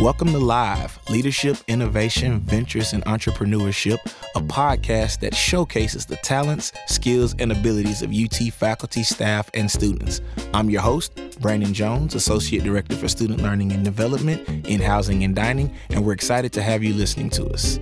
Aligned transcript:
Welcome 0.00 0.28
to 0.28 0.38
Live 0.38 0.98
Leadership, 1.10 1.58
Innovation, 1.68 2.40
Ventures, 2.40 2.94
and 2.94 3.04
Entrepreneurship, 3.04 3.98
a 4.34 4.40
podcast 4.40 5.20
that 5.20 5.34
showcases 5.34 6.06
the 6.06 6.16
talents, 6.16 6.72
skills, 6.86 7.34
and 7.38 7.52
abilities 7.52 8.00
of 8.00 8.10
UT 8.10 8.50
faculty, 8.50 9.02
staff, 9.02 9.50
and 9.52 9.70
students. 9.70 10.22
I'm 10.54 10.70
your 10.70 10.80
host, 10.80 11.38
Brandon 11.38 11.74
Jones, 11.74 12.14
Associate 12.14 12.64
Director 12.64 12.96
for 12.96 13.08
Student 13.08 13.42
Learning 13.42 13.72
and 13.72 13.84
Development 13.84 14.48
in 14.66 14.80
Housing 14.80 15.22
and 15.22 15.36
Dining, 15.36 15.70
and 15.90 16.02
we're 16.02 16.14
excited 16.14 16.50
to 16.54 16.62
have 16.62 16.82
you 16.82 16.94
listening 16.94 17.28
to 17.30 17.50
us. 17.50 17.78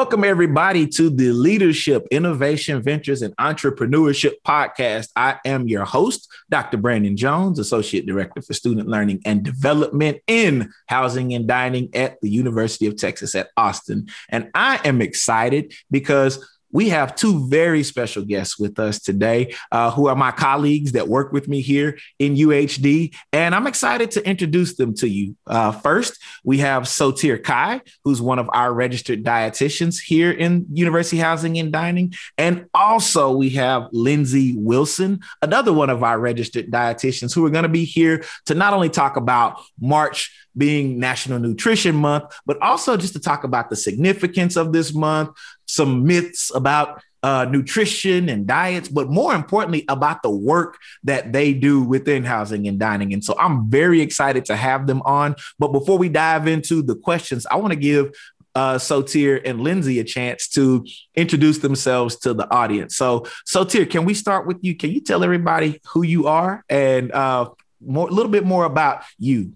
Welcome, 0.00 0.24
everybody, 0.24 0.86
to 0.86 1.10
the 1.10 1.30
Leadership, 1.30 2.06
Innovation, 2.10 2.80
Ventures, 2.80 3.20
and 3.20 3.36
Entrepreneurship 3.36 4.36
podcast. 4.46 5.08
I 5.14 5.38
am 5.44 5.68
your 5.68 5.84
host, 5.84 6.26
Dr. 6.48 6.78
Brandon 6.78 7.18
Jones, 7.18 7.58
Associate 7.58 8.06
Director 8.06 8.40
for 8.40 8.54
Student 8.54 8.88
Learning 8.88 9.20
and 9.26 9.44
Development 9.44 10.16
in 10.26 10.72
Housing 10.86 11.34
and 11.34 11.46
Dining 11.46 11.90
at 11.94 12.18
the 12.22 12.30
University 12.30 12.86
of 12.86 12.96
Texas 12.96 13.34
at 13.34 13.50
Austin. 13.58 14.08
And 14.30 14.48
I 14.54 14.80
am 14.88 15.02
excited 15.02 15.74
because 15.90 16.48
we 16.72 16.90
have 16.90 17.14
two 17.14 17.48
very 17.48 17.82
special 17.82 18.24
guests 18.24 18.58
with 18.58 18.78
us 18.78 19.00
today, 19.00 19.54
uh, 19.72 19.90
who 19.90 20.06
are 20.08 20.16
my 20.16 20.30
colleagues 20.30 20.92
that 20.92 21.08
work 21.08 21.32
with 21.32 21.48
me 21.48 21.60
here 21.60 21.98
in 22.18 22.36
UHD. 22.36 23.14
And 23.32 23.54
I'm 23.54 23.66
excited 23.66 24.10
to 24.12 24.26
introduce 24.26 24.76
them 24.76 24.94
to 24.96 25.08
you. 25.08 25.36
Uh, 25.46 25.72
first, 25.72 26.18
we 26.44 26.58
have 26.58 26.84
Sotir 26.84 27.42
Kai, 27.42 27.80
who's 28.04 28.22
one 28.22 28.38
of 28.38 28.48
our 28.52 28.72
registered 28.72 29.24
dietitians 29.24 30.00
here 30.00 30.30
in 30.30 30.66
University 30.72 31.18
Housing 31.18 31.58
and 31.58 31.72
Dining. 31.72 32.14
And 32.38 32.66
also, 32.74 33.32
we 33.32 33.50
have 33.50 33.88
Lindsay 33.92 34.54
Wilson, 34.56 35.20
another 35.42 35.72
one 35.72 35.90
of 35.90 36.02
our 36.02 36.18
registered 36.18 36.70
dietitians, 36.70 37.34
who 37.34 37.44
are 37.46 37.50
going 37.50 37.64
to 37.64 37.68
be 37.68 37.84
here 37.84 38.24
to 38.46 38.54
not 38.54 38.74
only 38.74 38.88
talk 38.88 39.16
about 39.16 39.60
March 39.80 40.30
being 40.56 40.98
National 40.98 41.38
Nutrition 41.38 41.94
Month, 41.94 42.24
but 42.44 42.60
also 42.60 42.96
just 42.96 43.12
to 43.12 43.20
talk 43.20 43.44
about 43.44 43.70
the 43.70 43.76
significance 43.76 44.56
of 44.56 44.72
this 44.72 44.92
month, 44.92 45.30
some 45.70 46.04
myths 46.04 46.50
about 46.54 47.02
uh, 47.22 47.46
nutrition 47.50 48.28
and 48.28 48.46
diets, 48.46 48.88
but 48.88 49.10
more 49.10 49.34
importantly, 49.34 49.84
about 49.88 50.22
the 50.22 50.30
work 50.30 50.78
that 51.04 51.32
they 51.32 51.52
do 51.52 51.82
within 51.82 52.24
housing 52.24 52.66
and 52.66 52.78
dining. 52.78 53.12
And 53.12 53.22
so 53.22 53.34
I'm 53.38 53.68
very 53.68 54.00
excited 54.00 54.46
to 54.46 54.56
have 54.56 54.86
them 54.86 55.02
on. 55.02 55.36
But 55.58 55.68
before 55.68 55.98
we 55.98 56.08
dive 56.08 56.46
into 56.46 56.82
the 56.82 56.96
questions, 56.96 57.46
I 57.50 57.56
want 57.56 57.72
to 57.72 57.78
give 57.78 58.12
uh, 58.54 58.76
Sotir 58.76 59.40
and 59.44 59.60
Lindsay 59.60 60.00
a 60.00 60.04
chance 60.04 60.48
to 60.48 60.84
introduce 61.14 61.58
themselves 61.58 62.16
to 62.16 62.34
the 62.34 62.50
audience. 62.52 62.96
So, 62.96 63.26
Sotir, 63.46 63.88
can 63.88 64.04
we 64.04 64.14
start 64.14 64.46
with 64.46 64.58
you? 64.62 64.76
Can 64.76 64.90
you 64.90 65.00
tell 65.00 65.22
everybody 65.22 65.80
who 65.92 66.02
you 66.02 66.26
are 66.26 66.64
and 66.68 67.12
uh, 67.12 67.50
a 67.50 67.90
little 67.90 68.32
bit 68.32 68.44
more 68.44 68.64
about 68.64 69.04
you? 69.18 69.52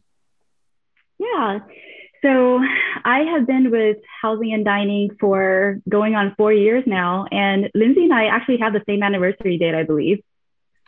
Yeah. 1.18 1.60
So 2.24 2.58
I 3.04 3.18
have 3.32 3.46
been 3.46 3.70
with 3.70 3.98
housing 4.22 4.54
and 4.54 4.64
dining 4.64 5.10
for 5.20 5.80
going 5.86 6.14
on 6.14 6.34
four 6.38 6.54
years 6.54 6.82
now. 6.86 7.26
And 7.30 7.70
Lindsay 7.74 8.04
and 8.04 8.14
I 8.14 8.26
actually 8.26 8.56
have 8.58 8.72
the 8.72 8.82
same 8.86 9.02
anniversary 9.02 9.58
date, 9.58 9.74
I 9.74 9.82
believe. 9.82 10.22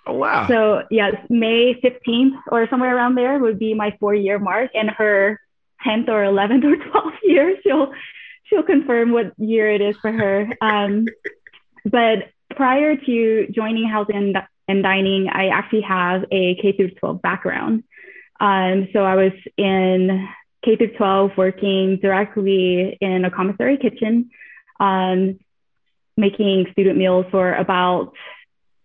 Oh, 0.06 0.14
wow. 0.14 0.46
So, 0.48 0.84
yes, 0.90 1.14
May 1.28 1.74
15th 1.74 2.38
or 2.50 2.66
somewhere 2.70 2.96
around 2.96 3.16
there 3.16 3.38
would 3.38 3.58
be 3.58 3.74
my 3.74 3.94
four 4.00 4.14
year 4.14 4.38
mark. 4.38 4.70
And 4.74 4.88
her 4.88 5.38
10th 5.86 6.08
or 6.08 6.22
11th 6.24 6.64
or 6.64 6.76
12th 6.90 7.18
year, 7.24 7.56
she'll, 7.62 7.92
she'll 8.44 8.62
confirm 8.62 9.12
what 9.12 9.32
year 9.36 9.70
it 9.70 9.82
is 9.82 9.96
for 9.98 10.10
her. 10.10 10.48
Um, 10.62 11.04
but 11.84 12.30
prior 12.56 12.96
to 12.96 13.46
joining 13.54 13.86
housing 13.86 14.32
and 14.68 14.82
dining, 14.82 15.28
I 15.28 15.48
actually 15.48 15.82
have 15.82 16.24
a 16.32 16.54
K 16.62 16.72
through 16.72 16.92
12 16.92 17.20
background. 17.20 17.84
Um, 18.40 18.88
so 18.94 19.00
I 19.00 19.16
was 19.16 19.32
in 19.58 20.26
K 20.66 20.76
through 20.76 20.96
12 20.96 21.30
working 21.36 21.98
directly 22.02 22.98
in 23.00 23.24
a 23.24 23.30
commissary 23.30 23.78
kitchen, 23.78 24.30
um, 24.80 25.38
making 26.16 26.66
student 26.72 26.98
meals 26.98 27.24
for 27.30 27.54
about 27.54 28.12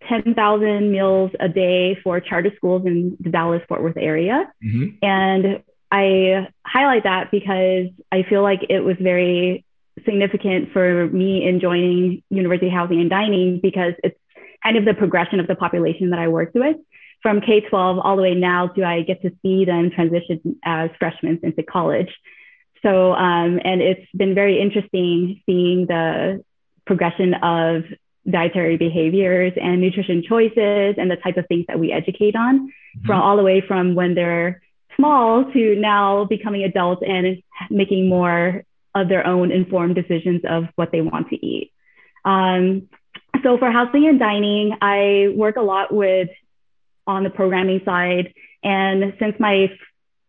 10,000 0.08 0.91
meals 0.91 1.31
a 1.40 1.50
day 1.50 1.97
for 2.03 2.20
charter 2.20 2.52
schools 2.56 2.86
in 2.86 3.18
the 3.20 3.31
Dallas 3.31 3.62
Fort 3.68 3.81
Worth 3.81 3.97
area. 3.97 4.52
Mm-hmm. 4.64 5.06
And 5.06 5.64
I 5.91 6.47
highlight 6.66 7.03
that 7.03 7.31
because 7.31 7.88
I 8.12 8.24
feel 8.30 8.44
like 8.44 8.59
it 8.70 8.81
was 8.81 8.97
very 9.00 9.66
significant 10.06 10.72
for 10.72 11.08
me 11.08 11.47
in 11.47 11.59
joining 11.59 12.24
University 12.30 12.70
Housing 12.70 13.02
and 13.02 13.09
Dining 13.09 13.59
because 13.62 13.94
it's 14.03 14.18
kind 14.64 14.78
of 14.78 14.86
the 14.86 14.94
progression 14.94 15.40
of 15.40 15.47
the 15.47 15.56
population 15.56 16.12
that 16.12 16.20
I 16.20 16.28
worked 16.28 16.56
with 16.56 16.78
from 17.22 17.42
K 17.42 17.62
12 17.62 18.00
all 18.00 18.16
the 18.16 18.22
way 18.22 18.34
now 18.34 18.68
do 18.68 18.84
I 18.84 19.02
get 19.02 19.22
to 19.22 19.32
see 19.42 19.66
them 19.66 19.92
transition 19.92 20.59
as 20.64 20.90
freshmen 21.00 21.40
into 21.44 21.64
college. 21.64 22.09
So, 22.82 23.14
um, 23.14 23.59
and 23.64 23.82
it's 23.82 24.06
been 24.16 24.34
very 24.34 24.59
interesting 24.59 25.42
seeing 25.46 25.86
the 25.88 26.44
progression 26.86 27.36
of 27.36 27.84
dietary 28.30 28.78
behaviors 28.78 29.54
and 29.62 29.82
nutrition 29.82 30.24
choices 30.28 30.96
and 30.98 31.09
the 31.09 31.18
type 31.24 31.38
of 31.38 31.48
things 31.48 31.66
that 31.68 31.80
we 31.80 31.92
educate 31.92 32.36
on 32.36 32.68
mm-hmm. 32.68 33.06
from 33.06 33.22
all 33.22 33.38
the 33.38 33.44
way 33.44 33.62
from 33.62 33.96
when 33.96 34.16
they're 34.16 34.62
small 34.96 35.52
to 35.52 35.76
now 35.76 36.26
becoming 36.26 36.64
adults 36.64 37.02
and 37.08 37.42
making 37.70 38.09
more 38.09 38.64
of 38.94 39.09
their 39.09 39.26
own 39.26 39.52
informed 39.52 39.96
decisions 39.96 40.42
of 40.48 40.66
what 40.76 40.92
they 40.92 41.02
want 41.02 41.30
to 41.30 41.46
eat. 41.46 41.72
Um, 42.26 42.90
so 43.44 43.58
for 43.58 43.72
housing 43.72 44.08
and 44.08 44.20
dining, 44.20 44.78
I 44.82 45.34
work 45.36 45.56
a 45.56 45.62
lot 45.62 45.94
with 45.94 46.30
on 47.12 47.24
the 47.24 47.30
programming 47.30 47.82
side. 47.86 48.34
And 48.64 49.14
since 49.20 49.36
my 49.40 49.68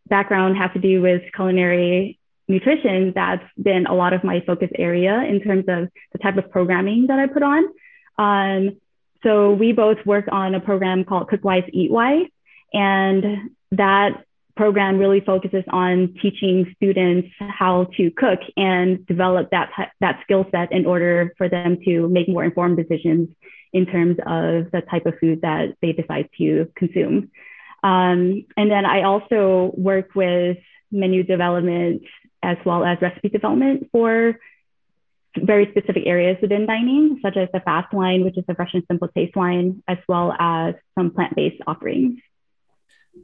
background 0.08 0.56
has 0.56 0.70
to 0.72 0.80
do 0.80 1.00
with 1.00 1.22
culinary 1.34 2.18
nutrition, 2.48 3.12
that's 3.14 3.44
been 3.60 3.86
a 3.86 3.94
lot 3.94 4.12
of 4.12 4.24
my 4.24 4.42
focus 4.46 4.70
area 4.76 5.22
in 5.22 5.40
terms 5.40 5.64
of 5.68 5.88
the 6.12 6.18
type 6.18 6.36
of 6.36 6.50
programming 6.50 7.06
that 7.08 7.18
I 7.18 7.26
put 7.26 7.42
on. 7.42 7.64
Um, 8.18 8.76
so 9.22 9.52
we 9.52 9.72
both 9.72 9.98
work 10.04 10.26
on 10.30 10.54
a 10.54 10.60
program 10.60 11.04
called 11.04 11.28
Cook 11.28 11.44
Wise, 11.44 11.68
Eat 11.72 11.90
Wise, 11.90 12.26
and 12.72 13.50
that 13.70 14.24
program 14.56 14.98
really 14.98 15.20
focuses 15.20 15.64
on 15.70 16.14
teaching 16.20 16.74
students 16.76 17.28
how 17.38 17.86
to 17.96 18.10
cook 18.10 18.40
and 18.56 19.06
develop 19.06 19.50
that 19.50 19.70
that 20.00 20.20
skill 20.24 20.44
set 20.50 20.72
in 20.72 20.84
order 20.84 21.32
for 21.38 21.48
them 21.48 21.78
to 21.84 22.08
make 22.08 22.28
more 22.28 22.44
informed 22.44 22.76
decisions 22.76 23.28
in 23.72 23.86
terms 23.86 24.18
of 24.18 24.70
the 24.70 24.82
type 24.90 25.06
of 25.06 25.18
food 25.18 25.42
that 25.42 25.76
they 25.80 25.92
decide 25.92 26.28
to 26.38 26.70
consume. 26.76 27.30
Um, 27.82 28.44
and 28.56 28.70
then 28.70 28.84
I 28.86 29.02
also 29.02 29.72
work 29.76 30.14
with 30.14 30.58
menu 30.90 31.22
development 31.22 32.02
as 32.42 32.56
well 32.64 32.84
as 32.84 33.00
recipe 33.00 33.28
development 33.28 33.88
for 33.92 34.38
very 35.36 35.66
specific 35.70 36.02
areas 36.06 36.36
within 36.42 36.66
dining, 36.66 37.18
such 37.22 37.36
as 37.36 37.48
the 37.52 37.60
fast 37.60 37.92
line, 37.94 38.24
which 38.24 38.36
is 38.36 38.44
the 38.46 38.54
fresh 38.54 38.74
and 38.74 38.84
simple 38.86 39.08
taste 39.08 39.34
line, 39.34 39.82
as 39.88 39.98
well 40.06 40.32
as 40.38 40.74
some 40.96 41.10
plant-based 41.10 41.62
offerings. 41.66 42.20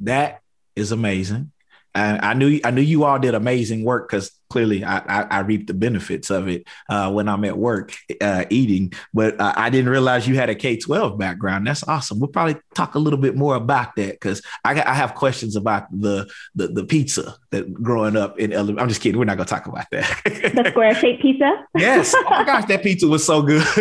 That 0.01 0.41
is 0.75 0.93
amazing. 0.93 1.53
I 1.95 2.35
knew 2.35 2.61
I 2.65 2.71
knew 2.71 2.81
you 2.81 3.05
all 3.05 3.19
did 3.19 3.35
amazing 3.35 3.83
work 3.83 4.09
because 4.09 4.31
clearly 4.51 4.85
I, 4.85 4.99
I, 4.99 5.23
I 5.23 5.39
reaped 5.41 5.67
the 5.67 5.75
benefits 5.75 6.31
of 6.31 6.49
it 6.49 6.67
uh, 6.89 7.11
when 7.11 7.29
I'm 7.29 7.45
at 7.45 7.57
work 7.57 7.95
uh, 8.21 8.45
eating. 8.51 8.93
But 9.13 9.41
uh, 9.41 9.53
I 9.57 9.71
didn't 9.71 9.91
realize 9.91 10.27
you 10.27 10.37
had 10.37 10.51
a 10.51 10.55
K 10.55 10.77
twelve 10.77 11.19
background. 11.19 11.67
That's 11.67 11.87
awesome. 11.87 12.21
We'll 12.21 12.29
probably 12.29 12.57
talk 12.75 12.95
a 12.95 12.99
little 12.99 13.19
bit 13.19 13.37
more 13.37 13.55
about 13.55 13.97
that 13.97 14.13
because 14.13 14.43
I, 14.65 14.81
I 14.81 14.95
have 14.95 15.15
questions 15.15 15.57
about 15.57 15.87
the, 15.91 16.29
the 16.55 16.69
the 16.69 16.85
pizza 16.85 17.37
that 17.51 17.73
growing 17.73 18.17
up 18.17 18.39
in. 18.39 18.53
I'm 18.53 18.89
just 18.89 19.01
kidding. 19.01 19.19
We're 19.19 19.25
not 19.25 19.37
gonna 19.37 19.47
talk 19.47 19.67
about 19.67 19.87
that. 19.91 20.21
the 20.25 20.71
square 20.71 20.95
shaped 20.95 21.23
pizza. 21.23 21.67
yes. 21.77 22.15
Oh 22.17 22.25
my 22.31 22.45
gosh, 22.45 22.67
that 22.67 22.83
pizza 22.83 23.07
was 23.07 23.25
so 23.25 23.43
good. 23.43 23.67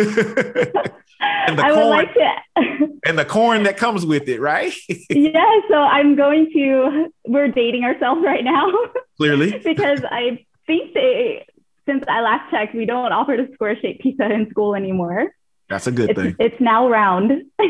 and 1.20 1.58
the 1.58 1.64
I 1.64 1.72
corn, 1.72 1.78
would 1.78 1.90
like 1.90 2.14
to. 2.14 2.98
and 3.06 3.18
the 3.18 3.24
corn 3.24 3.62
that 3.64 3.76
comes 3.76 4.04
with 4.04 4.28
it, 4.28 4.40
right? 4.40 4.74
yeah. 5.10 5.60
So 5.68 5.76
I'm 5.76 6.16
going 6.16 6.50
to. 6.52 7.12
We're 7.26 7.48
dating 7.48 7.84
ourselves 7.84 8.22
right 8.24 8.44
now. 8.44 8.70
Clearly, 9.18 9.58
because 9.64 10.00
I 10.04 10.44
think 10.66 10.94
they, 10.94 11.46
since 11.86 12.04
I 12.08 12.20
last 12.20 12.50
checked, 12.50 12.74
we 12.74 12.86
don't 12.86 13.12
offer 13.12 13.36
the 13.36 13.52
square 13.54 13.76
shaped 13.80 14.02
pizza 14.02 14.30
in 14.30 14.48
school 14.50 14.74
anymore. 14.74 15.32
That's 15.68 15.86
a 15.86 15.92
good 15.92 16.10
it's, 16.10 16.20
thing. 16.20 16.36
It's 16.38 16.60
now 16.60 16.88
round. 16.88 17.32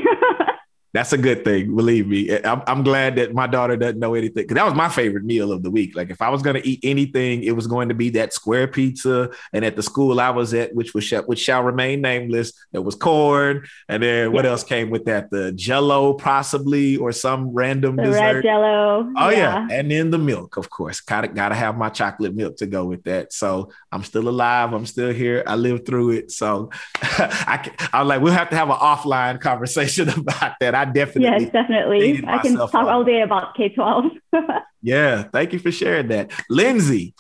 That's 0.99 1.13
a 1.13 1.19
good 1.19 1.45
thing. 1.45 1.77
Believe 1.77 2.09
me. 2.09 2.29
I'm, 2.43 2.61
I'm 2.67 2.83
glad 2.83 3.15
that 3.17 3.33
my 3.33 3.47
daughter 3.47 3.77
doesn't 3.77 4.01
know 4.01 4.15
anything 4.15 4.43
because 4.43 4.57
that 4.57 4.65
was 4.65 4.75
my 4.75 4.89
favorite 4.89 5.23
meal 5.23 5.53
of 5.53 5.63
the 5.63 5.71
week. 5.71 5.95
Like 5.95 6.11
if 6.11 6.21
I 6.21 6.29
was 6.29 6.43
going 6.43 6.61
to 6.61 6.69
eat 6.69 6.81
anything, 6.83 7.45
it 7.45 7.53
was 7.53 7.69
going 7.69 7.91
to 7.91 7.95
be 7.95 8.11
that 8.11 8.33
square 8.33 8.67
pizza. 8.67 9.31
And 9.53 9.65
at 9.65 9.77
the 9.77 9.83
school 9.85 10.19
I 10.19 10.31
was 10.31 10.53
at, 10.55 10.75
which 10.75 10.95
was 10.95 11.09
which 11.27 11.39
shall 11.39 11.63
remain 11.63 12.01
nameless, 12.01 12.53
there 12.73 12.83
was 12.83 12.97
corn. 12.97 13.65
And 13.89 14.03
then 14.03 14.33
what 14.33 14.45
else 14.45 14.65
came 14.65 14.91
with 14.91 15.05
that? 15.05 15.31
The 15.31 15.53
Jello, 15.53 16.15
possibly, 16.15 16.97
or 16.97 17.13
some 17.13 17.51
random 17.51 17.95
the 17.95 18.03
dessert. 18.03 18.19
red 18.19 18.43
Jello. 18.43 19.13
Oh 19.17 19.29
yeah. 19.29 19.69
yeah. 19.69 19.79
and 19.79 19.89
then 19.93 20.11
the 20.11 20.19
milk, 20.19 20.57
of 20.57 20.69
course. 20.69 20.99
Gotta 20.99 21.29
gotta 21.29 21.55
have 21.55 21.79
my 21.79 21.91
chocolate 21.91 22.35
milk 22.35 22.57
to 22.57 22.67
go 22.67 22.87
with 22.87 23.05
that. 23.05 23.33
So 23.33 23.71
I'm 23.93 24.03
still 24.03 24.29
alive. 24.29 24.73
I'm 24.73 24.85
still 24.87 25.13
here. 25.13 25.45
I 25.47 25.55
lived 25.55 25.87
through 25.87 26.11
it. 26.11 26.33
So 26.33 26.71
I, 27.03 27.71
I 27.93 28.03
was 28.03 28.09
like, 28.09 28.21
we'll 28.21 28.33
have 28.33 28.51
to 28.51 28.57
have 28.57 28.69
an 28.69 28.79
offline 28.79 29.41
conversation 29.41 30.09
about 30.17 30.55
that. 30.59 30.75
I 30.75 30.88
definitely. 30.93 31.45
Yes, 31.45 31.51
definitely. 31.51 32.25
I 32.27 32.39
can 32.39 32.57
talk 32.57 32.75
all 32.75 33.05
day 33.05 33.23
about 33.23 33.55
K 33.55 33.69
12. 33.71 34.13
yeah. 34.83 35.25
Thank 35.25 35.53
you 35.53 35.59
for 35.59 35.73
sharing 35.73 36.09
that. 36.09 36.33
Lindsay, 36.51 37.15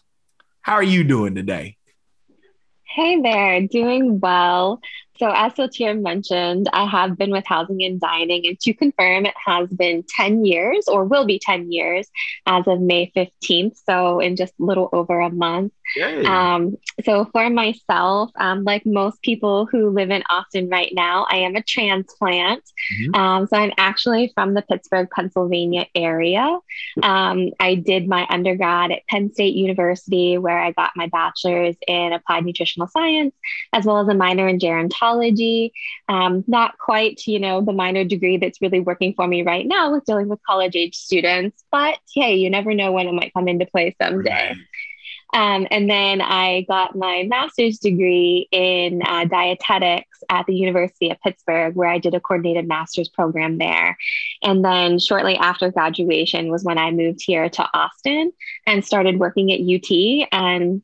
how 0.60 0.74
are 0.74 0.82
you 0.82 1.04
doing 1.04 1.34
today? 1.34 1.76
Hey 2.84 3.20
there, 3.20 3.60
doing 3.62 4.18
well. 4.18 4.80
So, 5.18 5.30
as 5.30 5.52
Sotir 5.54 6.00
mentioned, 6.00 6.68
I 6.72 6.86
have 6.86 7.18
been 7.18 7.30
with 7.30 7.44
Housing 7.46 7.82
and 7.82 8.00
Dining, 8.00 8.46
and 8.46 8.58
to 8.60 8.72
confirm, 8.72 9.26
it 9.26 9.34
has 9.44 9.68
been 9.68 10.04
10 10.16 10.44
years 10.44 10.86
or 10.86 11.04
will 11.04 11.26
be 11.26 11.38
10 11.38 11.72
years 11.72 12.08
as 12.46 12.66
of 12.66 12.80
May 12.80 13.12
15th. 13.16 13.76
So, 13.84 14.20
in 14.20 14.36
just 14.36 14.54
a 14.60 14.64
little 14.64 14.88
over 14.92 15.20
a 15.20 15.30
month. 15.30 15.72
Um, 16.26 16.76
so, 17.04 17.26
for 17.32 17.48
myself, 17.50 18.30
um, 18.36 18.64
like 18.64 18.84
most 18.84 19.22
people 19.22 19.66
who 19.66 19.90
live 19.90 20.10
in 20.10 20.22
Austin 20.28 20.68
right 20.68 20.92
now, 20.94 21.26
I 21.30 21.38
am 21.38 21.56
a 21.56 21.62
transplant. 21.62 22.62
Mm-hmm. 23.02 23.14
Um, 23.14 23.46
so, 23.46 23.56
I'm 23.56 23.72
actually 23.78 24.32
from 24.34 24.54
the 24.54 24.62
Pittsburgh, 24.62 25.08
Pennsylvania 25.10 25.86
area. 25.94 26.58
Um, 27.02 27.50
I 27.60 27.74
did 27.74 28.08
my 28.08 28.26
undergrad 28.28 28.92
at 28.92 29.06
Penn 29.08 29.32
State 29.32 29.54
University, 29.54 30.38
where 30.38 30.58
I 30.58 30.72
got 30.72 30.92
my 30.96 31.06
bachelor's 31.06 31.76
in 31.86 32.12
applied 32.12 32.44
nutritional 32.44 32.88
science, 32.88 33.34
as 33.72 33.84
well 33.84 33.98
as 34.00 34.08
a 34.08 34.14
minor 34.14 34.48
in 34.48 34.58
gerontology. 34.58 35.70
Um, 36.08 36.44
not 36.46 36.78
quite, 36.78 37.26
you 37.26 37.38
know, 37.38 37.60
the 37.60 37.72
minor 37.72 38.04
degree 38.04 38.36
that's 38.36 38.60
really 38.60 38.80
working 38.80 39.14
for 39.14 39.26
me 39.26 39.42
right 39.42 39.66
now 39.66 39.92
with 39.92 40.04
dealing 40.04 40.28
with 40.28 40.40
college 40.46 40.76
age 40.76 40.96
students. 40.96 41.64
But 41.70 41.98
hey, 42.14 42.36
you 42.36 42.50
never 42.50 42.74
know 42.74 42.92
when 42.92 43.08
it 43.08 43.12
might 43.12 43.32
come 43.34 43.48
into 43.48 43.66
play 43.66 43.94
someday. 44.00 44.30
Right. 44.30 44.56
Um, 45.34 45.66
and 45.70 45.90
then 45.90 46.20
I 46.20 46.62
got 46.68 46.96
my 46.96 47.24
master's 47.24 47.78
degree 47.78 48.48
in 48.50 49.02
uh, 49.06 49.26
dietetics 49.26 50.18
at 50.30 50.46
the 50.46 50.54
University 50.54 51.10
of 51.10 51.20
Pittsburgh, 51.20 51.74
where 51.74 51.88
I 51.88 51.98
did 51.98 52.14
a 52.14 52.20
coordinated 52.20 52.66
master's 52.66 53.08
program 53.08 53.58
there. 53.58 53.96
And 54.42 54.64
then 54.64 54.98
shortly 54.98 55.36
after 55.36 55.70
graduation 55.70 56.50
was 56.50 56.64
when 56.64 56.78
I 56.78 56.90
moved 56.90 57.22
here 57.24 57.48
to 57.48 57.68
Austin 57.74 58.32
and 58.66 58.84
started 58.84 59.18
working 59.18 59.52
at 59.52 59.60
UT. 59.60 60.28
And 60.32 60.82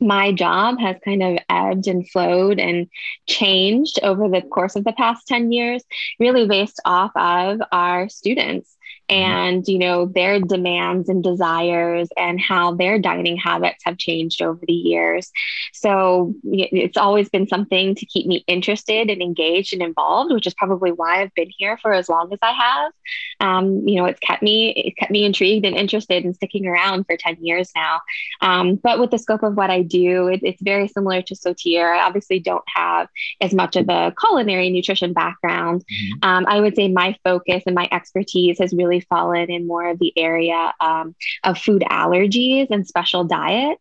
my 0.00 0.32
job 0.32 0.78
has 0.80 0.96
kind 1.04 1.22
of 1.22 1.38
ebbed 1.48 1.86
and 1.86 2.08
flowed 2.08 2.58
and 2.58 2.88
changed 3.26 3.98
over 4.02 4.28
the 4.28 4.42
course 4.42 4.76
of 4.76 4.84
the 4.84 4.92
past 4.92 5.26
10 5.26 5.52
years, 5.52 5.82
really 6.18 6.46
based 6.46 6.80
off 6.84 7.12
of 7.16 7.60
our 7.72 8.08
students. 8.08 8.75
And 9.08 9.66
you 9.68 9.78
know 9.78 10.06
their 10.06 10.40
demands 10.40 11.08
and 11.08 11.22
desires 11.22 12.08
and 12.16 12.40
how 12.40 12.74
their 12.74 12.98
dining 12.98 13.36
habits 13.36 13.82
have 13.84 13.98
changed 13.98 14.42
over 14.42 14.60
the 14.66 14.72
years. 14.72 15.30
So 15.72 16.34
it's 16.44 16.96
always 16.96 17.28
been 17.28 17.46
something 17.46 17.94
to 17.94 18.06
keep 18.06 18.26
me 18.26 18.44
interested 18.46 19.08
and 19.08 19.22
engaged 19.22 19.72
and 19.72 19.82
involved 19.82 20.32
which 20.32 20.46
is 20.46 20.54
probably 20.54 20.90
why 20.90 21.22
i've 21.22 21.34
been 21.34 21.50
here 21.56 21.78
for 21.78 21.92
as 21.92 22.08
long 22.08 22.32
as 22.32 22.38
i 22.42 22.50
have. 22.50 22.92
Um, 23.40 23.86
you 23.86 23.96
know 23.96 24.06
it's 24.06 24.20
kept 24.20 24.42
me 24.42 24.70
it 24.70 24.96
kept 24.96 25.12
me 25.12 25.24
intrigued 25.24 25.64
and 25.64 25.76
interested 25.76 26.24
in 26.24 26.34
sticking 26.34 26.66
around 26.66 27.04
for 27.04 27.16
10 27.16 27.36
years 27.40 27.70
now. 27.76 28.00
Um, 28.40 28.76
but 28.76 28.98
with 28.98 29.10
the 29.10 29.18
scope 29.18 29.42
of 29.42 29.56
what 29.56 29.70
i 29.70 29.82
do 29.82 30.28
it, 30.28 30.40
it's 30.42 30.62
very 30.62 30.88
similar 30.88 31.22
to 31.22 31.34
sotir 31.34 31.96
i 31.96 32.04
obviously 32.04 32.40
don't 32.40 32.64
have 32.74 33.08
as 33.40 33.54
much 33.54 33.76
of 33.76 33.88
a 33.88 34.12
culinary 34.18 34.70
nutrition 34.70 35.12
background. 35.12 35.82
Mm-hmm. 35.82 36.28
um, 36.28 36.46
i 36.48 36.60
would 36.60 36.74
say 36.74 36.88
my 36.88 37.16
focus 37.22 37.62
and 37.66 37.74
my 37.74 37.88
expertise 37.92 38.58
has 38.58 38.74
really 38.74 38.95
really 38.96 39.06
fallen 39.08 39.50
in 39.50 39.66
more 39.66 39.88
of 39.88 39.98
the 39.98 40.12
area 40.16 40.72
um, 40.80 41.14
of 41.44 41.58
food 41.58 41.82
allergies 41.88 42.68
and 42.70 42.86
special 42.86 43.24
diets. 43.24 43.80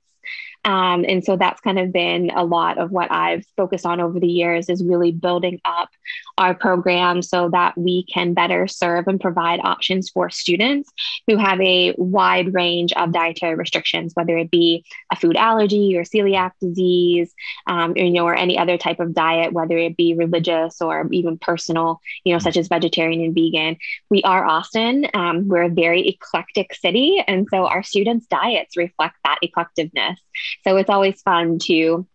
Um, 0.64 1.06
and 1.08 1.24
so 1.24 1.38
that's 1.38 1.62
kind 1.62 1.78
of 1.78 1.94
been 1.94 2.32
a 2.32 2.44
lot 2.44 2.80
of 2.80 2.90
what 2.90 3.12
I've 3.12 3.46
focused 3.56 3.86
on 3.86 4.00
over 4.00 4.20
the 4.20 4.28
years 4.28 4.68
is 4.68 4.84
really 4.84 5.12
building 5.12 5.62
up 5.64 5.90
our 6.38 6.54
program 6.54 7.22
so 7.22 7.50
that 7.50 7.78
we 7.78 8.04
can 8.04 8.34
better 8.34 8.68
serve 8.68 9.08
and 9.08 9.20
provide 9.20 9.60
options 9.64 10.10
for 10.10 10.30
students 10.30 10.92
who 11.28 11.38
have 11.38 11.62
a 11.62 11.94
wide 11.98 12.54
range 12.54 12.92
of 12.94 13.14
dietary 13.14 13.56
restrictions, 13.56 14.12
whether 14.16 14.38
it 14.38 14.52
be 14.52 14.84
a 15.12 15.16
food 15.16 15.38
allergy 15.38 15.96
or 15.98 16.04
celiac 16.04 16.52
disease, 16.60 17.34
um, 17.68 17.92
or, 17.92 17.98
you 18.00 18.12
know, 18.12 18.26
or 18.26 18.36
any 18.36 18.58
other 18.58 18.78
type 18.78 19.00
of 19.00 19.14
diet, 19.14 19.54
whether 19.54 19.78
it 19.78 19.96
be 19.96 20.14
religious 20.14 20.82
or 20.82 21.08
even 21.12 21.38
personal, 21.38 22.02
you 22.24 22.34
know, 22.34 22.40
such 22.40 22.58
as 22.58 22.68
vegetarian 22.68 23.22
and 23.24 23.34
vegan. 23.34 23.78
We 24.10 24.22
are 24.24 24.46
Austin. 24.46 25.08
Um, 25.14 25.48
we're 25.48 25.64
a 25.64 25.70
very 25.70 26.08
eclectic 26.08 26.74
city, 26.74 27.24
and 27.26 27.48
so 27.50 27.66
our 27.66 27.84
students' 27.84 28.28
diets 28.28 28.76
reflect 28.76 29.16
that 29.24 29.40
eclectiveness. 29.44 30.18
So 30.64 30.76
it's 30.78 30.90
always 30.90 31.22
fun 31.22 31.60
to 31.60 32.06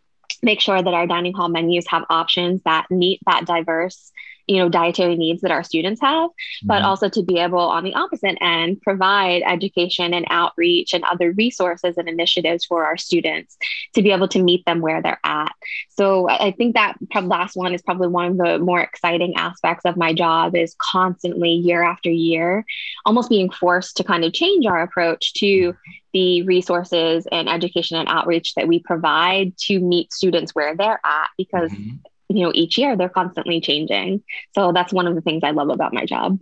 make 0.42 0.60
sure 0.60 0.82
that 0.82 0.94
our 0.94 1.06
dining 1.06 1.32
hall 1.32 1.48
menus 1.48 1.86
have 1.88 2.04
options 2.10 2.62
that 2.64 2.86
meet 2.90 3.20
that 3.26 3.44
diverse 3.44 4.12
you 4.50 4.58
know 4.58 4.68
dietary 4.68 5.14
needs 5.16 5.42
that 5.42 5.52
our 5.52 5.62
students 5.62 6.00
have 6.00 6.28
but 6.64 6.78
mm-hmm. 6.78 6.86
also 6.86 7.08
to 7.08 7.22
be 7.22 7.38
able 7.38 7.60
on 7.60 7.84
the 7.84 7.94
opposite 7.94 8.36
end 8.40 8.80
provide 8.82 9.42
education 9.46 10.12
and 10.12 10.26
outreach 10.28 10.92
and 10.92 11.04
other 11.04 11.30
resources 11.32 11.96
and 11.96 12.08
initiatives 12.08 12.64
for 12.64 12.84
our 12.84 12.96
students 12.96 13.56
to 13.94 14.02
be 14.02 14.10
able 14.10 14.26
to 14.26 14.42
meet 14.42 14.64
them 14.64 14.80
where 14.80 15.00
they're 15.00 15.20
at. 15.22 15.52
So 15.90 16.28
i 16.28 16.50
think 16.50 16.74
that 16.74 16.96
last 17.22 17.54
one 17.54 17.74
is 17.74 17.82
probably 17.82 18.08
one 18.08 18.26
of 18.26 18.36
the 18.38 18.58
more 18.58 18.80
exciting 18.80 19.34
aspects 19.36 19.84
of 19.84 19.96
my 19.96 20.12
job 20.12 20.56
is 20.56 20.74
constantly 20.80 21.52
year 21.52 21.82
after 21.82 22.10
year 22.10 22.64
almost 23.06 23.28
being 23.28 23.50
forced 23.50 23.96
to 23.98 24.04
kind 24.04 24.24
of 24.24 24.32
change 24.32 24.66
our 24.66 24.82
approach 24.82 25.34
to 25.34 25.74
the 26.12 26.42
resources 26.42 27.28
and 27.30 27.48
education 27.48 27.96
and 27.96 28.08
outreach 28.08 28.54
that 28.54 28.66
we 28.66 28.80
provide 28.80 29.56
to 29.58 29.78
meet 29.78 30.12
students 30.12 30.54
where 30.56 30.74
they're 30.76 31.00
at 31.04 31.28
because 31.36 31.70
mm-hmm 31.70 31.96
you 32.30 32.44
know 32.44 32.52
each 32.54 32.78
year 32.78 32.96
they're 32.96 33.08
constantly 33.08 33.60
changing 33.60 34.22
so 34.54 34.72
that's 34.72 34.92
one 34.92 35.06
of 35.06 35.14
the 35.14 35.20
things 35.20 35.42
i 35.44 35.50
love 35.50 35.68
about 35.68 35.92
my 35.92 36.04
job 36.04 36.38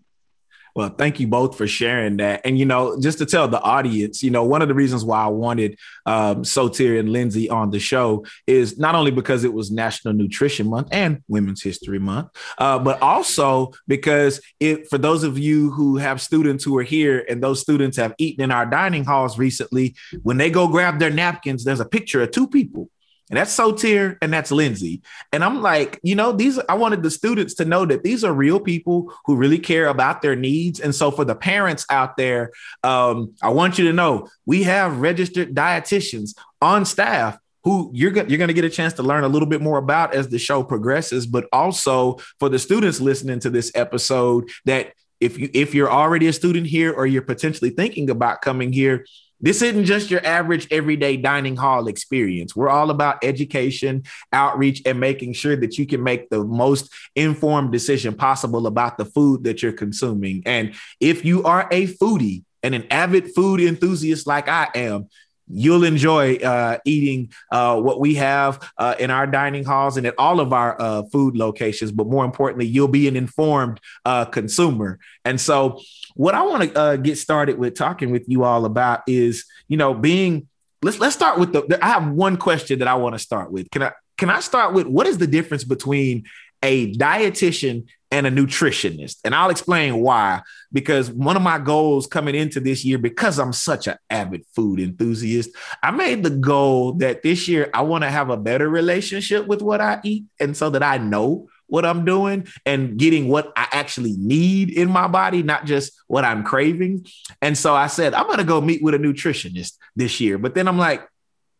well, 0.79 0.91
thank 0.91 1.19
you 1.19 1.27
both 1.27 1.57
for 1.59 1.67
sharing 1.67 2.19
that. 2.19 2.43
And, 2.45 2.57
you 2.57 2.65
know, 2.65 3.01
just 3.01 3.19
to 3.19 3.27
tell 3.27 3.49
the 3.49 3.61
audience, 3.61 4.23
you 4.23 4.31
know, 4.31 4.45
one 4.45 4.63
of 4.63 4.69
the 4.69 4.75
reasons 4.75 5.05
why 5.05 5.25
I 5.25 5.27
wanted 5.27 5.77
um, 6.07 6.43
Sotir 6.43 7.01
and 7.01 7.11
Lindsay 7.11 7.51
on 7.51 7.71
the 7.71 7.81
show 7.81 8.25
is 8.47 8.79
not 8.79 8.95
only 8.95 9.11
because 9.11 9.43
it 9.43 9.53
was 9.53 9.73
National 9.73 10.15
Nutrition 10.15 10.71
Month 10.71 10.91
and 10.93 11.21
Women's 11.27 11.65
History 11.65 11.99
Month, 11.99 12.29
uh, 12.59 12.79
but 12.79 13.03
also 13.03 13.73
because 13.89 14.41
it, 14.61 14.89
for 14.89 14.99
those 14.99 15.25
of 15.25 15.37
you 15.37 15.73
who 15.73 15.97
have 15.97 16.21
students 16.21 16.63
who 16.63 16.79
are 16.79 16.85
here 16.85 17.25
and 17.29 17.43
those 17.43 17.61
students 17.61 17.97
have 17.97 18.15
eaten 18.19 18.45
in 18.45 18.53
our 18.53 18.65
dining 18.65 19.05
halls 19.05 19.37
recently, 19.37 19.97
when 20.23 20.37
they 20.37 20.49
go 20.49 20.69
grab 20.69 21.01
their 21.01 21.11
napkins, 21.11 21.65
there's 21.65 21.81
a 21.81 21.85
picture 21.85 22.23
of 22.23 22.31
two 22.31 22.47
people 22.47 22.89
and 23.31 23.37
that's 23.37 23.57
Sotir 23.57 24.17
and 24.23 24.33
that's 24.33 24.51
Lindsay. 24.51 25.03
And 25.33 25.45
I'm 25.45 25.61
like, 25.61 26.01
you 26.03 26.15
know, 26.15 26.33
these 26.33 26.59
I 26.69 26.75
wanted 26.75 27.03
the 27.03 27.11
students 27.11 27.55
to 27.55 27.65
know 27.65 27.85
that 27.87 28.03
these 28.03 28.25
are 28.25 28.33
real 28.33 28.61
people 28.61 29.13
who 29.27 29.37
really 29.37 29.59
care 29.59 29.87
about 29.87 30.23
their 30.23 30.37
needs. 30.37 30.81
And 30.81 30.95
so 30.95 31.11
for 31.11 31.25
the 31.25 31.35
parents 31.35 31.85
out 31.91 32.17
there, 32.17 32.51
um, 32.83 33.35
I 33.43 33.51
want 33.51 33.79
you 33.79 33.87
to 33.87 33.93
know 33.93 34.29
we 34.47 34.65
have 34.65 35.01
registered 35.01 35.55
dietitians 35.55 36.35
on 36.61 36.85
staff 36.85 37.39
who 37.65 37.91
you're 37.93 38.11
going 38.11 38.29
you're 38.31 38.39
going 38.39 38.49
to 38.49 38.55
get 38.55 38.65
a 38.65 38.71
chance 38.71 38.95
to 38.95 39.03
learn 39.03 39.25
a 39.25 39.29
little 39.29 39.49
bit 39.49 39.61
more 39.61 39.79
about 39.79 40.15
as 40.15 40.29
the 40.29 40.39
show 40.39 40.63
progresses, 40.63 41.27
but 41.27 41.47
also 41.53 42.17
for 42.39 42.49
the 42.49 42.59
students 42.59 43.01
listening 43.01 43.41
to 43.41 43.51
this 43.51 43.71
episode 43.75 44.49
that 44.65 44.93
if 45.21 45.39
you 45.39 45.51
if 45.53 45.75
you're 45.75 45.91
already 45.91 46.29
a 46.29 46.33
student 46.33 46.67
here 46.67 46.93
or 46.93 47.07
you're 47.07 47.23
potentially 47.23 47.71
thinking 47.71 48.09
about 48.11 48.41
coming 48.41 48.73
here, 48.73 49.05
this 49.41 49.63
isn't 49.63 49.85
just 49.85 50.11
your 50.11 50.25
average 50.25 50.67
everyday 50.71 51.17
dining 51.17 51.57
hall 51.57 51.89
experience. 51.89 52.57
We're 52.57 52.69
all 52.69 52.91
about 52.91 53.23
education, 53.23 54.05
outreach, 54.33 54.83
and 54.85 54.99
making 54.99 55.35
sure 55.35 55.57
that 55.57 55.79
you 55.79 55.87
can 55.87 56.03
make 56.03 56.29
the 56.29 56.45
most 56.45 56.91
informed 57.15 57.73
decision 57.73 58.15
possible 58.15 58.67
about 58.67 58.99
the 58.99 59.05
food 59.05 59.45
that 59.45 59.63
you're 59.63 59.73
consuming. 59.73 60.43
And 60.47 60.75
if 61.01 61.25
you 61.25 61.45
are 61.45 61.69
a 61.71 61.87
foodie 61.87 62.45
and 62.63 62.75
an 62.75 62.87
avid 62.91 63.35
food 63.35 63.61
enthusiast 63.61 64.27
like 64.27 64.49
I 64.49 64.69
am, 64.75 65.09
you'll 65.51 65.85
enjoy 65.85 66.37
uh, 66.37 66.79
eating 66.85 67.33
uh, 67.51 67.81
what 67.81 68.01
we 68.01 68.15
have 68.17 68.61
uh, 68.77 68.95
in 68.99 69.11
our 69.11 69.27
dining 69.27 69.65
halls 69.65 69.97
and 69.97 70.07
at 70.07 70.15
all 70.19 70.41
of 70.41 70.53
our 70.53 70.81
uh, 70.81 71.03
food 71.11 71.37
locations. 71.37 71.93
But 71.93 72.07
more 72.07 72.25
importantly, 72.25 72.67
you'll 72.67 72.89
be 72.89 73.09
an 73.09 73.17
informed 73.17 73.81
uh, 74.05 74.27
consumer. 74.27 74.99
And 75.25 75.41
so, 75.41 75.81
what 76.19 76.35
I 76.35 76.43
want 76.43 76.65
to 76.65 76.79
uh, 76.79 76.97
get 76.97 77.17
started 77.17 77.59
with 77.59 77.77
talking 77.77 78.11
with 78.11 78.25
you 78.27 78.43
all 78.43 78.65
about 78.65 79.03
is, 79.07 79.45
you 79.69 79.77
know, 79.77 79.95
being. 79.95 80.49
Let's 80.83 80.99
let's 80.99 81.15
start 81.15 81.39
with 81.39 81.53
the. 81.53 81.79
I 81.83 81.89
have 81.89 82.09
one 82.09 82.37
question 82.37 82.81
that 82.81 82.89
I 82.89 82.95
want 82.95 83.15
to 83.15 83.19
start 83.21 83.53
with. 83.53 83.71
Can 83.71 83.85
I 83.85 83.93
can 84.17 84.29
I 84.29 84.41
start 84.41 84.75
with 84.75 84.87
what 84.89 85.07
is 85.07 85.19
the 85.19 85.27
difference 85.29 85.63
between 85.63 86.25
a 86.63 86.93
dietitian 86.95 87.87
and 88.11 88.27
a 88.27 88.31
nutritionist. 88.31 89.19
And 89.25 89.35
I'll 89.35 89.51
explain 89.51 90.01
why. 90.01 90.43
Because 90.73 91.11
one 91.11 91.37
of 91.37 91.43
my 91.43 91.59
goals 91.59 92.07
coming 92.07 92.35
into 92.35 92.59
this 92.59 92.85
year, 92.85 92.99
because 92.99 93.39
I'm 93.39 93.53
such 93.53 93.87
an 93.87 93.97
avid 94.11 94.45
food 94.57 94.81
enthusiast, 94.81 95.51
I 95.83 95.91
made 95.91 96.23
the 96.23 96.31
goal 96.31 96.95
that 96.95 97.23
this 97.23 97.49
year 97.49 97.71
I 97.73 97.83
want 97.83 98.05
to 98.05 98.11
have 98.11 98.31
a 98.31 98.37
better 98.37 98.69
relationship 98.69 99.47
with 99.47 99.63
what 99.63 99.81
I 99.81 100.01
eat. 100.03 100.25
And 100.41 100.57
so 100.57 100.71
that 100.71 100.83
I 100.83 100.99
know 100.99 101.49
what 101.69 101.85
I'm 101.85 102.05
doing 102.05 102.49
and 102.67 102.99
getting 102.99 103.29
what 103.29 103.53
I 103.57 103.69
actually 103.71 104.17
need 104.19 104.71
in 104.71 104.91
my 104.91 105.07
body, 105.07 105.43
not 105.43 105.67
just 105.67 105.93
what 106.07 106.25
I'm 106.25 106.43
craving. 106.43 107.07
And 107.41 107.57
so 107.57 107.75
I 107.75 107.87
said, 107.87 108.15
I'm 108.15 108.27
going 108.27 108.39
to 108.39 108.45
go 108.45 108.61
meet 108.61 108.83
with 108.83 108.95
a 108.95 108.99
nutritionist 108.99 109.77
this 109.95 110.21
year. 110.21 110.39
But 110.39 110.55
then 110.55 110.67
I'm 110.67 110.79
like, 110.79 111.07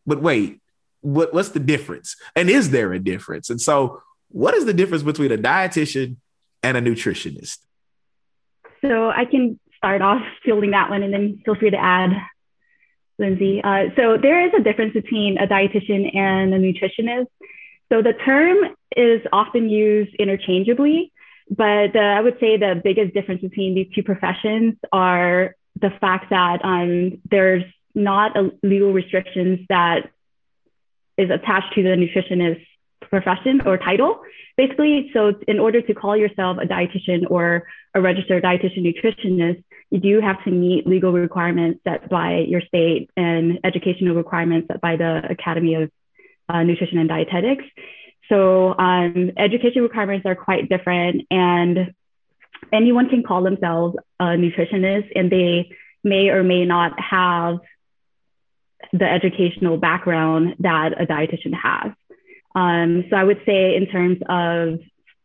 but 0.05 0.21
wait, 0.21 0.61
what, 1.01 1.33
what's 1.33 1.49
the 1.49 1.59
difference? 1.59 2.15
And 2.35 2.49
is 2.49 2.71
there 2.71 2.91
a 2.91 2.99
difference? 2.99 3.49
And 3.49 3.61
so, 3.61 4.01
what 4.31 4.53
is 4.53 4.65
the 4.65 4.73
difference 4.73 5.01
between 5.01 5.31
a 5.31 5.37
dietitian 5.37 6.17
and 6.61 6.77
a 6.77 6.81
nutritionist? 6.81 7.57
So 8.81 9.09
I 9.09 9.25
can 9.25 9.59
start 9.77 10.01
off 10.01 10.21
fielding 10.43 10.71
that 10.71 10.89
one 10.89 11.03
and 11.03 11.13
then 11.13 11.41
feel 11.45 11.55
free 11.55 11.71
to 11.71 11.77
add, 11.77 12.11
Lindsay. 13.17 13.61
Uh, 13.63 13.85
so 13.95 14.17
there 14.17 14.45
is 14.47 14.53
a 14.57 14.63
difference 14.63 14.93
between 14.93 15.37
a 15.37 15.47
dietitian 15.47 16.15
and 16.15 16.53
a 16.53 16.59
nutritionist. 16.59 17.27
So 17.91 18.01
the 18.01 18.13
term 18.13 18.57
is 18.95 19.21
often 19.33 19.69
used 19.69 20.13
interchangeably, 20.15 21.11
but 21.49 21.95
uh, 21.95 21.99
I 21.99 22.21
would 22.21 22.37
say 22.39 22.57
the 22.57 22.79
biggest 22.83 23.13
difference 23.13 23.41
between 23.41 23.73
these 23.73 23.87
two 23.93 24.03
professions 24.03 24.75
are 24.91 25.55
the 25.79 25.89
fact 25.99 26.29
that 26.29 26.63
um, 26.63 27.21
there's 27.29 27.63
not 27.95 28.37
a 28.37 28.51
legal 28.61 28.93
restrictions 28.93 29.65
that 29.69 30.09
is 31.17 31.29
attached 31.29 31.73
to 31.75 31.83
the 31.83 31.89
nutritionist 31.89 32.65
profession 33.01 33.61
or 33.65 33.77
title. 33.77 34.21
Basically, 34.55 35.09
so 35.13 35.33
in 35.47 35.59
order 35.59 35.81
to 35.81 35.93
call 35.93 36.15
yourself 36.15 36.57
a 36.61 36.65
dietitian 36.65 37.29
or 37.29 37.67
a 37.95 38.01
registered 38.01 38.43
dietitian 38.43 38.85
nutritionist, 38.85 39.63
you 39.89 39.99
do 39.99 40.21
have 40.21 40.43
to 40.43 40.51
meet 40.51 40.85
legal 40.85 41.11
requirements 41.11 41.79
set 41.83 42.09
by 42.09 42.45
your 42.47 42.61
state 42.61 43.09
and 43.17 43.59
educational 43.63 44.15
requirements 44.15 44.67
set 44.67 44.79
by 44.81 44.95
the 44.95 45.21
Academy 45.29 45.73
of 45.75 45.91
uh, 46.49 46.63
Nutrition 46.63 46.97
and 46.97 47.09
Dietetics. 47.09 47.65
So 48.29 48.75
um, 48.77 49.31
education 49.37 49.81
requirements 49.81 50.25
are 50.25 50.35
quite 50.35 50.69
different, 50.69 51.23
and 51.31 51.93
anyone 52.71 53.09
can 53.09 53.23
call 53.23 53.43
themselves 53.43 53.95
a 54.19 54.25
nutritionist, 54.25 55.11
and 55.15 55.31
they 55.31 55.71
may 56.03 56.29
or 56.29 56.43
may 56.43 56.65
not 56.65 56.99
have 56.99 57.59
the 58.93 59.05
educational 59.05 59.77
background 59.77 60.55
that 60.59 60.99
a 61.01 61.05
dietitian 61.05 61.53
has. 61.53 61.91
Um, 62.55 63.05
so 63.09 63.15
I 63.15 63.23
would 63.23 63.41
say 63.45 63.75
in 63.75 63.87
terms 63.87 64.17
of 64.27 64.79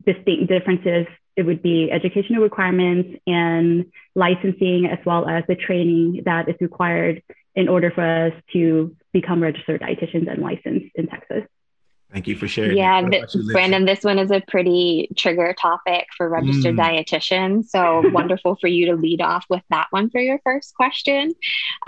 distinct 0.04 0.48
differences, 0.48 1.06
it 1.36 1.42
would 1.42 1.62
be 1.62 1.90
educational 1.90 2.42
requirements 2.42 3.18
and 3.26 3.86
licensing, 4.14 4.86
as 4.86 4.98
well 5.04 5.28
as 5.28 5.44
the 5.48 5.56
training 5.56 6.22
that 6.26 6.48
is 6.48 6.54
required 6.60 7.22
in 7.54 7.68
order 7.68 7.90
for 7.90 8.26
us 8.26 8.32
to 8.52 8.94
become 9.14 9.42
registered 9.42 9.80
dietitians 9.80 10.30
and 10.30 10.42
licensed 10.42 10.90
in 10.96 11.06
Texas. 11.06 11.44
Thank 12.12 12.28
you 12.28 12.36
for 12.36 12.46
sharing. 12.46 12.76
Yeah, 12.76 13.02
Brandon, 13.50 13.86
this 13.86 14.04
one 14.04 14.20
is 14.20 14.30
a 14.30 14.40
pretty 14.46 15.08
trigger 15.16 15.52
topic 15.58 16.06
for 16.16 16.28
registered 16.28 16.76
mm. 16.76 16.80
dietitians. 16.80 17.70
So 17.70 18.08
wonderful 18.12 18.56
for 18.60 18.68
you 18.68 18.86
to 18.86 18.94
lead 18.94 19.20
off 19.20 19.46
with 19.50 19.62
that 19.70 19.88
one 19.90 20.10
for 20.10 20.20
your 20.20 20.38
first 20.44 20.74
question. 20.76 21.34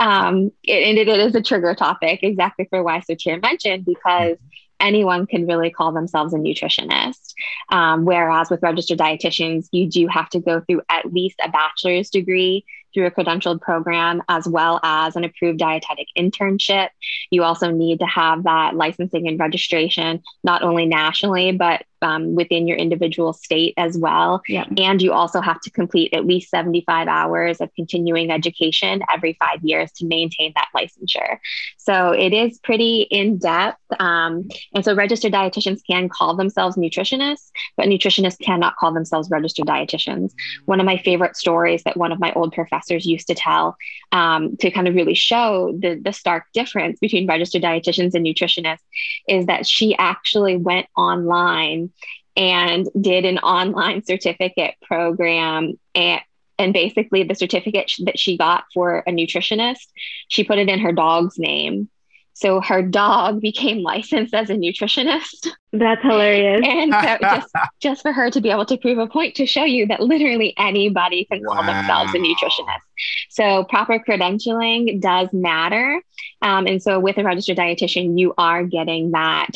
Um, 0.01 0.51
and 0.67 0.97
it, 0.97 1.07
it 1.07 1.19
is 1.19 1.35
a 1.35 1.41
trigger 1.41 1.75
topic, 1.75 2.23
exactly 2.23 2.67
for 2.69 2.83
why 2.83 2.99
Sotir 2.99 3.41
mentioned, 3.41 3.85
because 3.85 4.37
anyone 4.81 5.27
can 5.27 5.47
really 5.47 5.69
call 5.69 5.93
themselves 5.93 6.33
a 6.33 6.37
nutritionist. 6.37 7.33
Um, 7.69 8.03
whereas 8.03 8.49
with 8.49 8.61
registered 8.61 8.99
dietitians, 8.99 9.67
you 9.71 9.89
do 9.89 10.07
have 10.07 10.29
to 10.31 10.39
go 10.39 10.61
through 10.61 10.81
at 10.89 11.05
least 11.05 11.39
a 11.41 11.49
bachelor's 11.49 12.09
degree 12.09 12.65
through 12.93 13.05
a 13.05 13.11
credentialed 13.11 13.61
program 13.61 14.21
as 14.29 14.47
well 14.47 14.79
as 14.83 15.15
an 15.15 15.23
approved 15.23 15.59
dietetic 15.59 16.07
internship. 16.17 16.89
You 17.31 17.43
also 17.43 17.71
need 17.71 17.99
to 17.99 18.05
have 18.05 18.43
that 18.43 18.75
licensing 18.75 19.27
and 19.27 19.39
registration, 19.39 20.23
not 20.43 20.63
only 20.63 20.85
nationally, 20.85 21.51
but 21.51 21.83
um, 22.01 22.35
within 22.35 22.67
your 22.67 22.77
individual 22.77 23.33
state 23.33 23.73
as 23.75 23.97
well. 23.97 24.43
Yeah. 24.47 24.65
And 24.77 25.01
you 25.01 25.13
also 25.13 25.41
have 25.41 25.59
to 25.61 25.71
complete 25.71 26.13
at 26.13 26.25
least 26.25 26.51
75 26.51 27.07
hours 27.07 27.59
of 27.59 27.73
continuing 27.75 28.29
education 28.29 29.01
every 29.11 29.35
five 29.39 29.63
years 29.63 29.91
to 29.93 30.05
maintain 30.05 30.53
that 30.55 30.67
licensure. 30.75 31.39
So 31.77 32.11
it 32.11 32.33
is 32.33 32.59
pretty 32.59 33.01
in 33.09 33.39
depth. 33.39 33.81
Um, 33.99 34.47
and 34.75 34.85
so 34.85 34.93
registered 34.93 35.33
dietitians 35.33 35.81
can 35.89 36.07
call 36.07 36.35
themselves 36.35 36.77
nutritionists, 36.77 37.49
but 37.77 37.87
nutritionists 37.87 38.39
cannot 38.39 38.75
call 38.75 38.93
themselves 38.93 39.31
registered 39.31 39.65
dietitians. 39.65 40.33
One 40.65 40.79
of 40.79 40.85
my 40.85 40.97
favorite 40.97 41.35
stories 41.35 41.81
that 41.83 41.97
one 41.97 42.11
of 42.11 42.19
my 42.19 42.31
old 42.33 42.53
professors 42.53 42.76
used 42.89 43.27
to 43.27 43.35
tell 43.35 43.77
um, 44.11 44.57
to 44.57 44.71
kind 44.71 44.87
of 44.87 44.95
really 44.95 45.13
show 45.13 45.75
the, 45.79 45.99
the 46.03 46.11
stark 46.11 46.45
difference 46.53 46.99
between 46.99 47.27
registered 47.27 47.61
dietitians 47.61 48.13
and 48.13 48.25
nutritionists 48.25 48.83
is 49.27 49.45
that 49.45 49.65
she 49.67 49.95
actually 49.97 50.57
went 50.57 50.87
online 50.95 51.91
and 52.35 52.87
did 52.99 53.25
an 53.25 53.39
online 53.39 54.03
certificate 54.03 54.75
program 54.81 55.73
and 55.95 56.21
and 56.59 56.73
basically 56.73 57.21
the 57.21 57.35
certificate 57.35 57.91
that 57.99 58.17
she 58.17 58.37
got 58.37 58.63
for 58.73 58.99
a 58.99 59.11
nutritionist 59.11 59.87
she 60.27 60.43
put 60.43 60.57
it 60.57 60.69
in 60.69 60.79
her 60.79 60.91
dog's 60.91 61.37
name 61.37 61.89
so 62.37 62.61
her 62.61 62.83
dog 62.83 63.41
became 63.41 63.81
licensed 63.81 64.31
as 64.31 64.51
a 64.51 64.53
nutritionist. 64.53 65.47
That's 65.73 66.03
hilarious. 66.03 66.61
And 66.67 66.93
so 66.93 67.17
just 67.19 67.53
just 67.79 68.01
for 68.03 68.13
her 68.13 68.29
to 68.29 68.39
be 68.39 68.51
able 68.51 68.65
to 68.67 68.77
prove 68.77 68.99
a 68.99 69.07
point 69.07 69.33
to 69.35 69.47
show 69.47 69.63
you 69.63 69.87
that 69.87 70.01
literally 70.01 70.53
anybody 70.55 71.25
can 71.25 71.41
wow. 71.43 71.55
call 71.55 71.63
themselves 71.63 72.13
a 72.13 72.19
nutritionist. 72.19 72.85
So 73.29 73.63
proper 73.63 73.97
credentialing 73.97 75.01
does 75.01 75.29
matter. 75.33 75.99
Um, 76.43 76.67
and 76.67 76.79
so 76.79 76.99
with 76.99 77.17
a 77.17 77.23
registered 77.23 77.57
dietitian 77.57 78.19
you 78.19 78.35
are 78.37 78.63
getting 78.63 79.11
that 79.11 79.53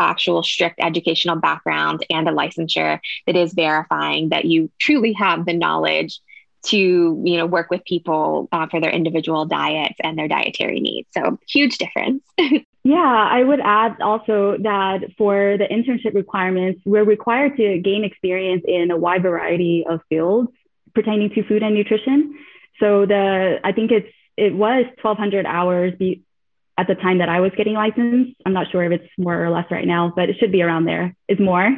actual 0.00 0.42
strict 0.42 0.80
educational 0.80 1.36
background 1.36 2.04
and 2.10 2.28
a 2.28 2.32
licensure 2.32 2.98
that 3.28 3.36
is 3.36 3.52
verifying 3.52 4.30
that 4.30 4.44
you 4.44 4.72
truly 4.80 5.12
have 5.12 5.46
the 5.46 5.52
knowledge 5.52 6.18
to 6.64 7.22
you 7.24 7.36
know 7.36 7.46
work 7.46 7.70
with 7.70 7.84
people 7.84 8.48
uh, 8.52 8.66
for 8.70 8.80
their 8.80 8.90
individual 8.90 9.44
diets 9.44 9.96
and 10.02 10.18
their 10.18 10.28
dietary 10.28 10.80
needs 10.80 11.08
so 11.12 11.38
huge 11.48 11.78
difference 11.78 12.22
yeah 12.84 13.28
i 13.30 13.42
would 13.42 13.60
add 13.60 14.00
also 14.00 14.56
that 14.62 15.00
for 15.16 15.56
the 15.58 15.64
internship 15.64 16.14
requirements 16.14 16.80
we're 16.84 17.04
required 17.04 17.56
to 17.56 17.78
gain 17.78 18.04
experience 18.04 18.62
in 18.66 18.90
a 18.90 18.96
wide 18.96 19.22
variety 19.22 19.84
of 19.88 20.00
fields 20.08 20.50
pertaining 20.94 21.30
to 21.30 21.42
food 21.44 21.62
and 21.62 21.74
nutrition 21.74 22.34
so 22.80 23.06
the 23.06 23.58
i 23.64 23.72
think 23.72 23.90
it's 23.90 24.08
it 24.36 24.54
was 24.54 24.84
1200 25.00 25.46
hours 25.46 25.94
be, 25.98 26.22
at 26.76 26.88
the 26.88 26.94
time 26.94 27.18
that 27.18 27.28
I 27.28 27.40
was 27.40 27.52
getting 27.56 27.74
licensed. 27.74 28.34
I'm 28.44 28.52
not 28.52 28.70
sure 28.70 28.82
if 28.84 29.00
it's 29.00 29.12
more 29.16 29.44
or 29.44 29.50
less 29.50 29.66
right 29.70 29.86
now, 29.86 30.12
but 30.14 30.28
it 30.28 30.36
should 30.38 30.50
be 30.50 30.62
around 30.62 30.86
there. 30.86 31.14
Is 31.28 31.38
more 31.38 31.70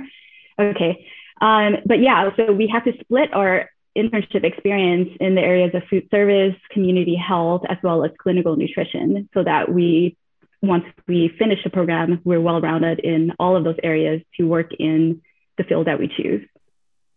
okay. 0.59 1.07
Um, 1.41 1.77
but 1.85 2.01
yeah, 2.01 2.31
so 2.37 2.53
we 2.53 2.67
have 2.69 2.85
to 2.85 2.93
split 3.01 3.33
our 3.35 3.69
internship 3.97 4.45
experience 4.45 5.11
in 5.21 5.35
the 5.35 5.41
areas 5.41 5.75
of 5.75 5.83
food 5.89 6.09
service, 6.11 6.55
community 6.71 7.17
health, 7.17 7.63
as 7.69 7.79
well 7.83 8.05
as 8.05 8.11
clinical 8.19 8.57
nutrition, 8.57 9.29
so 9.35 9.43
that 9.43 9.73
we, 9.73 10.17
once 10.63 10.85
we 11.07 11.35
finish 11.39 11.59
the 11.65 11.71
program, 11.71 12.21
we're 12.25 12.41
well 12.41 12.61
rounded 12.61 13.01
in 13.01 13.33
all 13.39 13.57
of 13.57 13.65
those 13.65 13.77
areas 13.83 14.23
to 14.37 14.47
work 14.47 14.73
in 14.79 15.23
the 15.59 15.65
field 15.65 15.87
that 15.87 15.99
we 15.99 16.09
choose 16.09 16.47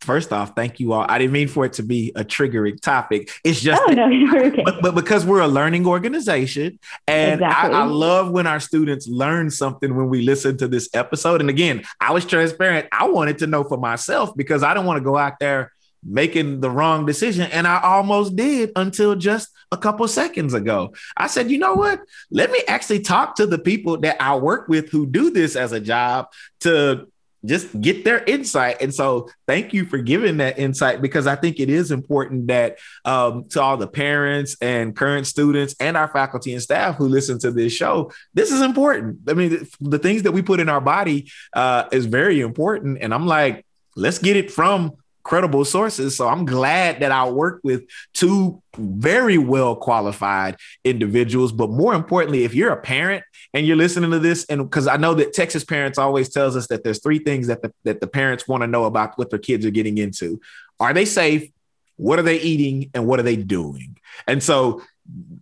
first 0.01 0.31
off, 0.31 0.55
thank 0.55 0.79
you 0.79 0.93
all. 0.93 1.05
I 1.07 1.17
didn't 1.17 1.33
mean 1.33 1.47
for 1.47 1.65
it 1.65 1.73
to 1.73 1.83
be 1.83 2.11
a 2.15 2.23
triggering 2.23 2.79
topic. 2.81 3.29
It's 3.43 3.61
just, 3.61 3.81
oh, 3.85 3.91
no, 3.91 4.07
okay. 4.47 4.63
but, 4.63 4.81
but, 4.81 4.95
because 4.95 5.25
we're 5.25 5.41
a 5.41 5.47
learning 5.47 5.85
organization, 5.85 6.79
and 7.07 7.41
exactly. 7.41 7.75
I, 7.75 7.81
I, 7.81 7.83
love 7.83 8.31
when 8.31 8.47
our 8.47 8.59
students 8.59 9.07
learn 9.07 9.49
something 9.51 9.95
when 9.95 10.09
we 10.09 10.21
listen 10.21 10.57
to 10.57 10.67
this 10.67 10.89
episode. 10.93 11.41
And 11.41 11.49
again, 11.49 11.83
I 11.99 12.11
was 12.11 12.25
transparent. 12.25 12.87
I 12.91 13.07
wanted 13.07 13.39
to 13.39 13.47
know 13.47 13.63
for 13.63 13.77
myself 13.77 14.35
because 14.35 14.63
I 14.63 14.73
don't 14.73 14.85
want 14.85 14.97
to 14.97 15.03
go 15.03 15.17
out 15.17 15.39
there 15.39 15.73
making 16.03 16.61
the 16.61 16.69
wrong 16.69 17.05
decision. 17.05 17.49
And 17.51 17.67
I 17.67 17.81
almost 17.81 18.35
did 18.35 18.71
until 18.75 19.15
just 19.15 19.49
a 19.71 19.77
couple 19.77 20.07
seconds 20.07 20.53
ago. 20.53 20.93
I 21.15 21.27
said, 21.27 21.51
you 21.51 21.57
know 21.57 21.75
what? 21.75 22.01
Let 22.31 22.51
me 22.51 22.61
actually 22.67 23.01
talk 23.01 23.35
to 23.35 23.45
the 23.45 23.59
people 23.59 23.97
that 23.99 24.21
I 24.21 24.35
work 24.35 24.67
with 24.67 24.89
who 24.89 25.05
do 25.05 25.29
this 25.29 25.55
as 25.55 25.71
a 25.71 25.79
job 25.79 26.27
to 26.61 27.07
just 27.45 27.79
get 27.79 28.03
their 28.03 28.23
insight. 28.25 28.81
And 28.81 28.93
so, 28.93 29.29
thank 29.47 29.73
you 29.73 29.85
for 29.85 29.97
giving 29.97 30.37
that 30.37 30.59
insight 30.59 31.01
because 31.01 31.25
I 31.25 31.35
think 31.35 31.59
it 31.59 31.69
is 31.69 31.91
important 31.91 32.47
that 32.47 32.79
um, 33.05 33.47
to 33.49 33.61
all 33.61 33.77
the 33.77 33.87
parents 33.87 34.57
and 34.61 34.95
current 34.95 35.25
students 35.25 35.75
and 35.79 35.95
our 35.95 36.09
faculty 36.09 36.53
and 36.53 36.61
staff 36.61 36.95
who 36.95 37.07
listen 37.07 37.39
to 37.39 37.51
this 37.51 37.71
show, 37.71 38.11
this 38.33 38.51
is 38.51 38.61
important. 38.61 39.19
I 39.29 39.33
mean, 39.33 39.65
the, 39.79 39.99
things 39.99 40.23
that 40.23 40.33
we 40.33 40.41
put 40.41 40.59
in 40.59 40.69
our 40.69 40.81
body 40.81 41.31
uh, 41.53 41.85
is 41.91 42.05
very 42.07 42.41
important. 42.41 42.97
And 43.01 43.13
I'm 43.13 43.25
like, 43.25 43.65
let's 43.95 44.19
get 44.19 44.35
it 44.35 44.51
from 44.51 44.97
credible 45.29 45.63
sources. 45.63 46.17
So 46.17 46.27
I'm 46.27 46.43
glad 46.43 47.01
that 47.01 47.11
I 47.11 47.29
work 47.29 47.61
with 47.63 47.83
two 48.15 48.63
very 48.75 49.37
well 49.37 49.75
qualified 49.75 50.55
individuals. 50.83 51.51
But 51.51 51.69
more 51.69 51.93
importantly, 51.93 52.45
if 52.45 52.55
you're 52.55 52.71
a 52.71 52.81
parent 52.81 53.23
and 53.53 53.67
you're 53.67 53.77
listening 53.77 54.09
to 54.09 54.17
this, 54.17 54.43
and 54.45 54.63
because 54.63 54.87
I 54.87 54.97
know 54.97 55.13
that 55.13 55.33
Texas 55.33 55.63
parents 55.63 55.99
always 55.99 56.29
tells 56.29 56.55
us 56.55 56.65
that 56.69 56.83
there's 56.83 56.99
three 56.99 57.19
things 57.19 57.45
that 57.45 57.61
the, 57.61 57.71
that 57.83 58.01
the 58.01 58.07
parents 58.07 58.47
want 58.47 58.63
to 58.63 58.67
know 58.67 58.85
about 58.85 59.19
what 59.19 59.29
their 59.29 59.37
kids 59.37 59.67
are 59.67 59.69
getting 59.69 59.99
into. 59.99 60.41
Are 60.79 60.93
they 60.93 61.05
safe? 61.05 61.51
What 61.97 62.17
are 62.17 62.23
they 62.23 62.39
eating? 62.41 62.89
And 62.95 63.05
what 63.05 63.19
are 63.19 63.23
they 63.23 63.35
doing? 63.35 63.97
And 64.27 64.41
so, 64.41 64.81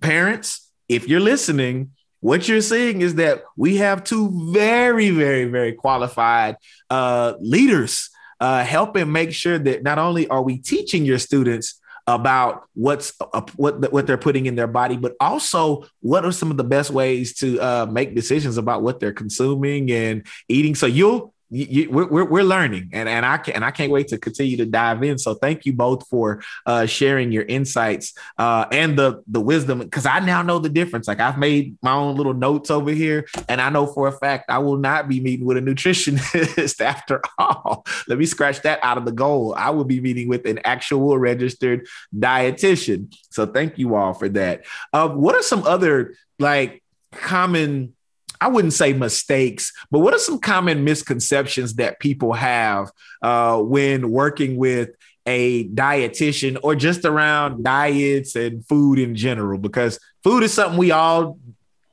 parents, 0.01 0.69
if 0.89 1.07
you're 1.07 1.21
listening, 1.21 1.91
what 2.19 2.49
you're 2.49 2.59
seeing 2.59 3.01
is 3.01 3.15
that 3.15 3.43
we 3.55 3.77
have 3.77 4.03
two 4.03 4.51
very, 4.51 5.11
very, 5.11 5.45
very 5.45 5.71
qualified 5.71 6.57
uh, 6.89 7.35
leaders 7.39 8.09
uh, 8.39 8.63
helping 8.63 9.11
make 9.11 9.33
sure 9.33 9.57
that 9.57 9.83
not 9.83 9.97
only 9.97 10.27
are 10.27 10.41
we 10.41 10.57
teaching 10.57 11.05
your 11.05 11.19
students 11.19 11.79
about 12.07 12.63
what's 12.73 13.13
uh, 13.33 13.41
what 13.57 13.91
what 13.91 14.07
they're 14.07 14.17
putting 14.17 14.45
in 14.45 14.55
their 14.55 14.67
body, 14.67 14.95
but 14.95 15.15
also 15.19 15.85
what 15.99 16.23
are 16.23 16.31
some 16.31 16.49
of 16.49 16.57
the 16.57 16.63
best 16.63 16.89
ways 16.89 17.33
to 17.35 17.59
uh, 17.59 17.85
make 17.85 18.15
decisions 18.15 18.57
about 18.57 18.81
what 18.81 18.99
they're 18.99 19.13
consuming 19.13 19.91
and 19.91 20.25
eating. 20.47 20.73
So 20.73 20.85
you'll 20.85 21.33
you, 21.49 21.65
you, 21.65 21.89
we're, 21.89 22.25
we're 22.25 22.43
learning 22.43 22.89
and, 22.93 23.07
and 23.07 23.25
I 23.25 23.37
can, 23.37 23.55
and 23.55 23.65
I 23.65 23.71
can't 23.71 23.91
wait 23.91 24.09
to 24.09 24.17
continue 24.17 24.57
to 24.57 24.65
dive 24.65 25.03
in. 25.03 25.17
So 25.17 25.33
thank 25.33 25.65
you 25.65 25.73
both 25.73 26.07
for 26.07 26.43
uh, 26.65 26.85
sharing 26.85 27.31
your 27.31 27.43
insights 27.43 28.13
uh, 28.37 28.65
and 28.71 28.97
the, 28.97 29.23
the 29.27 29.39
wisdom. 29.39 29.87
Cause 29.89 30.05
I 30.05 30.19
now 30.19 30.41
know 30.41 30.59
the 30.59 30.69
difference. 30.69 31.07
Like 31.07 31.19
I've 31.19 31.37
made 31.37 31.77
my 31.81 31.93
own 31.93 32.15
little 32.15 32.33
notes 32.33 32.69
over 32.69 32.91
here 32.91 33.27
and 33.47 33.61
I 33.61 33.69
know 33.69 33.87
for 33.87 34.07
a 34.07 34.11
fact 34.11 34.49
I 34.49 34.59
will 34.59 34.77
not 34.77 35.07
be 35.07 35.19
meeting 35.19 35.45
with 35.45 35.57
a 35.57 35.61
nutritionist 35.61 36.81
after 36.81 37.21
all. 37.37 37.85
Let 38.07 38.17
me 38.17 38.25
scratch 38.25 38.61
that 38.61 38.79
out 38.83 38.97
of 38.97 39.05
the 39.05 39.11
goal. 39.11 39.53
I 39.55 39.69
will 39.69 39.85
be 39.85 40.01
meeting 40.01 40.27
with 40.27 40.45
an 40.45 40.59
actual 40.65 41.17
registered 41.17 41.87
dietitian. 42.15 43.13
So 43.31 43.45
thank 43.45 43.77
you 43.77 43.95
all 43.95 44.13
for 44.13 44.29
that. 44.29 44.65
Uh, 44.93 45.09
what 45.09 45.35
are 45.35 45.43
some 45.43 45.63
other 45.63 46.15
like 46.39 46.83
common 47.11 47.93
I 48.41 48.47
wouldn't 48.47 48.73
say 48.73 48.93
mistakes, 48.93 49.73
but 49.91 49.99
what 49.99 50.13
are 50.13 50.19
some 50.19 50.39
common 50.39 50.83
misconceptions 50.83 51.75
that 51.75 51.99
people 51.99 52.33
have 52.33 52.91
uh, 53.21 53.59
when 53.59 54.11
working 54.11 54.57
with 54.57 54.89
a 55.25 55.67
dietitian 55.69 56.57
or 56.63 56.75
just 56.75 57.03
around 57.03 57.63
diets 57.63 58.35
and 58.35 58.65
food 58.65 58.99
in 58.99 59.15
general? 59.15 59.57
Because 59.57 59.99
food 60.23 60.43
is 60.43 60.53
something 60.53 60.77
we 60.77 60.91
all 60.91 61.39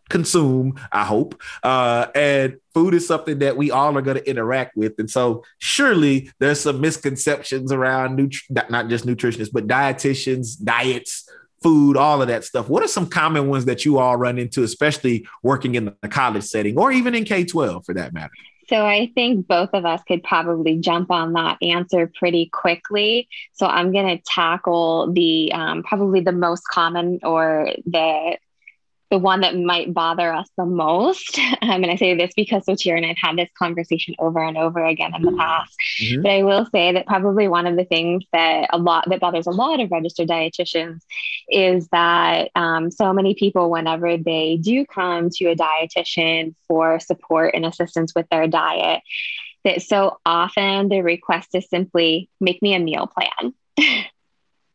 consume, 0.08 0.78
I 0.92 1.04
hope. 1.04 1.40
Uh, 1.62 2.06
and 2.14 2.56
food 2.72 2.94
is 2.94 3.06
something 3.06 3.38
that 3.38 3.56
we 3.56 3.70
all 3.70 3.96
are 3.96 4.02
going 4.02 4.18
to 4.18 4.28
interact 4.28 4.76
with. 4.76 4.98
And 4.98 5.10
so, 5.10 5.44
surely 5.58 6.30
there's 6.38 6.60
some 6.60 6.80
misconceptions 6.80 7.72
around 7.72 8.16
nut- 8.50 8.70
not 8.70 8.88
just 8.88 9.06
nutritionists, 9.06 9.52
but 9.52 9.66
dietitians, 9.66 10.62
diets, 10.62 11.28
food, 11.64 11.96
all 11.96 12.20
of 12.20 12.28
that 12.28 12.44
stuff. 12.44 12.68
What 12.68 12.82
are 12.82 12.88
some 12.88 13.08
common 13.08 13.48
ones 13.48 13.64
that 13.64 13.86
you 13.86 13.98
all 13.98 14.16
run 14.16 14.38
into, 14.38 14.62
especially 14.62 15.26
working 15.42 15.76
in 15.76 15.86
the 16.02 16.08
college 16.08 16.44
setting 16.44 16.78
or 16.78 16.92
even 16.92 17.14
in 17.14 17.24
K 17.24 17.44
12 17.44 17.86
for 17.86 17.94
that 17.94 18.12
matter? 18.12 18.30
So 18.68 18.84
I 18.84 19.10
think 19.14 19.46
both 19.46 19.70
of 19.72 19.84
us 19.84 20.02
could 20.06 20.22
probably 20.22 20.78
jump 20.78 21.10
on 21.10 21.32
that 21.34 21.58
answer 21.62 22.10
pretty 22.18 22.50
quickly. 22.52 23.28
So 23.52 23.66
I'm 23.66 23.92
going 23.92 24.16
to 24.16 24.22
tackle 24.24 25.12
the 25.12 25.52
um, 25.52 25.82
probably 25.82 26.20
the 26.20 26.32
most 26.32 26.64
common 26.70 27.20
or 27.22 27.70
the 27.86 28.36
the 29.14 29.18
one 29.20 29.42
that 29.42 29.56
might 29.56 29.94
bother 29.94 30.32
us 30.32 30.50
the 30.56 30.66
most. 30.66 31.38
Um, 31.62 31.82
and 31.82 31.90
I 31.90 31.96
say 31.96 32.14
this 32.14 32.32
because 32.34 32.64
Sotir 32.66 32.96
and 32.96 33.06
I've 33.06 33.16
had 33.16 33.38
this 33.38 33.48
conversation 33.56 34.14
over 34.18 34.42
and 34.42 34.58
over 34.58 34.84
again 34.84 35.14
in 35.14 35.22
the 35.22 35.28
mm-hmm. 35.28 35.38
past. 35.38 35.74
Mm-hmm. 36.02 36.22
But 36.22 36.30
I 36.30 36.42
will 36.42 36.66
say 36.66 36.92
that 36.92 37.06
probably 37.06 37.48
one 37.48 37.66
of 37.66 37.76
the 37.76 37.84
things 37.84 38.24
that 38.32 38.68
a 38.72 38.76
lot 38.76 39.08
that 39.08 39.20
bothers 39.20 39.46
a 39.46 39.50
lot 39.50 39.80
of 39.80 39.90
registered 39.90 40.28
dietitians 40.28 41.00
is 41.48 41.88
that 41.88 42.50
um, 42.54 42.90
so 42.90 43.12
many 43.12 43.34
people, 43.34 43.70
whenever 43.70 44.18
they 44.18 44.58
do 44.60 44.84
come 44.84 45.30
to 45.30 45.46
a 45.46 45.56
dietitian 45.56 46.54
for 46.66 46.98
support 46.98 47.54
and 47.54 47.64
assistance 47.64 48.12
with 48.14 48.28
their 48.30 48.48
diet, 48.48 49.00
that 49.64 49.80
so 49.80 50.18
often 50.26 50.88
the 50.88 51.02
request 51.02 51.50
is 51.54 51.68
simply 51.70 52.28
make 52.40 52.60
me 52.60 52.74
a 52.74 52.80
meal 52.80 53.06
plan. 53.06 53.54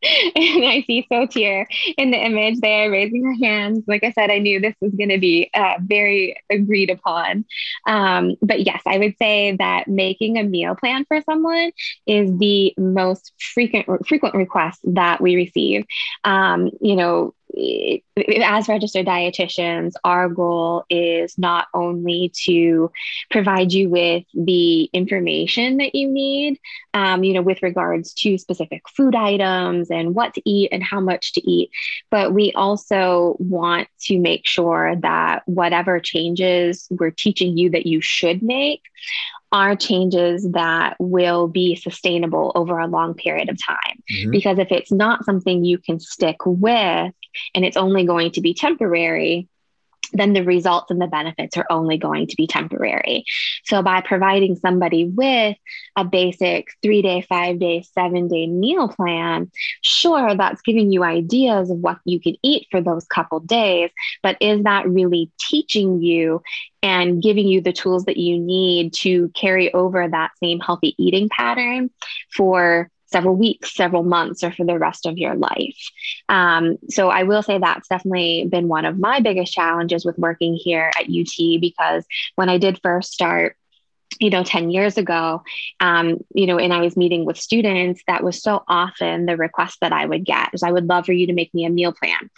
and 0.02 0.64
I 0.64 0.84
see 0.86 1.06
Sotir 1.10 1.66
in 1.96 2.10
the 2.10 2.16
image 2.18 2.60
there 2.60 2.90
raising 2.90 3.24
her 3.24 3.34
hands. 3.44 3.84
Like 3.86 4.04
I 4.04 4.12
said, 4.12 4.30
I 4.30 4.38
knew 4.38 4.60
this 4.60 4.74
was 4.80 4.92
going 4.94 5.10
to 5.10 5.18
be 5.18 5.50
uh, 5.54 5.74
very 5.80 6.36
agreed 6.50 6.90
upon. 6.90 7.44
Um, 7.86 8.36
but 8.42 8.64
yes, 8.66 8.82
I 8.86 8.98
would 8.98 9.16
say 9.18 9.56
that 9.56 9.88
making 9.88 10.38
a 10.38 10.44
meal 10.44 10.74
plan 10.74 11.04
for 11.06 11.20
someone 11.22 11.72
is 12.06 12.36
the 12.38 12.74
most 12.78 13.32
frequent 13.38 13.86
frequent 14.06 14.34
request 14.34 14.80
that 14.84 15.20
we 15.20 15.36
receive. 15.36 15.84
Um, 16.24 16.70
you 16.80 16.96
know, 16.96 17.34
as 17.56 18.68
registered 18.68 19.06
dietitians, 19.06 19.92
our 20.04 20.28
goal 20.28 20.84
is 20.90 21.36
not 21.38 21.68
only 21.74 22.32
to 22.44 22.90
provide 23.30 23.72
you 23.72 23.88
with 23.88 24.24
the 24.34 24.84
information 24.92 25.78
that 25.78 25.94
you 25.94 26.08
need, 26.08 26.58
um, 26.94 27.24
you 27.24 27.32
know, 27.32 27.42
with 27.42 27.62
regards 27.62 28.12
to 28.14 28.38
specific 28.38 28.82
food 28.88 29.14
items 29.14 29.90
and 29.90 30.14
what 30.14 30.34
to 30.34 30.42
eat 30.48 30.68
and 30.72 30.82
how 30.82 31.00
much 31.00 31.32
to 31.32 31.50
eat, 31.50 31.70
but 32.10 32.32
we 32.32 32.52
also 32.52 33.36
want 33.38 33.88
to 34.00 34.18
make 34.18 34.46
sure 34.46 34.96
that 34.96 35.42
whatever 35.46 36.00
changes 36.00 36.86
we're 36.90 37.10
teaching 37.10 37.56
you 37.56 37.70
that 37.70 37.86
you 37.86 38.00
should 38.00 38.42
make 38.42 38.82
are 39.52 39.74
changes 39.74 40.48
that 40.52 40.94
will 41.00 41.48
be 41.48 41.74
sustainable 41.74 42.52
over 42.54 42.78
a 42.78 42.86
long 42.86 43.14
period 43.14 43.48
of 43.48 43.58
time. 43.64 44.02
Mm-hmm. 44.12 44.30
Because 44.30 44.58
if 44.58 44.70
it's 44.70 44.92
not 44.92 45.24
something 45.24 45.64
you 45.64 45.78
can 45.78 45.98
stick 45.98 46.36
with 46.44 47.12
and 47.54 47.64
it's 47.64 47.76
only 47.76 48.04
going 48.06 48.32
to 48.32 48.40
be 48.40 48.54
temporary, 48.54 49.48
then 50.12 50.32
the 50.32 50.42
results 50.42 50.90
and 50.90 51.00
the 51.00 51.06
benefits 51.06 51.56
are 51.56 51.66
only 51.70 51.98
going 51.98 52.26
to 52.26 52.36
be 52.36 52.46
temporary. 52.46 53.24
So, 53.64 53.82
by 53.82 54.00
providing 54.00 54.56
somebody 54.56 55.04
with 55.04 55.56
a 55.96 56.04
basic 56.04 56.68
three 56.82 57.02
day, 57.02 57.24
five 57.28 57.58
day, 57.58 57.82
seven 57.94 58.28
day 58.28 58.46
meal 58.46 58.88
plan, 58.88 59.50
sure, 59.82 60.34
that's 60.34 60.62
giving 60.62 60.92
you 60.92 61.04
ideas 61.04 61.70
of 61.70 61.78
what 61.78 61.98
you 62.04 62.20
can 62.20 62.34
eat 62.42 62.66
for 62.70 62.80
those 62.80 63.06
couple 63.06 63.40
days, 63.40 63.90
but 64.22 64.36
is 64.40 64.64
that 64.64 64.88
really 64.88 65.30
teaching 65.38 66.02
you 66.02 66.42
and 66.82 67.22
giving 67.22 67.46
you 67.46 67.60
the 67.60 67.72
tools 67.72 68.06
that 68.06 68.16
you 68.16 68.38
need 68.38 68.92
to 68.94 69.28
carry 69.30 69.72
over 69.72 70.08
that 70.08 70.30
same 70.42 70.60
healthy 70.60 70.94
eating 70.98 71.28
pattern 71.28 71.90
for 72.34 72.90
several 73.12 73.36
weeks, 73.36 73.74
several 73.74 74.02
months, 74.02 74.42
or 74.42 74.52
for 74.52 74.64
the 74.64 74.78
rest 74.78 75.06
of 75.06 75.18
your 75.18 75.34
life. 75.34 75.76
Um, 76.28 76.78
so 76.88 77.08
I 77.08 77.24
will 77.24 77.42
say 77.42 77.58
that's 77.58 77.88
definitely 77.88 78.46
been 78.50 78.68
one 78.68 78.84
of 78.84 78.98
my 78.98 79.20
biggest 79.20 79.52
challenges 79.52 80.04
with 80.04 80.18
working 80.18 80.54
here 80.54 80.90
at 80.98 81.08
UT 81.08 81.60
because 81.60 82.04
when 82.36 82.48
I 82.48 82.58
did 82.58 82.80
first 82.82 83.12
start 83.12 83.56
you 84.18 84.30
know 84.30 84.42
10 84.42 84.70
years 84.70 84.98
ago 84.98 85.42
um, 85.80 86.18
you 86.34 86.46
know 86.46 86.58
and 86.58 86.72
i 86.72 86.80
was 86.80 86.96
meeting 86.96 87.24
with 87.24 87.36
students 87.36 88.02
that 88.06 88.24
was 88.24 88.42
so 88.42 88.62
often 88.68 89.26
the 89.26 89.36
request 89.36 89.78
that 89.80 89.92
i 89.92 90.04
would 90.04 90.24
get 90.24 90.50
is 90.52 90.62
i 90.62 90.72
would 90.72 90.86
love 90.86 91.06
for 91.06 91.12
you 91.12 91.26
to 91.26 91.32
make 91.32 91.52
me 91.54 91.64
a 91.64 91.70
meal 91.70 91.92
plan. 91.92 92.30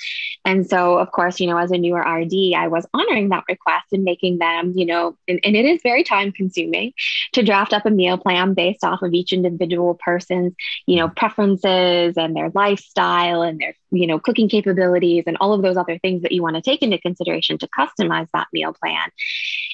And 0.44 0.68
so 0.68 0.98
of 0.98 1.10
course 1.12 1.40
you 1.40 1.46
know 1.46 1.56
as 1.56 1.70
a 1.70 1.78
newer 1.78 2.00
rd 2.00 2.32
i 2.56 2.68
was 2.68 2.86
honoring 2.92 3.30
that 3.30 3.44
request 3.48 3.86
and 3.92 4.04
making 4.04 4.38
them 4.38 4.72
you 4.74 4.86
know 4.86 5.16
and, 5.28 5.40
and 5.44 5.56
it 5.56 5.64
is 5.64 5.80
very 5.82 6.04
time 6.04 6.32
consuming 6.32 6.92
to 7.32 7.42
draft 7.42 7.72
up 7.72 7.86
a 7.86 7.90
meal 7.90 8.18
plan 8.18 8.54
based 8.54 8.84
off 8.84 9.02
of 9.02 9.12
each 9.14 9.32
individual 9.32 9.94
person's 9.94 10.54
you 10.86 10.96
know 10.96 11.08
preferences 11.08 12.16
and 12.16 12.36
their 12.36 12.50
lifestyle 12.54 13.42
and 13.42 13.60
their 13.60 13.74
you 13.92 14.06
know 14.06 14.18
cooking 14.18 14.48
capabilities 14.48 15.24
and 15.26 15.36
all 15.40 15.52
of 15.52 15.62
those 15.62 15.76
other 15.76 15.98
things 15.98 16.22
that 16.22 16.32
you 16.32 16.42
want 16.42 16.56
to 16.56 16.62
take 16.62 16.82
into 16.82 16.98
consideration 16.98 17.58
to 17.58 17.68
customize 17.68 18.28
that 18.32 18.48
meal 18.52 18.74
plan 18.74 19.08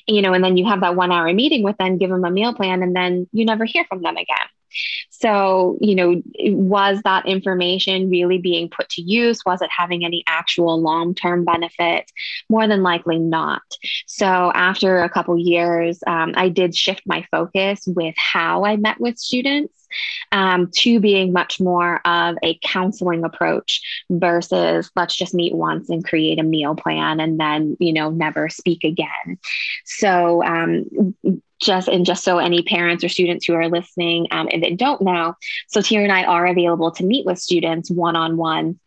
you 0.06 0.20
know 0.20 0.32
and 0.32 0.44
then 0.44 0.56
you 0.56 0.66
have 0.66 0.80
that 0.80 0.96
one 0.96 1.12
hour 1.12 1.32
meeting 1.32 1.62
with 1.62 1.76
them 1.78 1.98
give 1.98 2.10
them 2.10 2.24
a 2.24 2.30
meal 2.30 2.54
plan 2.54 2.82
and 2.82 2.94
then 2.94 3.26
you 3.32 3.44
never 3.44 3.64
hear 3.64 3.84
from 3.84 4.02
them 4.02 4.16
again 4.16 4.48
so, 5.10 5.78
you 5.80 5.94
know, 5.94 6.22
was 6.38 7.00
that 7.04 7.26
information 7.26 8.10
really 8.10 8.38
being 8.38 8.68
put 8.68 8.88
to 8.90 9.02
use? 9.02 9.40
Was 9.44 9.62
it 9.62 9.70
having 9.76 10.04
any 10.04 10.22
actual 10.26 10.80
long 10.80 11.14
term 11.14 11.44
benefit? 11.44 12.10
More 12.48 12.66
than 12.66 12.82
likely 12.82 13.18
not. 13.18 13.62
So, 14.06 14.26
after 14.26 15.00
a 15.00 15.08
couple 15.08 15.38
years, 15.38 16.00
um, 16.06 16.34
I 16.36 16.48
did 16.48 16.76
shift 16.76 17.02
my 17.06 17.26
focus 17.30 17.84
with 17.86 18.14
how 18.16 18.64
I 18.64 18.76
met 18.76 19.00
with 19.00 19.18
students 19.18 19.77
um, 20.32 20.70
to 20.76 21.00
being 21.00 21.32
much 21.32 21.60
more 21.60 22.00
of 22.06 22.36
a 22.42 22.58
counseling 22.62 23.24
approach 23.24 23.80
versus 24.10 24.90
let's 24.96 25.16
just 25.16 25.34
meet 25.34 25.54
once 25.54 25.88
and 25.90 26.04
create 26.04 26.38
a 26.38 26.42
meal 26.42 26.74
plan 26.74 27.20
and 27.20 27.38
then, 27.38 27.76
you 27.80 27.92
know, 27.92 28.10
never 28.10 28.48
speak 28.48 28.84
again. 28.84 29.38
So, 29.84 30.42
um, 30.44 31.14
just 31.60 31.88
and 31.88 32.06
just 32.06 32.22
so 32.22 32.38
any 32.38 32.62
parents 32.62 33.02
or 33.02 33.08
students 33.08 33.46
who 33.46 33.54
are 33.54 33.68
listening 33.68 34.28
um, 34.30 34.48
and 34.52 34.62
that 34.62 34.76
don't 34.76 35.02
know, 35.02 35.34
Sotir 35.74 36.02
and 36.02 36.12
I 36.12 36.24
are 36.24 36.46
available 36.46 36.92
to 36.92 37.04
meet 37.04 37.26
with 37.26 37.38
students 37.38 37.90
one 37.90 38.16
on 38.16 38.36
one 38.36 38.78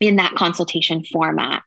in 0.00 0.16
that 0.16 0.34
consultation 0.34 1.04
format. 1.04 1.62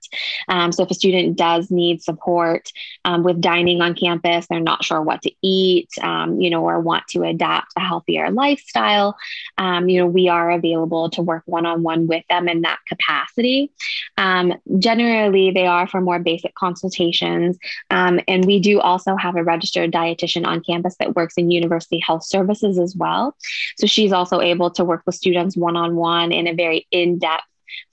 Um, 0.48 0.72
so, 0.72 0.84
if 0.84 0.92
a 0.92 0.94
student 0.94 1.38
does 1.38 1.72
need 1.72 2.02
support 2.02 2.70
um, 3.06 3.24
with 3.24 3.42
dining 3.42 3.82
on 3.82 3.96
campus, 3.96 4.48
they're 4.48 4.60
not 4.60 4.84
sure 4.84 5.02
what 5.02 5.22
to 5.24 5.32
eat, 5.42 5.90
um, 6.02 6.40
you 6.40 6.50
know, 6.50 6.64
or 6.64 6.80
want 6.80 7.08
to 7.10 7.24
adapt 7.24 7.74
a 7.78 7.82
healthier 7.82 8.32
lifestyle, 8.32 9.18
um, 9.58 9.90
you 9.90 10.00
know, 10.00 10.08
we 10.08 10.28
are 10.28 10.52
available 10.52 11.10
to 11.12 11.22
work 11.22 11.44
one 11.46 11.66
on 11.66 11.84
one 11.84 12.08
with 12.08 12.24
them 12.30 12.48
in 12.48 12.62
that 12.62 12.80
capacity. 12.88 13.72
Um, 14.18 14.54
generally, 14.78 15.52
they 15.52 15.66
are 15.66 15.88
for 15.88 16.02
more 16.02 16.20
basic 16.20 16.54
consultations, 16.56 17.58
um, 17.90 18.20
and 18.28 18.46
we 18.46 18.60
do 18.60 18.80
also 18.80 19.16
have 19.16 19.36
a 19.36 19.44
registered 19.44 19.92
dietitian 19.92 20.46
on 20.46 20.62
campus 20.64 20.96
that 21.00 21.16
works 21.16 21.36
in 21.36 21.52
university 21.52 22.00
health 22.00 22.26
services 22.26 22.78
as 22.78 22.96
well. 22.96 23.36
So, 23.78 23.88
she's 23.88 24.12
also 24.12 24.42
able 24.42 24.70
to 24.72 24.86
work 24.86 25.04
with 25.06 25.16
students 25.16 25.58
one 25.58 25.76
on 25.76 25.96
one 25.96 26.32
in 26.32 26.48
a 26.48 26.54
very 26.54 26.88
in 26.92 27.18
depth 27.20 27.44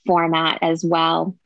format 0.06 0.58
as 0.62 0.84
well. 0.84 1.36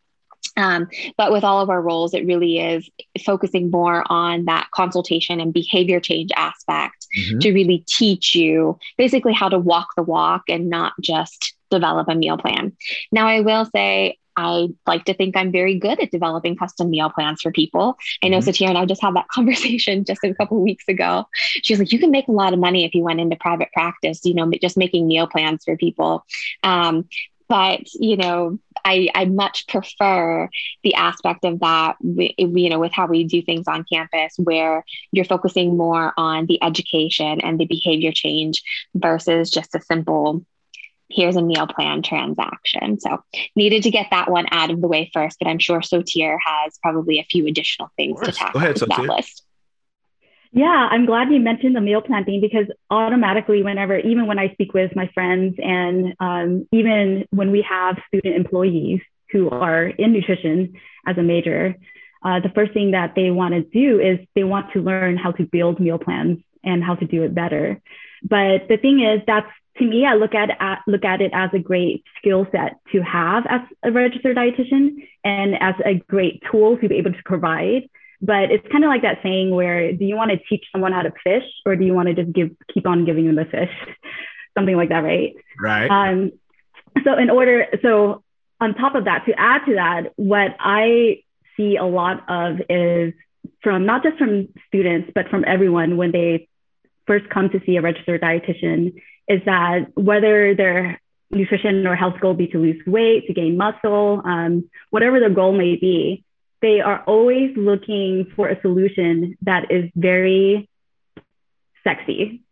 Um, 0.56 0.88
but 1.16 1.32
with 1.32 1.44
all 1.44 1.60
of 1.60 1.70
our 1.70 1.80
roles, 1.80 2.14
it 2.14 2.26
really 2.26 2.58
is 2.58 2.88
focusing 3.24 3.70
more 3.70 4.04
on 4.06 4.46
that 4.46 4.68
consultation 4.72 5.40
and 5.40 5.52
behavior 5.52 6.00
change 6.00 6.30
aspect 6.36 7.06
mm-hmm. 7.16 7.38
to 7.38 7.52
really 7.52 7.84
teach 7.86 8.34
you 8.34 8.78
basically 8.98 9.32
how 9.32 9.48
to 9.48 9.58
walk 9.58 9.88
the 9.96 10.02
walk 10.02 10.42
and 10.48 10.68
not 10.68 10.92
just 11.00 11.54
develop 11.70 12.08
a 12.08 12.14
meal 12.14 12.36
plan. 12.36 12.76
Now, 13.12 13.26
I 13.26 13.40
will 13.40 13.64
say, 13.64 14.18
I 14.36 14.68
like 14.86 15.04
to 15.04 15.14
think 15.14 15.36
I'm 15.36 15.52
very 15.52 15.78
good 15.78 16.00
at 16.00 16.10
developing 16.10 16.56
custom 16.56 16.90
meal 16.90 17.10
plans 17.10 17.42
for 17.42 17.52
people. 17.52 17.98
I 18.22 18.28
know 18.28 18.38
mm-hmm. 18.38 18.48
Sotir 18.48 18.68
and 18.68 18.78
I 18.78 18.86
just 18.86 19.02
had 19.02 19.14
that 19.14 19.28
conversation 19.32 20.04
just 20.04 20.24
a 20.24 20.34
couple 20.34 20.60
weeks 20.60 20.84
ago. 20.88 21.26
She's 21.62 21.78
like, 21.78 21.92
you 21.92 21.98
can 21.98 22.10
make 22.10 22.28
a 22.28 22.32
lot 22.32 22.52
of 22.52 22.58
money 22.58 22.84
if 22.84 22.94
you 22.94 23.02
went 23.02 23.20
into 23.20 23.36
private 23.36 23.68
practice, 23.72 24.20
you 24.24 24.34
know, 24.34 24.50
just 24.60 24.76
making 24.76 25.06
meal 25.06 25.26
plans 25.26 25.64
for 25.64 25.76
people. 25.76 26.24
Um, 26.62 27.08
but 27.50 27.80
you 27.94 28.16
know 28.16 28.58
I, 28.82 29.08
I 29.14 29.26
much 29.26 29.66
prefer 29.66 30.48
the 30.82 30.94
aspect 30.94 31.44
of 31.44 31.60
that 31.60 31.96
you 32.00 32.70
know 32.70 32.78
with 32.78 32.92
how 32.92 33.06
we 33.06 33.24
do 33.24 33.42
things 33.42 33.68
on 33.68 33.84
campus 33.92 34.34
where 34.38 34.84
you're 35.12 35.26
focusing 35.26 35.76
more 35.76 36.14
on 36.16 36.46
the 36.46 36.62
education 36.62 37.42
and 37.42 37.58
the 37.58 37.66
behavior 37.66 38.12
change 38.12 38.62
versus 38.94 39.50
just 39.50 39.74
a 39.74 39.82
simple 39.82 40.46
here's 41.12 41.34
a 41.34 41.42
meal 41.42 41.66
plan 41.66 42.02
transaction. 42.02 43.00
So 43.00 43.18
needed 43.56 43.82
to 43.82 43.90
get 43.90 44.06
that 44.12 44.30
one 44.30 44.46
out 44.52 44.70
of 44.70 44.80
the 44.80 44.86
way 44.86 45.10
first 45.12 45.38
but 45.40 45.48
i'm 45.48 45.58
sure 45.58 45.80
sotir 45.80 46.38
has 46.42 46.78
probably 46.82 47.18
a 47.18 47.24
few 47.24 47.46
additional 47.46 47.90
things 47.96 48.20
to 48.20 48.32
tackle 48.32 48.60
on 48.60 48.74
that 48.74 49.16
list 49.16 49.44
yeah, 50.52 50.88
I'm 50.90 51.06
glad 51.06 51.30
you 51.30 51.38
mentioned 51.38 51.76
the 51.76 51.80
meal 51.80 52.00
planning 52.00 52.40
because 52.40 52.66
automatically, 52.90 53.62
whenever, 53.62 53.98
even 53.98 54.26
when 54.26 54.38
I 54.38 54.52
speak 54.52 54.74
with 54.74 54.94
my 54.96 55.08
friends, 55.14 55.54
and 55.58 56.14
um, 56.18 56.66
even 56.72 57.26
when 57.30 57.52
we 57.52 57.62
have 57.68 57.98
student 58.08 58.34
employees 58.34 59.00
who 59.30 59.48
are 59.48 59.86
in 59.86 60.12
nutrition 60.12 60.74
as 61.06 61.16
a 61.18 61.22
major, 61.22 61.76
uh, 62.24 62.40
the 62.40 62.50
first 62.54 62.72
thing 62.72 62.90
that 62.90 63.14
they 63.14 63.30
want 63.30 63.54
to 63.54 63.62
do 63.62 64.00
is 64.00 64.18
they 64.34 64.42
want 64.42 64.72
to 64.72 64.80
learn 64.80 65.16
how 65.16 65.30
to 65.32 65.44
build 65.44 65.78
meal 65.78 65.98
plans 65.98 66.38
and 66.64 66.82
how 66.82 66.96
to 66.96 67.06
do 67.06 67.22
it 67.22 67.34
better. 67.34 67.80
But 68.22 68.68
the 68.68 68.76
thing 68.76 69.00
is, 69.00 69.22
that's 69.26 69.50
to 69.78 69.84
me, 69.84 70.04
I 70.04 70.14
look 70.14 70.34
at, 70.34 70.50
at 70.60 70.80
look 70.88 71.04
at 71.04 71.20
it 71.20 71.30
as 71.32 71.50
a 71.54 71.58
great 71.60 72.04
skill 72.18 72.46
set 72.50 72.76
to 72.92 73.00
have 73.02 73.46
as 73.48 73.60
a 73.84 73.92
registered 73.92 74.36
dietitian 74.36 75.06
and 75.24 75.54
as 75.60 75.74
a 75.86 75.94
great 76.08 76.42
tool 76.50 76.76
to 76.78 76.88
be 76.88 76.96
able 76.96 77.12
to 77.12 77.22
provide 77.24 77.88
but 78.22 78.50
it's 78.50 78.66
kind 78.70 78.84
of 78.84 78.88
like 78.88 79.02
that 79.02 79.18
saying 79.22 79.50
where 79.50 79.92
do 79.92 80.04
you 80.04 80.16
want 80.16 80.30
to 80.30 80.38
teach 80.48 80.64
someone 80.72 80.92
how 80.92 81.02
to 81.02 81.12
fish 81.24 81.44
or 81.64 81.76
do 81.76 81.84
you 81.84 81.94
want 81.94 82.08
to 82.08 82.14
just 82.14 82.32
give 82.32 82.50
keep 82.72 82.86
on 82.86 83.04
giving 83.04 83.26
them 83.26 83.36
the 83.36 83.44
fish? 83.44 83.70
Something 84.56 84.76
like 84.76 84.88
that, 84.90 85.00
right? 85.00 85.34
Right. 85.58 85.88
Um, 85.90 86.32
so 87.04 87.16
in 87.16 87.30
order, 87.30 87.66
so 87.82 88.22
on 88.60 88.74
top 88.74 88.94
of 88.94 89.04
that, 89.04 89.24
to 89.26 89.32
add 89.38 89.64
to 89.66 89.74
that, 89.74 90.12
what 90.16 90.56
I 90.58 91.22
see 91.56 91.76
a 91.76 91.84
lot 91.84 92.24
of 92.28 92.60
is 92.68 93.14
from 93.62 93.86
not 93.86 94.02
just 94.02 94.18
from 94.18 94.48
students, 94.66 95.12
but 95.14 95.28
from 95.28 95.44
everyone 95.46 95.96
when 95.96 96.12
they 96.12 96.48
first 97.06 97.28
come 97.30 97.48
to 97.50 97.60
see 97.64 97.76
a 97.76 97.82
registered 97.82 98.20
dietitian 98.20 98.94
is 99.28 99.40
that 99.44 99.86
whether 99.94 100.54
their 100.54 101.00
nutrition 101.30 101.86
or 101.86 101.94
health 101.94 102.14
goal 102.20 102.34
be 102.34 102.48
to 102.48 102.58
lose 102.58 102.80
weight, 102.86 103.26
to 103.26 103.32
gain 103.32 103.56
muscle, 103.56 104.20
um, 104.24 104.68
whatever 104.90 105.20
the 105.20 105.30
goal 105.30 105.52
may 105.52 105.76
be, 105.76 106.24
they 106.62 106.80
are 106.80 107.02
always 107.06 107.56
looking 107.56 108.30
for 108.36 108.48
a 108.48 108.60
solution 108.60 109.36
that 109.42 109.70
is 109.70 109.90
very 109.94 110.68
sexy. 111.84 112.42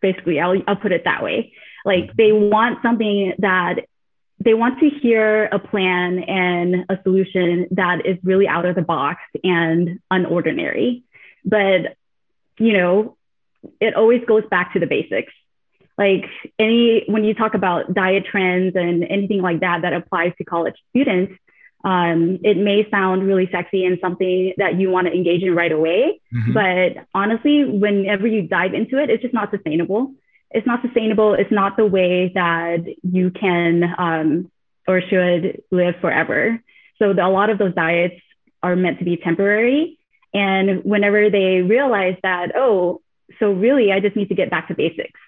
Basically, 0.00 0.40
I'll, 0.40 0.62
I'll 0.66 0.76
put 0.76 0.92
it 0.92 1.04
that 1.04 1.22
way. 1.22 1.52
Like 1.84 2.14
they 2.16 2.32
want 2.32 2.82
something 2.82 3.32
that 3.38 3.86
they 4.38 4.54
want 4.54 4.80
to 4.80 4.90
hear 4.90 5.46
a 5.46 5.58
plan 5.58 6.18
and 6.18 6.84
a 6.90 7.00
solution 7.02 7.68
that 7.70 8.04
is 8.04 8.18
really 8.22 8.46
out 8.46 8.66
of 8.66 8.74
the 8.74 8.82
box 8.82 9.20
and 9.42 10.00
unordinary. 10.12 11.02
But, 11.44 11.96
you 12.58 12.74
know, 12.74 13.16
it 13.80 13.94
always 13.94 14.22
goes 14.26 14.44
back 14.50 14.74
to 14.74 14.80
the 14.80 14.86
basics. 14.86 15.32
Like 15.96 16.26
any, 16.58 17.04
when 17.06 17.24
you 17.24 17.32
talk 17.32 17.54
about 17.54 17.94
diet 17.94 18.26
trends 18.26 18.76
and 18.76 19.02
anything 19.04 19.40
like 19.40 19.60
that 19.60 19.82
that 19.82 19.94
applies 19.94 20.32
to 20.36 20.44
college 20.44 20.74
students, 20.90 21.32
um, 21.86 22.40
it 22.42 22.56
may 22.56 22.84
sound 22.90 23.24
really 23.24 23.48
sexy 23.52 23.84
and 23.84 23.96
something 24.00 24.52
that 24.56 24.74
you 24.74 24.90
want 24.90 25.06
to 25.06 25.12
engage 25.12 25.42
in 25.44 25.54
right 25.54 25.70
away. 25.70 26.20
Mm-hmm. 26.34 26.52
But 26.52 27.06
honestly, 27.14 27.64
whenever 27.64 28.26
you 28.26 28.42
dive 28.42 28.74
into 28.74 28.98
it, 29.00 29.08
it's 29.08 29.22
just 29.22 29.32
not 29.32 29.52
sustainable. 29.52 30.12
It's 30.50 30.66
not 30.66 30.82
sustainable. 30.82 31.34
It's 31.34 31.52
not 31.52 31.76
the 31.76 31.86
way 31.86 32.32
that 32.34 32.78
you 33.04 33.30
can 33.30 33.94
um, 33.98 34.50
or 34.88 35.00
should 35.00 35.62
live 35.70 35.94
forever. 36.00 36.60
So 36.98 37.12
the, 37.12 37.24
a 37.24 37.30
lot 37.30 37.50
of 37.50 37.58
those 37.58 37.74
diets 37.74 38.20
are 38.64 38.74
meant 38.74 38.98
to 38.98 39.04
be 39.04 39.16
temporary. 39.16 40.00
And 40.34 40.82
whenever 40.82 41.30
they 41.30 41.62
realize 41.62 42.16
that, 42.24 42.56
oh, 42.56 43.00
so 43.38 43.52
really, 43.52 43.92
I 43.92 44.00
just 44.00 44.16
need 44.16 44.28
to 44.30 44.34
get 44.34 44.50
back 44.50 44.66
to 44.68 44.74
basics. 44.74 45.20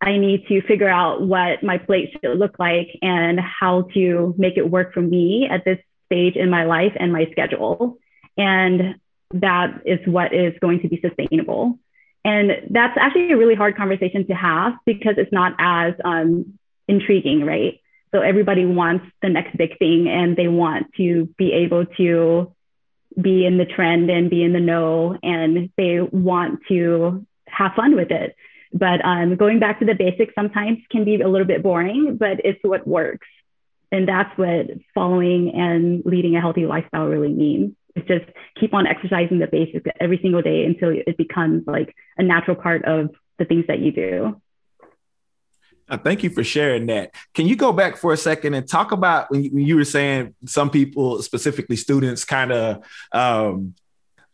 I 0.00 0.16
need 0.16 0.46
to 0.48 0.62
figure 0.62 0.88
out 0.88 1.22
what 1.22 1.62
my 1.62 1.78
plate 1.78 2.12
should 2.12 2.38
look 2.38 2.58
like 2.58 2.88
and 3.02 3.40
how 3.40 3.82
to 3.94 4.34
make 4.38 4.56
it 4.56 4.70
work 4.70 4.94
for 4.94 5.02
me 5.02 5.48
at 5.50 5.64
this 5.64 5.78
stage 6.06 6.36
in 6.36 6.50
my 6.50 6.64
life 6.64 6.92
and 6.98 7.12
my 7.12 7.26
schedule. 7.32 7.98
And 8.36 8.96
that 9.34 9.82
is 9.84 9.98
what 10.06 10.32
is 10.32 10.54
going 10.60 10.80
to 10.80 10.88
be 10.88 11.00
sustainable. 11.00 11.78
And 12.24 12.50
that's 12.70 12.96
actually 12.98 13.32
a 13.32 13.36
really 13.36 13.54
hard 13.54 13.76
conversation 13.76 14.26
to 14.28 14.34
have 14.34 14.74
because 14.84 15.14
it's 15.16 15.32
not 15.32 15.54
as 15.58 15.94
um, 16.04 16.58
intriguing, 16.86 17.44
right? 17.44 17.80
So 18.12 18.20
everybody 18.20 18.64
wants 18.64 19.06
the 19.20 19.28
next 19.28 19.56
big 19.56 19.78
thing 19.78 20.08
and 20.08 20.36
they 20.36 20.48
want 20.48 20.86
to 20.96 21.26
be 21.36 21.52
able 21.52 21.86
to 21.96 22.54
be 23.20 23.44
in 23.44 23.58
the 23.58 23.66
trend 23.66 24.10
and 24.10 24.30
be 24.30 24.42
in 24.42 24.52
the 24.52 24.60
know 24.60 25.18
and 25.22 25.70
they 25.76 26.00
want 26.00 26.60
to 26.68 27.26
have 27.46 27.72
fun 27.74 27.96
with 27.96 28.10
it. 28.10 28.36
But 28.72 29.04
um, 29.04 29.36
going 29.36 29.58
back 29.58 29.78
to 29.80 29.86
the 29.86 29.94
basics 29.94 30.34
sometimes 30.34 30.78
can 30.90 31.04
be 31.04 31.20
a 31.20 31.28
little 31.28 31.46
bit 31.46 31.62
boring, 31.62 32.16
but 32.16 32.40
it's 32.44 32.58
what 32.62 32.86
works. 32.86 33.26
And 33.90 34.06
that's 34.06 34.36
what 34.36 34.66
following 34.94 35.54
and 35.54 36.02
leading 36.04 36.36
a 36.36 36.40
healthy 36.40 36.66
lifestyle 36.66 37.06
really 37.06 37.32
means. 37.32 37.74
It's 37.96 38.06
just 38.06 38.26
keep 38.60 38.74
on 38.74 38.86
exercising 38.86 39.38
the 39.38 39.46
basics 39.46 39.88
every 39.98 40.18
single 40.22 40.42
day 40.42 40.64
until 40.64 40.90
it 40.90 41.16
becomes 41.16 41.66
like 41.66 41.94
a 42.16 42.22
natural 42.22 42.56
part 42.56 42.84
of 42.84 43.10
the 43.38 43.44
things 43.44 43.66
that 43.68 43.78
you 43.78 43.92
do. 43.92 44.40
Uh, 45.88 45.96
thank 45.96 46.22
you 46.22 46.28
for 46.28 46.44
sharing 46.44 46.86
that. 46.86 47.14
Can 47.32 47.46
you 47.46 47.56
go 47.56 47.72
back 47.72 47.96
for 47.96 48.12
a 48.12 48.16
second 48.16 48.52
and 48.52 48.68
talk 48.68 48.92
about 48.92 49.30
when 49.30 49.44
you, 49.44 49.50
when 49.50 49.64
you 49.64 49.76
were 49.76 49.84
saying 49.84 50.34
some 50.44 50.68
people, 50.68 51.22
specifically 51.22 51.76
students, 51.76 52.24
kind 52.24 52.52
of 52.52 52.84
um, 53.12 53.74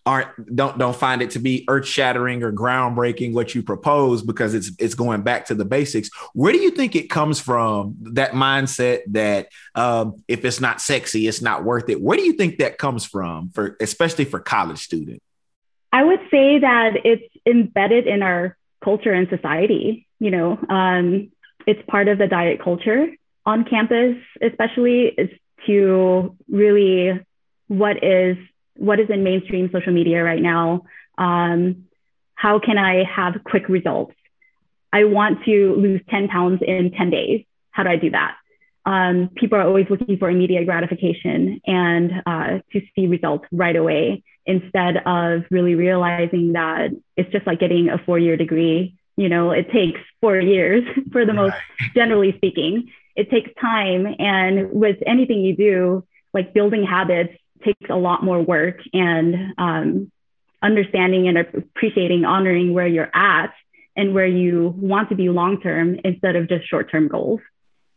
aren't 0.06 0.54
don't 0.54 0.78
don't 0.78 0.96
find 0.96 1.22
it 1.22 1.30
to 1.30 1.38
be 1.38 1.64
earth 1.68 1.86
shattering 1.86 2.42
or 2.42 2.52
groundbreaking 2.52 3.32
what 3.32 3.54
you 3.54 3.62
propose 3.62 4.22
because 4.22 4.54
it's 4.54 4.70
it's 4.78 4.94
going 4.94 5.22
back 5.22 5.46
to 5.46 5.54
the 5.54 5.64
basics. 5.64 6.10
Where 6.34 6.52
do 6.52 6.58
you 6.58 6.70
think 6.70 6.94
it 6.94 7.08
comes 7.08 7.40
from 7.40 7.96
that 8.00 8.32
mindset 8.32 9.00
that 9.08 9.48
um, 9.74 10.22
if 10.28 10.44
it's 10.44 10.60
not 10.60 10.80
sexy, 10.80 11.26
it's 11.26 11.40
not 11.40 11.64
worth 11.64 11.88
it? 11.88 12.00
Where 12.00 12.18
do 12.18 12.24
you 12.24 12.34
think 12.34 12.58
that 12.58 12.78
comes 12.78 13.04
from 13.04 13.50
for 13.50 13.76
especially 13.80 14.26
for 14.26 14.40
college 14.40 14.80
students? 14.80 15.24
I 15.92 16.04
would 16.04 16.20
say 16.30 16.58
that 16.58 16.96
it's 17.04 17.34
embedded 17.46 18.06
in 18.06 18.22
our 18.22 18.56
culture 18.82 19.12
and 19.12 19.28
society. 19.28 20.06
You 20.18 20.30
know, 20.30 20.58
um, 20.68 21.30
it's 21.66 21.80
part 21.88 22.08
of 22.08 22.18
the 22.18 22.26
diet 22.26 22.62
culture 22.62 23.08
on 23.46 23.64
campus, 23.64 24.16
especially 24.42 25.06
is 25.06 25.30
to 25.66 26.36
really 26.48 27.24
what 27.68 28.04
is 28.04 28.36
what 28.76 29.00
is 29.00 29.08
in 29.10 29.22
mainstream 29.24 29.70
social 29.72 29.92
media 29.92 30.22
right 30.22 30.42
now? 30.42 30.82
Um, 31.18 31.84
how 32.34 32.58
can 32.58 32.78
I 32.78 33.04
have 33.04 33.42
quick 33.44 33.68
results? 33.68 34.14
I 34.92 35.04
want 35.04 35.44
to 35.44 35.74
lose 35.76 36.00
10 36.08 36.28
pounds 36.28 36.60
in 36.66 36.92
10 36.92 37.10
days. 37.10 37.44
How 37.70 37.82
do 37.82 37.90
I 37.90 37.96
do 37.96 38.10
that? 38.10 38.36
Um, 38.86 39.30
people 39.34 39.58
are 39.58 39.62
always 39.62 39.86
looking 39.88 40.18
for 40.18 40.28
immediate 40.28 40.66
gratification 40.66 41.60
and 41.66 42.12
uh, 42.26 42.58
to 42.72 42.80
see 42.94 43.06
results 43.06 43.46
right 43.50 43.74
away 43.74 44.22
instead 44.46 44.98
of 45.06 45.44
really 45.50 45.74
realizing 45.74 46.52
that 46.52 46.90
it's 47.16 47.32
just 47.32 47.46
like 47.46 47.60
getting 47.60 47.88
a 47.88 47.98
four 48.04 48.18
year 48.18 48.36
degree. 48.36 48.94
You 49.16 49.28
know, 49.28 49.52
it 49.52 49.70
takes 49.70 50.00
four 50.20 50.38
years 50.38 50.84
for 51.12 51.24
the 51.24 51.32
right. 51.32 51.46
most, 51.46 51.56
generally 51.94 52.34
speaking. 52.36 52.90
it 53.16 53.30
takes 53.30 53.50
time. 53.60 54.14
And 54.18 54.70
with 54.72 54.98
anything 55.06 55.40
you 55.40 55.56
do, 55.56 56.04
like 56.32 56.52
building 56.52 56.84
habits 56.84 57.32
takes 57.64 57.90
a 57.90 57.96
lot 57.96 58.22
more 58.22 58.42
work 58.42 58.78
and 58.92 59.54
um, 59.58 60.12
understanding 60.62 61.28
and 61.28 61.38
appreciating, 61.38 62.24
honoring 62.24 62.72
where 62.72 62.86
you're 62.86 63.10
at 63.14 63.52
and 63.96 64.14
where 64.14 64.26
you 64.26 64.74
want 64.76 65.08
to 65.10 65.14
be 65.14 65.28
long 65.28 65.60
term 65.60 65.98
instead 66.04 66.36
of 66.36 66.48
just 66.48 66.68
short 66.68 66.90
term 66.90 67.08
goals. 67.08 67.40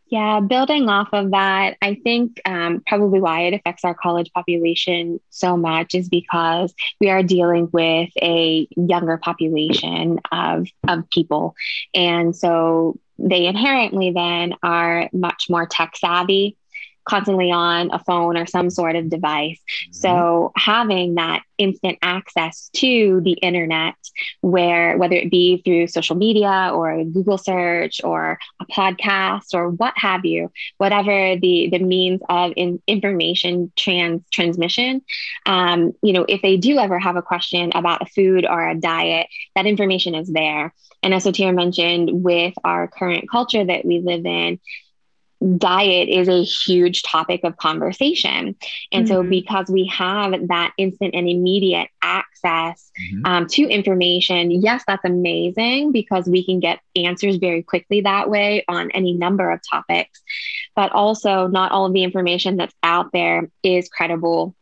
Yeah, 0.09 0.39
building 0.39 0.87
off 0.87 1.09
of 1.11 1.31
that, 1.31 1.75
I 1.81 1.95
think 2.01 2.39
um, 2.45 2.81
probably 2.87 3.19
why 3.19 3.41
it 3.41 3.53
affects 3.53 3.83
our 3.83 3.93
college 3.93 4.31
population 4.33 5.19
so 5.29 5.57
much 5.57 5.95
is 5.95 6.07
because 6.07 6.73
we 7.01 7.09
are 7.09 7.23
dealing 7.23 7.69
with 7.73 8.09
a 8.21 8.69
younger 8.77 9.17
population 9.17 10.19
of, 10.31 10.67
of 10.87 11.09
people. 11.09 11.55
And 11.93 12.33
so 12.33 12.97
they 13.19 13.47
inherently 13.47 14.11
then 14.11 14.53
are 14.63 15.09
much 15.11 15.47
more 15.49 15.65
tech 15.65 15.97
savvy 15.97 16.55
constantly 17.07 17.51
on 17.51 17.89
a 17.91 17.99
phone 17.99 18.37
or 18.37 18.45
some 18.45 18.69
sort 18.69 18.95
of 18.95 19.09
device. 19.09 19.59
Mm-hmm. 19.59 19.93
So 19.93 20.51
having 20.55 21.15
that 21.15 21.43
instant 21.57 21.97
access 22.01 22.69
to 22.73 23.21
the 23.21 23.33
internet, 23.33 23.95
where 24.41 24.97
whether 24.97 25.15
it 25.15 25.31
be 25.31 25.61
through 25.63 25.87
social 25.87 26.15
media 26.15 26.71
or 26.73 27.03
Google 27.05 27.37
search 27.37 28.01
or 28.03 28.37
a 28.59 28.65
podcast 28.65 29.53
or 29.53 29.69
what 29.69 29.93
have 29.95 30.25
you, 30.25 30.51
whatever 30.77 31.35
the 31.37 31.69
the 31.71 31.79
means 31.79 32.21
of 32.29 32.53
in, 32.55 32.81
information 32.87 33.71
trans 33.75 34.21
transmission, 34.31 35.01
um, 35.45 35.93
you 36.01 36.13
know, 36.13 36.25
if 36.27 36.41
they 36.41 36.57
do 36.57 36.77
ever 36.77 36.99
have 36.99 37.15
a 37.15 37.21
question 37.21 37.71
about 37.73 38.01
a 38.01 38.05
food 38.05 38.45
or 38.45 38.67
a 38.67 38.75
diet, 38.75 39.27
that 39.55 39.65
information 39.65 40.13
is 40.13 40.29
there. 40.31 40.73
And 41.03 41.13
as 41.13 41.25
Sotir 41.25 41.53
mentioned, 41.53 42.23
with 42.23 42.53
our 42.63 42.87
current 42.87 43.29
culture 43.29 43.63
that 43.63 43.85
we 43.85 43.99
live 43.99 44.25
in, 44.25 44.59
diet 45.57 46.09
is 46.09 46.27
a 46.27 46.43
huge 46.43 47.03
topic 47.03 47.41
of 47.43 47.57
conversation. 47.57 48.55
And 48.91 49.05
mm-hmm. 49.05 49.07
so, 49.07 49.23
because 49.23 49.67
we 49.69 49.85
have 49.87 50.33
that 50.47 50.73
instant 50.77 51.13
and 51.13 51.29
immediate 51.29 51.89
access 52.01 52.91
mm-hmm. 52.99 53.25
um, 53.25 53.47
to 53.47 53.63
information, 53.63 54.51
yes, 54.51 54.83
that's 54.87 55.05
amazing 55.05 55.91
because 55.91 56.27
we 56.27 56.43
can 56.43 56.59
get 56.59 56.79
answers 56.95 57.37
very 57.37 57.63
quickly 57.63 58.01
that 58.01 58.29
way 58.29 58.65
on 58.67 58.91
any 58.91 59.13
number 59.13 59.51
of 59.51 59.61
topics. 59.69 60.21
But 60.75 60.91
also, 60.91 61.47
not 61.47 61.71
all 61.71 61.85
of 61.85 61.93
the 61.93 62.03
information 62.03 62.57
that's 62.57 62.75
out 62.81 63.11
there 63.11 63.49
is 63.63 63.89
credible 63.89 64.55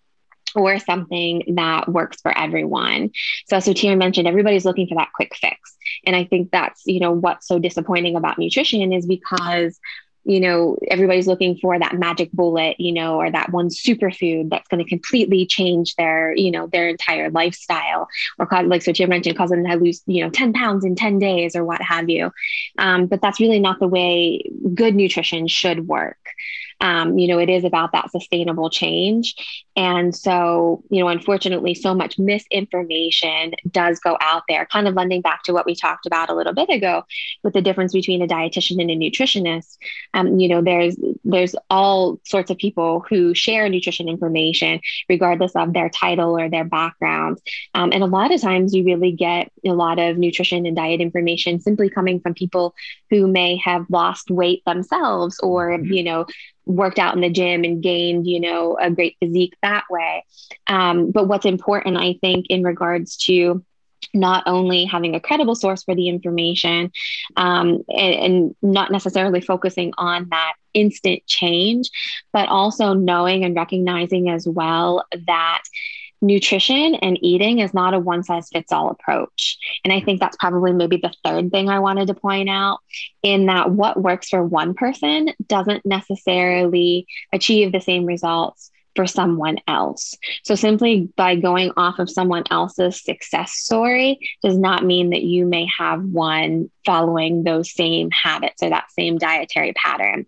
or 0.55 0.79
something 0.79 1.55
that 1.55 1.89
works 1.89 2.21
for 2.21 2.37
everyone. 2.37 3.11
So, 3.47 3.57
Sotir 3.57 3.97
mentioned 3.97 4.27
everybody's 4.27 4.65
looking 4.65 4.87
for 4.87 4.95
that 4.95 5.09
quick 5.15 5.35
fix. 5.35 5.77
And 6.05 6.15
I 6.15 6.25
think 6.25 6.51
that's, 6.51 6.81
you 6.85 6.99
know, 6.99 7.11
what's 7.11 7.47
so 7.47 7.59
disappointing 7.59 8.15
about 8.15 8.37
nutrition 8.37 8.91
is 8.91 9.05
because 9.05 9.79
you 10.25 10.39
know, 10.39 10.77
everybody's 10.89 11.27
looking 11.27 11.57
for 11.57 11.77
that 11.77 11.93
magic 11.95 12.31
bullet, 12.31 12.79
you 12.79 12.91
know, 12.91 13.19
or 13.21 13.31
that 13.31 13.51
one 13.51 13.69
superfood 13.69 14.49
that's 14.49 14.67
going 14.67 14.83
to 14.83 14.89
completely 14.89 15.45
change 15.45 15.95
their, 15.95 16.35
you 16.35 16.51
know, 16.51 16.67
their 16.67 16.89
entire 16.89 17.29
lifestyle 17.29 18.07
or 18.39 18.47
cause, 18.47 18.65
like, 18.65 18.81
so 18.81 18.91
you 18.95 19.07
mentioned, 19.07 19.37
cause 19.37 19.51
them 19.51 19.63
to 19.63 19.75
lose, 19.75 20.01
you 20.07 20.23
know, 20.23 20.29
10 20.31 20.53
pounds 20.53 20.83
in 20.83 20.95
10 20.95 21.19
days 21.19 21.55
or 21.55 21.63
what 21.63 21.81
have 21.81 22.09
you. 22.09 22.31
Um, 22.79 23.05
but 23.05 23.21
that's 23.21 23.39
really 23.39 23.59
not 23.59 23.79
the 23.79 23.87
way 23.87 24.41
good 24.73 24.95
nutrition 24.95 25.47
should 25.47 25.87
work 25.87 26.24
um, 26.81 27.17
you 27.17 27.27
know, 27.27 27.39
it 27.39 27.49
is 27.49 27.63
about 27.63 27.91
that 27.93 28.11
sustainable 28.11 28.69
change. 28.69 29.35
And 29.77 30.15
so, 30.15 30.83
you 30.89 31.01
know, 31.01 31.09
unfortunately, 31.09 31.73
so 31.73 31.93
much 31.93 32.17
misinformation 32.17 33.53
does 33.71 33.99
go 33.99 34.17
out 34.21 34.43
there, 34.47 34.65
kind 34.65 34.87
of 34.87 34.93
lending 34.93 35.21
back 35.21 35.43
to 35.43 35.53
what 35.53 35.65
we 35.65 35.75
talked 35.75 36.05
about 36.05 36.29
a 36.29 36.35
little 36.35 36.53
bit 36.53 36.69
ago 36.69 37.03
with 37.43 37.53
the 37.53 37.61
difference 37.61 37.91
between 37.91 38.21
a 38.21 38.27
dietitian 38.27 38.79
and 38.79 38.91
a 38.91 38.95
nutritionist. 38.95 39.77
Um, 40.13 40.39
you 40.39 40.47
know, 40.47 40.61
there's 40.61 40.95
there's 41.23 41.55
all 41.69 42.19
sorts 42.25 42.51
of 42.51 42.57
people 42.57 43.05
who 43.09 43.33
share 43.33 43.67
nutrition 43.67 44.07
information, 44.07 44.79
regardless 45.09 45.55
of 45.55 45.73
their 45.73 45.89
title 45.89 46.37
or 46.37 46.49
their 46.49 46.63
background. 46.63 47.39
Um, 47.73 47.91
and 47.91 48.03
a 48.03 48.07
lot 48.07 48.33
of 48.33 48.41
times 48.41 48.73
you 48.73 48.83
really 48.83 49.11
get 49.11 49.51
a 49.65 49.71
lot 49.71 49.99
of 49.99 50.17
nutrition 50.17 50.65
and 50.65 50.75
diet 50.75 51.01
information 51.01 51.59
simply 51.59 51.89
coming 51.89 52.19
from 52.19 52.33
people 52.33 52.75
who 53.09 53.27
may 53.27 53.57
have 53.57 53.85
lost 53.89 54.29
weight 54.31 54.63
themselves 54.65 55.39
or, 55.39 55.71
mm-hmm. 55.71 55.91
you 55.91 56.03
know, 56.03 56.25
worked 56.65 56.99
out 56.99 57.15
in 57.15 57.21
the 57.21 57.29
gym 57.29 57.63
and 57.63 57.81
gained, 57.81 58.27
you 58.27 58.39
know, 58.39 58.77
a 58.79 58.89
great 58.89 59.17
physique 59.19 59.55
that 59.61 59.83
way. 59.89 60.25
Um, 60.67 61.11
but 61.11 61.27
what's 61.27 61.45
important, 61.45 61.97
I 61.97 62.17
think, 62.21 62.47
in 62.49 62.63
regards 62.63 63.17
to 63.25 63.63
not 64.13 64.43
only 64.45 64.85
having 64.85 65.15
a 65.15 65.19
credible 65.19 65.55
source 65.55 65.83
for 65.83 65.95
the 65.95 66.09
information 66.09 66.91
um, 67.35 67.83
and, 67.89 68.15
and, 68.15 68.55
not 68.61 68.91
necessarily 68.91 69.41
focusing 69.41 69.93
on 69.97 70.27
that 70.29 70.53
instant 70.73 71.25
change, 71.25 71.89
but 72.31 72.47
also 72.49 72.93
knowing 72.93 73.43
and 73.43 73.55
recognizing 73.55 74.29
as 74.29 74.47
well 74.47 75.05
that 75.27 75.63
nutrition 76.25 76.95
and 76.95 77.17
eating 77.21 77.59
is 77.59 77.73
not 77.73 77.93
a 77.93 77.99
one 77.99 78.23
size 78.23 78.49
fits 78.49 78.71
all 78.71 78.89
approach. 78.89 79.57
And 79.83 79.93
I 79.93 80.01
think 80.01 80.19
that's 80.19 80.37
probably 80.37 80.73
maybe 80.73 80.97
the 80.97 81.13
third 81.23 81.51
thing 81.51 81.69
I 81.69 81.79
wanted 81.79 82.07
to 82.07 82.13
point 82.13 82.49
out 82.49 82.79
in 83.23 83.45
that 83.47 83.71
what 83.71 84.01
works 84.01 84.29
for 84.29 84.43
one 84.43 84.73
person 84.73 85.29
doesn't 85.45 85.85
necessarily 85.85 87.07
achieve 87.31 87.71
the 87.71 87.81
same 87.81 88.05
results 88.05 88.71
for 88.95 89.05
someone 89.05 89.57
else. 89.67 90.15
So 90.43 90.55
simply 90.55 91.09
by 91.17 91.35
going 91.35 91.71
off 91.75 91.99
of 91.99 92.09
someone 92.09 92.43
else's 92.49 93.03
success 93.03 93.51
story 93.51 94.19
does 94.41 94.57
not 94.57 94.85
mean 94.85 95.09
that 95.09 95.23
you 95.23 95.45
may 95.45 95.67
have 95.77 96.03
one 96.03 96.71
following 96.85 97.43
those 97.43 97.73
same 97.73 98.09
habits 98.11 98.63
or 98.63 98.69
that 98.69 98.91
same 98.91 99.17
dietary 99.17 99.73
pattern. 99.73 100.25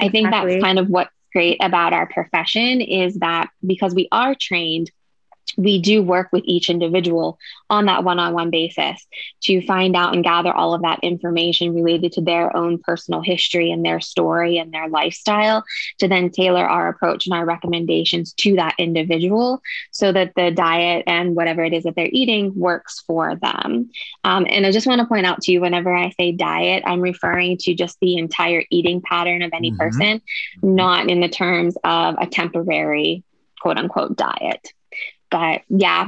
I 0.00 0.08
think 0.08 0.30
that's 0.30 0.60
kind 0.60 0.78
of 0.78 0.88
what's 0.88 1.10
great 1.32 1.58
about 1.60 1.92
our 1.92 2.06
profession 2.06 2.80
is 2.80 3.16
that 3.16 3.50
because 3.64 3.94
we 3.94 4.08
are 4.10 4.34
trained 4.34 4.90
we 5.58 5.80
do 5.80 6.00
work 6.02 6.28
with 6.32 6.44
each 6.46 6.70
individual 6.70 7.36
on 7.68 7.86
that 7.86 8.04
one 8.04 8.20
on 8.20 8.32
one 8.32 8.48
basis 8.48 9.04
to 9.42 9.60
find 9.66 9.96
out 9.96 10.14
and 10.14 10.22
gather 10.22 10.52
all 10.52 10.72
of 10.72 10.82
that 10.82 11.00
information 11.02 11.74
related 11.74 12.12
to 12.12 12.20
their 12.20 12.56
own 12.56 12.78
personal 12.78 13.20
history 13.20 13.72
and 13.72 13.84
their 13.84 14.00
story 14.00 14.56
and 14.56 14.72
their 14.72 14.88
lifestyle 14.88 15.64
to 15.98 16.06
then 16.06 16.30
tailor 16.30 16.64
our 16.64 16.88
approach 16.88 17.26
and 17.26 17.34
our 17.34 17.44
recommendations 17.44 18.32
to 18.34 18.54
that 18.54 18.76
individual 18.78 19.60
so 19.90 20.12
that 20.12 20.32
the 20.36 20.52
diet 20.52 21.02
and 21.08 21.34
whatever 21.34 21.64
it 21.64 21.72
is 21.72 21.82
that 21.82 21.96
they're 21.96 22.08
eating 22.12 22.52
works 22.54 23.02
for 23.04 23.34
them. 23.34 23.90
Um, 24.22 24.46
and 24.48 24.64
I 24.64 24.70
just 24.70 24.86
want 24.86 25.00
to 25.00 25.08
point 25.08 25.26
out 25.26 25.42
to 25.42 25.52
you 25.52 25.60
whenever 25.60 25.92
I 25.92 26.10
say 26.10 26.30
diet, 26.30 26.84
I'm 26.86 27.00
referring 27.00 27.56
to 27.58 27.74
just 27.74 27.98
the 28.00 28.16
entire 28.16 28.62
eating 28.70 29.02
pattern 29.02 29.42
of 29.42 29.50
any 29.52 29.72
mm-hmm. 29.72 29.80
person, 29.80 30.22
not 30.62 31.10
in 31.10 31.20
the 31.20 31.28
terms 31.28 31.76
of 31.82 32.14
a 32.20 32.28
temporary 32.28 33.24
quote 33.60 33.76
unquote 33.76 34.16
diet 34.16 34.72
but 35.30 35.62
yeah 35.68 36.06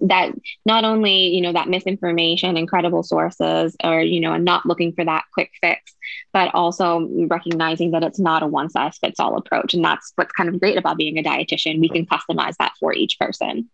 that 0.00 0.32
not 0.64 0.84
only 0.84 1.28
you 1.28 1.40
know 1.40 1.52
that 1.52 1.68
misinformation 1.68 2.56
incredible 2.56 3.02
sources 3.02 3.76
or 3.82 4.00
you 4.00 4.20
know 4.20 4.32
and 4.32 4.44
not 4.44 4.66
looking 4.66 4.92
for 4.92 5.04
that 5.04 5.24
quick 5.32 5.50
fix 5.60 5.94
but 6.32 6.54
also 6.54 7.08
recognizing 7.26 7.90
that 7.92 8.02
it's 8.02 8.18
not 8.18 8.42
a 8.42 8.46
one 8.46 8.70
size 8.70 8.98
fits 8.98 9.20
all 9.20 9.36
approach 9.36 9.74
and 9.74 9.84
that's 9.84 10.12
what's 10.16 10.32
kind 10.32 10.48
of 10.48 10.60
great 10.60 10.78
about 10.78 10.96
being 10.96 11.18
a 11.18 11.22
dietitian. 11.22 11.80
We 11.80 11.88
can 11.88 12.06
customize 12.06 12.56
that 12.58 12.72
for 12.78 12.92
each 12.92 13.18
person 13.18 13.68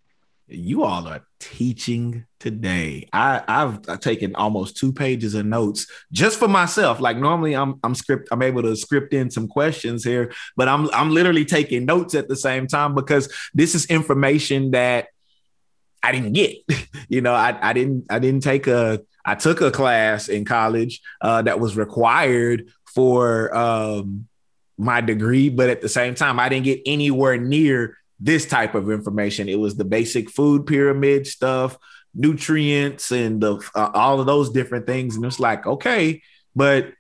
you 0.47 0.85
all 0.85 1.09
are 1.09 1.23
teaching 1.41 2.27
today. 2.39 3.09
I, 3.13 3.43
I've 3.49 4.01
taken 4.01 4.35
almost 4.35 4.77
two 4.77 4.93
pages 4.93 5.35
of 5.35 5.47
notes 5.47 5.87
just 6.13 6.39
for 6.39 6.49
myself. 6.49 7.01
Like 7.01 7.17
normally 7.17 7.55
I'm 7.55 7.81
I'm 7.83 7.95
script, 7.95 8.29
I'm 8.31 8.43
able 8.43 8.63
to 8.63 8.77
script 8.77 9.15
in 9.15 9.31
some 9.31 9.49
questions 9.49 10.05
here, 10.05 10.33
but 10.57 10.69
I'm 10.69 10.91
I'm 10.93 11.11
literally 11.11 11.45
taking 11.45 11.87
notes 11.87 12.15
at 12.15 12.29
the 12.29 12.37
same 12.37 12.67
time 12.67 12.95
because 12.95 13.33
this 13.55 13.75
is 13.75 13.87
information 13.87 14.73
that 14.73 15.09
I 16.03 16.13
didn't 16.13 16.35
get. 16.35 16.57
you 17.09 17.23
know, 17.23 17.35
I, 17.35 17.57
I 17.61 17.73
didn't 17.73 18.07
I 18.11 18.19
didn't 18.19 18.43
take 18.43 18.67
a 18.67 19.01
I 19.25 19.35
took 19.35 19.63
a 19.63 19.71
class 19.71 20.29
in 20.29 20.45
college 20.45 21.01
uh, 21.23 21.41
that 21.43 21.59
was 21.59 21.77
required 21.77 22.69
for 22.95 23.57
um, 23.57 24.29
my 24.77 25.01
degree, 25.01 25.49
but 25.49 25.71
at 25.71 25.81
the 25.81 25.89
same 25.89 26.15
time, 26.15 26.39
I 26.39 26.49
didn't 26.51 26.67
get 26.67 26.83
anywhere 26.85 27.39
near 27.39 27.97
this 28.25 28.47
type 28.47 28.75
of 28.75 28.91
information. 28.91 29.49
It 29.51 29.59
was 29.59 29.77
the 29.77 29.85
basic 29.85 30.31
food 30.31 30.67
pyramid 30.67 31.27
stuff, 31.27 31.77
nutrients, 32.15 33.13
and 33.13 33.41
the 33.41 33.57
uh, 33.75 33.91
all 33.93 34.19
of 34.19 34.27
those 34.27 34.51
different 34.51 34.87
things. 34.87 35.15
And 35.15 35.25
it's 35.27 35.39
like, 35.39 35.67
okay, 35.67 36.23
but 36.57 36.93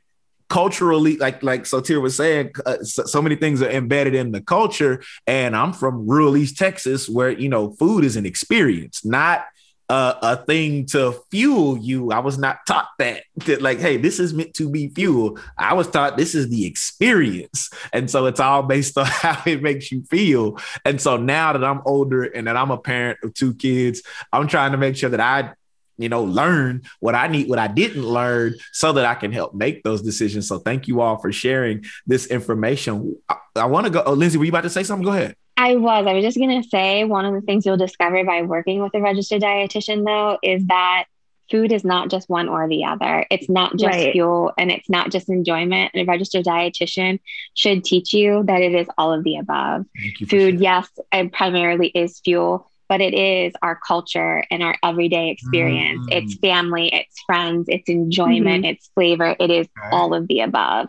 culturally, 0.50 1.16
like 1.16 1.42
like 1.42 1.62
Sotir 1.62 2.02
was 2.02 2.14
saying, 2.14 2.52
uh, 2.66 2.82
so, 2.82 3.04
so, 3.04 3.22
many 3.22 3.36
things 3.36 3.62
are 3.62 3.70
embedded 3.70 4.14
in 4.14 4.32
the 4.32 4.42
culture. 4.42 5.02
And 5.26 5.56
I'm 5.56 5.72
from 5.72 6.06
rural 6.06 6.36
East 6.36 6.58
Texas, 6.58 7.08
where 7.08 7.30
you 7.30 7.48
know 7.48 7.72
food 7.72 8.04
is 8.04 8.16
an 8.16 8.26
experience, 8.26 9.02
not 9.02 9.46
a, 9.88 10.16
a 10.22 10.36
thing 10.44 10.86
to 10.86 11.14
fuel 11.30 11.78
you. 11.78 12.12
I 12.12 12.20
was 12.20 12.38
not 12.38 12.58
taught 12.66 12.88
that, 12.98 13.24
that, 13.46 13.62
like, 13.62 13.78
hey, 13.78 13.96
this 13.96 14.18
is 14.18 14.32
meant 14.32 14.54
to 14.54 14.68
be 14.68 14.88
fuel. 14.88 15.38
I 15.58 15.74
was 15.74 15.88
taught 15.88 16.16
this 16.16 16.34
is 16.34 16.48
the 16.48 16.66
experience. 16.66 17.70
And 17.92 18.10
so 18.10 18.26
it's 18.26 18.40
all 18.40 18.62
based 18.62 18.96
on 18.98 19.06
how 19.06 19.42
it 19.46 19.62
makes 19.62 19.92
you 19.92 20.04
feel. 20.04 20.58
And 20.84 21.00
so 21.00 21.16
now 21.16 21.52
that 21.52 21.64
I'm 21.64 21.82
older 21.84 22.24
and 22.24 22.46
that 22.46 22.56
I'm 22.56 22.70
a 22.70 22.78
parent 22.78 23.18
of 23.22 23.34
two 23.34 23.54
kids, 23.54 24.02
I'm 24.32 24.48
trying 24.48 24.72
to 24.72 24.78
make 24.78 24.96
sure 24.96 25.10
that 25.10 25.20
I 25.20 25.54
you 25.96 26.08
know, 26.08 26.24
learn 26.24 26.82
what 27.00 27.14
I 27.14 27.28
need, 27.28 27.48
what 27.48 27.58
I 27.58 27.68
didn't 27.68 28.04
learn, 28.04 28.54
so 28.72 28.92
that 28.94 29.04
I 29.04 29.14
can 29.14 29.32
help 29.32 29.54
make 29.54 29.84
those 29.84 30.02
decisions. 30.02 30.48
So 30.48 30.58
thank 30.58 30.88
you 30.88 31.00
all 31.00 31.18
for 31.18 31.30
sharing 31.32 31.84
this 32.04 32.26
information. 32.26 33.16
I, 33.28 33.36
I 33.56 33.66
want 33.66 33.86
to 33.86 33.90
go. 33.90 34.02
Oh, 34.04 34.12
Lindsay, 34.12 34.38
were 34.38 34.44
you 34.44 34.50
about 34.50 34.62
to 34.62 34.70
say 34.70 34.82
something? 34.82 35.04
Go 35.04 35.12
ahead. 35.12 35.36
I 35.56 35.76
was. 35.76 36.06
I 36.06 36.14
was 36.14 36.24
just 36.24 36.38
going 36.38 36.62
to 36.62 36.68
say 36.68 37.04
one 37.04 37.24
of 37.24 37.34
the 37.34 37.40
things 37.40 37.64
you'll 37.64 37.76
discover 37.76 38.24
by 38.24 38.42
working 38.42 38.82
with 38.82 38.94
a 38.94 39.00
registered 39.00 39.42
dietitian, 39.42 40.04
though, 40.04 40.38
is 40.42 40.66
that 40.66 41.04
food 41.50 41.72
is 41.72 41.84
not 41.84 42.10
just 42.10 42.28
one 42.28 42.48
or 42.48 42.68
the 42.68 42.84
other. 42.84 43.26
It's 43.30 43.48
not 43.48 43.76
just 43.76 43.94
right. 43.94 44.12
fuel 44.12 44.52
and 44.56 44.70
it's 44.70 44.88
not 44.88 45.10
just 45.10 45.28
enjoyment. 45.28 45.90
And 45.94 46.02
a 46.02 46.10
registered 46.10 46.44
dietitian 46.44 47.20
should 47.54 47.84
teach 47.84 48.14
you 48.14 48.42
that 48.44 48.62
it 48.62 48.74
is 48.74 48.88
all 48.96 49.12
of 49.12 49.24
the 49.24 49.36
above. 49.36 49.86
Food, 50.28 50.60
yes, 50.60 50.88
it 51.12 51.32
primarily 51.32 51.88
is 51.88 52.20
fuel, 52.20 52.70
but 52.88 53.00
it 53.00 53.14
is 53.14 53.52
our 53.62 53.78
culture 53.86 54.44
and 54.50 54.62
our 54.62 54.76
everyday 54.82 55.30
experience. 55.30 56.06
Mm. 56.06 56.22
It's 56.22 56.34
family, 56.38 56.92
it's 56.92 57.20
friends, 57.26 57.66
it's 57.68 57.88
enjoyment, 57.88 58.64
mm-hmm. 58.64 58.72
it's 58.72 58.88
flavor. 58.94 59.36
It 59.38 59.50
is 59.50 59.66
okay. 59.78 59.88
all 59.92 60.14
of 60.14 60.26
the 60.28 60.40
above. 60.40 60.88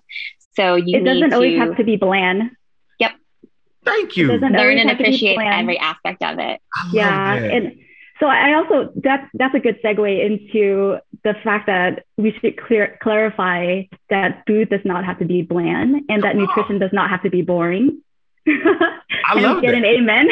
So 0.55 0.75
you 0.75 0.99
it 0.99 1.03
doesn't 1.03 1.33
always 1.33 1.59
have 1.59 1.75
to 1.77 1.83
be 1.83 1.97
bland. 1.97 2.51
Yep. 3.85 3.95
Thank 3.95 4.17
you. 4.17 4.31
Learn 4.33 4.77
and 4.77 4.91
appreciate 4.91 5.37
every 5.39 5.77
aspect 5.79 6.23
of 6.23 6.39
it. 6.39 6.61
Yeah. 6.91 7.33
And 7.33 7.77
so 8.19 8.27
I 8.27 8.53
also 8.53 8.91
that's 8.95 9.29
that's 9.33 9.53
a 9.55 9.59
good 9.59 9.81
segue 9.83 10.25
into 10.25 10.97
the 11.23 11.33
fact 11.43 11.67
that 11.67 12.05
we 12.17 12.33
should 12.39 12.57
clear 12.57 12.97
clarify 13.01 13.83
that 14.09 14.43
food 14.47 14.69
does 14.69 14.85
not 14.85 15.03
have 15.03 15.19
to 15.19 15.25
be 15.25 15.41
bland 15.41 16.03
and 16.07 16.23
that 16.23 16.35
nutrition 16.35 16.79
does 16.79 16.93
not 16.93 17.09
have 17.09 17.23
to 17.23 17.29
be 17.29 17.41
boring. 17.41 18.01
I 18.47 19.39
love 19.39 19.61
get 19.61 19.71
that. 19.71 19.77
an 19.77 19.85
amen. 19.85 20.29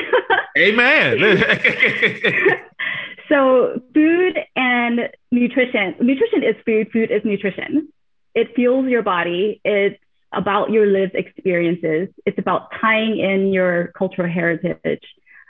amen. 0.58 1.20
so 3.30 3.82
food 3.94 4.40
and 4.56 5.10
nutrition. 5.32 5.96
Nutrition 6.00 6.44
is 6.44 6.56
food, 6.66 6.92
food 6.92 7.12
is 7.12 7.22
nutrition. 7.26 7.90
It 8.36 8.56
fuels 8.56 8.88
your 8.88 9.04
body. 9.04 9.62
It's 9.64 10.00
about 10.34 10.72
your 10.72 10.86
lived 10.88 11.16
experiences. 11.16 12.10
It's 12.26 12.38
about 12.38 12.72
tying 12.80 13.20
in 13.20 13.54
your 13.54 13.88
cultural 13.98 14.30
heritage. 14.30 15.04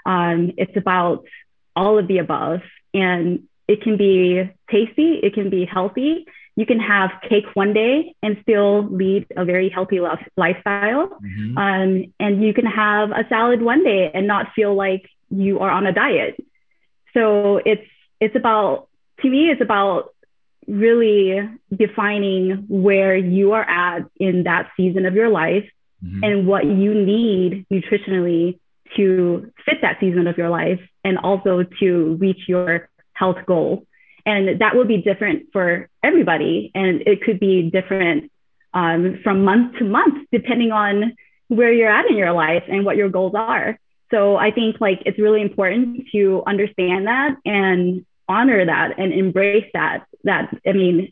Um, 0.05 0.51
it's 0.57 0.75
about 0.75 1.25
all 1.75 1.97
of 1.97 2.07
the 2.07 2.19
above. 2.19 2.61
And 2.93 3.47
it 3.67 3.81
can 3.81 3.97
be 3.97 4.49
tasty, 4.69 5.19
it 5.23 5.33
can 5.33 5.49
be 5.49 5.65
healthy. 5.65 6.25
You 6.55 6.67
can 6.67 6.79
have 6.79 7.09
cake 7.27 7.45
one 7.55 7.73
day 7.73 8.13
and 8.21 8.37
still 8.43 8.83
lead 8.87 9.25
a 9.35 9.43
very 9.43 9.69
healthy 9.69 9.99
lifestyle. 9.99 11.07
Mm-hmm. 11.09 11.57
Um, 11.57 12.13
and 12.19 12.43
you 12.43 12.53
can 12.53 12.65
have 12.67 13.09
a 13.11 13.25
salad 13.27 13.61
one 13.61 13.83
day 13.83 14.11
and 14.13 14.27
not 14.27 14.53
feel 14.55 14.75
like 14.75 15.09
you 15.31 15.59
are 15.59 15.71
on 15.71 15.87
a 15.87 15.91
diet. 15.91 16.35
So 17.13 17.57
it's 17.57 17.87
it's 18.19 18.35
about 18.35 18.87
to 19.21 19.29
me 19.29 19.49
it's 19.49 19.61
about 19.61 20.13
really 20.67 21.49
defining 21.75 22.65
where 22.67 23.15
you 23.15 23.53
are 23.53 23.67
at 23.67 24.03
in 24.17 24.43
that 24.43 24.69
season 24.77 25.05
of 25.05 25.13
your 25.13 25.29
life 25.29 25.69
mm-hmm. 26.03 26.23
and 26.23 26.47
what 26.47 26.65
you 26.65 26.93
need 26.93 27.65
nutritionally 27.71 28.59
to 28.95 29.51
fit 29.65 29.77
that 29.81 29.97
season 29.99 30.27
of 30.27 30.37
your 30.37 30.49
life 30.49 30.79
and 31.03 31.17
also 31.17 31.63
to 31.79 32.15
reach 32.19 32.47
your 32.47 32.89
health 33.13 33.37
goal. 33.45 33.85
And 34.25 34.61
that 34.61 34.75
will 34.75 34.85
be 34.85 34.97
different 35.01 35.47
for 35.51 35.89
everybody. 36.03 36.71
And 36.73 37.01
it 37.05 37.21
could 37.21 37.39
be 37.39 37.69
different 37.69 38.31
um, 38.73 39.19
from 39.23 39.43
month 39.43 39.77
to 39.79 39.85
month, 39.85 40.27
depending 40.31 40.71
on 40.71 41.15
where 41.47 41.71
you're 41.71 41.91
at 41.91 42.09
in 42.09 42.17
your 42.17 42.31
life 42.31 42.63
and 42.67 42.85
what 42.85 42.95
your 42.95 43.09
goals 43.09 43.33
are. 43.35 43.77
So 44.11 44.35
I 44.35 44.51
think 44.51 44.79
like 44.79 45.01
it's 45.05 45.19
really 45.19 45.41
important 45.41 46.07
to 46.13 46.43
understand 46.45 47.07
that 47.07 47.35
and 47.45 48.05
honor 48.33 48.65
that 48.65 48.97
and 48.97 49.13
embrace 49.13 49.69
that. 49.73 50.05
That 50.23 50.49
I 50.65 50.73
mean, 50.73 51.11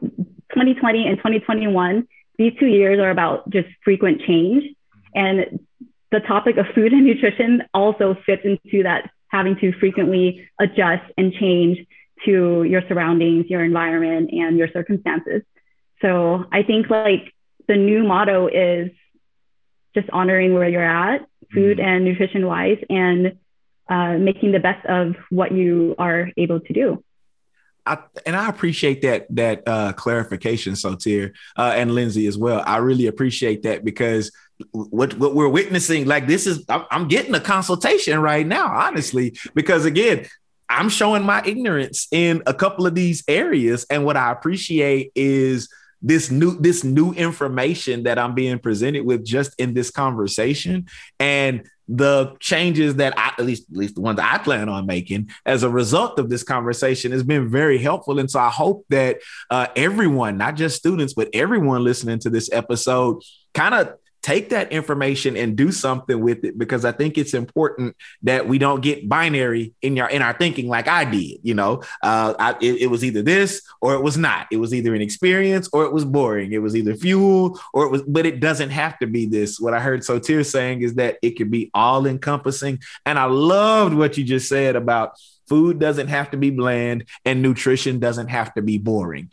2020 0.00 1.06
and 1.06 1.16
2021, 1.18 2.08
these 2.38 2.52
two 2.58 2.66
years 2.66 2.98
are 2.98 3.10
about 3.10 3.48
just 3.50 3.68
frequent 3.84 4.22
change. 4.22 4.64
And 5.14 5.60
the 6.10 6.20
topic 6.20 6.56
of 6.56 6.66
food 6.74 6.92
and 6.92 7.06
nutrition 7.06 7.62
also 7.72 8.16
fits 8.26 8.42
into 8.44 8.82
that 8.84 9.10
having 9.28 9.56
to 9.56 9.72
frequently 9.78 10.48
adjust 10.60 11.04
and 11.16 11.32
change 11.32 11.78
to 12.24 12.64
your 12.64 12.82
surroundings, 12.88 13.46
your 13.48 13.64
environment, 13.64 14.30
and 14.32 14.56
your 14.56 14.68
circumstances. 14.72 15.42
So 16.00 16.44
I 16.52 16.62
think 16.62 16.88
like 16.90 17.32
the 17.68 17.76
new 17.76 18.04
motto 18.04 18.48
is 18.48 18.90
just 19.94 20.08
honoring 20.10 20.54
where 20.54 20.68
you're 20.68 20.82
at, 20.82 21.26
food 21.52 21.78
mm-hmm. 21.78 21.88
and 21.88 22.04
nutrition 22.04 22.46
wise, 22.46 22.78
and 22.88 23.38
uh, 23.88 24.18
making 24.18 24.52
the 24.52 24.60
best 24.60 24.84
of 24.86 25.16
what 25.30 25.52
you 25.52 25.94
are 25.98 26.30
able 26.36 26.60
to 26.60 26.72
do. 26.72 27.02
I, 27.86 27.98
and 28.26 28.34
I 28.34 28.48
appreciate 28.48 29.02
that 29.02 29.26
that 29.30 29.62
uh, 29.66 29.92
clarification, 29.92 30.74
Sotir, 30.74 31.32
uh, 31.56 31.72
and 31.76 31.94
Lindsay 31.94 32.26
as 32.26 32.36
well. 32.36 32.62
I 32.66 32.78
really 32.78 33.06
appreciate 33.06 33.62
that 33.62 33.84
because 33.84 34.32
what 34.72 35.16
what 35.18 35.34
we're 35.34 35.48
witnessing, 35.48 36.06
like 36.06 36.26
this 36.26 36.46
is, 36.46 36.64
I'm 36.68 37.08
getting 37.08 37.34
a 37.34 37.40
consultation 37.40 38.20
right 38.20 38.46
now, 38.46 38.66
honestly, 38.66 39.38
because 39.54 39.84
again, 39.84 40.26
I'm 40.68 40.88
showing 40.88 41.22
my 41.22 41.42
ignorance 41.44 42.08
in 42.10 42.42
a 42.46 42.54
couple 42.54 42.86
of 42.86 42.94
these 42.94 43.22
areas, 43.28 43.86
and 43.88 44.04
what 44.04 44.16
I 44.16 44.32
appreciate 44.32 45.12
is 45.14 45.68
this 46.02 46.30
new 46.30 46.58
this 46.58 46.82
new 46.82 47.12
information 47.12 48.02
that 48.02 48.18
I'm 48.18 48.34
being 48.34 48.58
presented 48.58 49.04
with 49.06 49.24
just 49.24 49.54
in 49.60 49.74
this 49.74 49.90
conversation, 49.90 50.86
and 51.20 51.68
the 51.88 52.36
changes 52.40 52.96
that 52.96 53.16
I, 53.16 53.32
at 53.38 53.44
least 53.44 53.70
at 53.70 53.76
least 53.76 53.94
the 53.94 54.00
ones 54.00 54.18
I 54.18 54.38
plan 54.38 54.68
on 54.68 54.86
making 54.86 55.30
as 55.44 55.62
a 55.62 55.70
result 55.70 56.18
of 56.18 56.28
this 56.28 56.42
conversation 56.42 57.12
has 57.12 57.22
been 57.22 57.48
very 57.48 57.78
helpful. 57.78 58.18
And 58.18 58.30
so 58.30 58.40
I 58.40 58.50
hope 58.50 58.84
that 58.90 59.18
uh, 59.50 59.68
everyone, 59.76 60.36
not 60.36 60.56
just 60.56 60.76
students, 60.76 61.14
but 61.14 61.28
everyone 61.32 61.84
listening 61.84 62.18
to 62.20 62.30
this 62.30 62.50
episode, 62.52 63.22
kind 63.54 63.74
of 63.74 63.94
take 64.26 64.48
that 64.48 64.72
information 64.72 65.36
and 65.36 65.56
do 65.56 65.70
something 65.70 66.18
with 66.18 66.44
it 66.44 66.58
because 66.58 66.84
I 66.84 66.90
think 66.90 67.16
it's 67.16 67.32
important 67.32 67.94
that 68.24 68.48
we 68.48 68.58
don't 68.58 68.80
get 68.80 69.08
binary 69.08 69.72
in 69.82 69.94
your 69.94 70.08
in 70.08 70.20
our 70.20 70.32
thinking 70.32 70.66
like 70.66 70.88
I 70.88 71.04
did. 71.04 71.38
You 71.44 71.54
know, 71.54 71.84
uh, 72.02 72.34
I, 72.36 72.56
it, 72.60 72.82
it, 72.82 72.86
was 72.88 73.04
either 73.04 73.22
this 73.22 73.62
or 73.80 73.94
it 73.94 74.02
was 74.02 74.18
not. 74.18 74.48
It 74.50 74.56
was 74.56 74.74
either 74.74 74.96
an 74.96 75.00
experience 75.00 75.68
or 75.72 75.84
it 75.84 75.92
was 75.92 76.04
boring. 76.04 76.50
It 76.50 76.58
was 76.58 76.74
either 76.74 76.96
fuel 76.96 77.60
or 77.72 77.86
it 77.86 77.92
was, 77.92 78.02
but 78.02 78.26
it 78.26 78.40
doesn't 78.40 78.70
have 78.70 78.98
to 78.98 79.06
be 79.06 79.26
this. 79.26 79.60
What 79.60 79.74
I 79.74 79.78
heard 79.78 80.00
Sotir 80.00 80.44
saying 80.44 80.82
is 80.82 80.94
that 80.94 81.18
it 81.22 81.36
could 81.36 81.52
be 81.52 81.70
all 81.72 82.04
encompassing, 82.04 82.80
and 83.04 83.20
I 83.20 83.26
loved 83.26 83.94
what 83.94 84.18
you 84.18 84.24
just 84.24 84.48
said 84.48 84.74
about 84.74 85.12
food 85.48 85.78
doesn't 85.78 86.08
have 86.08 86.32
to 86.32 86.36
be 86.36 86.50
bland 86.50 87.04
and 87.24 87.42
nutrition 87.42 88.00
doesn't 88.00 88.26
have 88.26 88.52
to 88.54 88.62
be 88.62 88.78
boring 88.78 89.30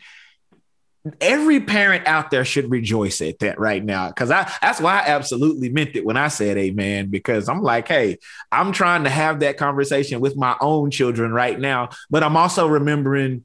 every 1.20 1.60
parent 1.60 2.06
out 2.06 2.30
there 2.30 2.44
should 2.44 2.70
rejoice 2.70 3.20
at 3.20 3.38
that 3.40 3.58
right 3.58 3.84
now. 3.84 4.08
Because 4.08 4.30
i 4.30 4.50
that's 4.62 4.80
why 4.80 5.00
i 5.00 5.06
absolutely 5.06 5.68
meant 5.68 5.96
it 5.96 6.04
when 6.04 6.16
i 6.16 6.28
said 6.28 6.56
amen 6.56 7.10
because 7.10 7.48
i'm 7.48 7.62
like 7.62 7.86
hey 7.88 8.18
i'm 8.50 8.72
trying 8.72 9.04
to 9.04 9.10
have 9.10 9.40
that 9.40 9.56
conversation 9.56 10.20
with 10.20 10.36
my 10.36 10.56
own 10.60 10.90
children 10.90 11.32
right 11.32 11.58
now 11.58 11.88
but 12.10 12.22
i'm 12.22 12.36
also 12.36 12.66
remembering 12.66 13.44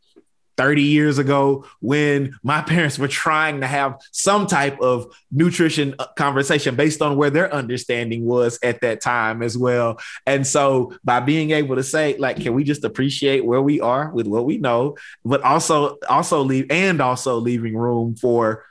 30 0.60 0.82
years 0.82 1.18
ago 1.20 1.64
when 1.80 2.38
my 2.44 2.62
parents 2.74 3.00
were 3.00 3.08
trying 3.08 3.62
to 3.62 3.68
have 3.68 3.98
some 4.12 4.46
type 4.46 4.78
of 4.82 5.08
nutrition 5.32 5.96
uh, 6.00 6.08
conversation 6.18 6.76
based 6.76 7.02
on 7.02 7.16
where 7.16 7.30
their 7.30 7.52
understanding 7.54 8.26
was 8.26 8.60
at 8.62 8.82
that 8.82 9.00
time 9.00 9.42
as 9.42 9.58
well. 9.58 9.98
And 10.26 10.46
so 10.46 10.94
by 11.02 11.22
being 11.22 11.52
able 11.52 11.78
to 11.78 11.84
say 11.84 12.18
like 12.18 12.42
can 12.42 12.54
we 12.54 12.66
just 12.66 12.84
appreciate 12.84 13.46
where 13.46 13.62
we 13.62 13.80
are 13.80 14.12
with 14.12 14.28
what 14.28 14.46
we 14.46 14.58
know 14.58 14.98
but 15.24 15.42
also 15.44 15.98
also 16.10 16.42
leave 16.42 16.66
and 16.70 17.02
also 17.02 17.38
leaving 17.38 17.78
room 17.78 18.16
for 18.16 18.66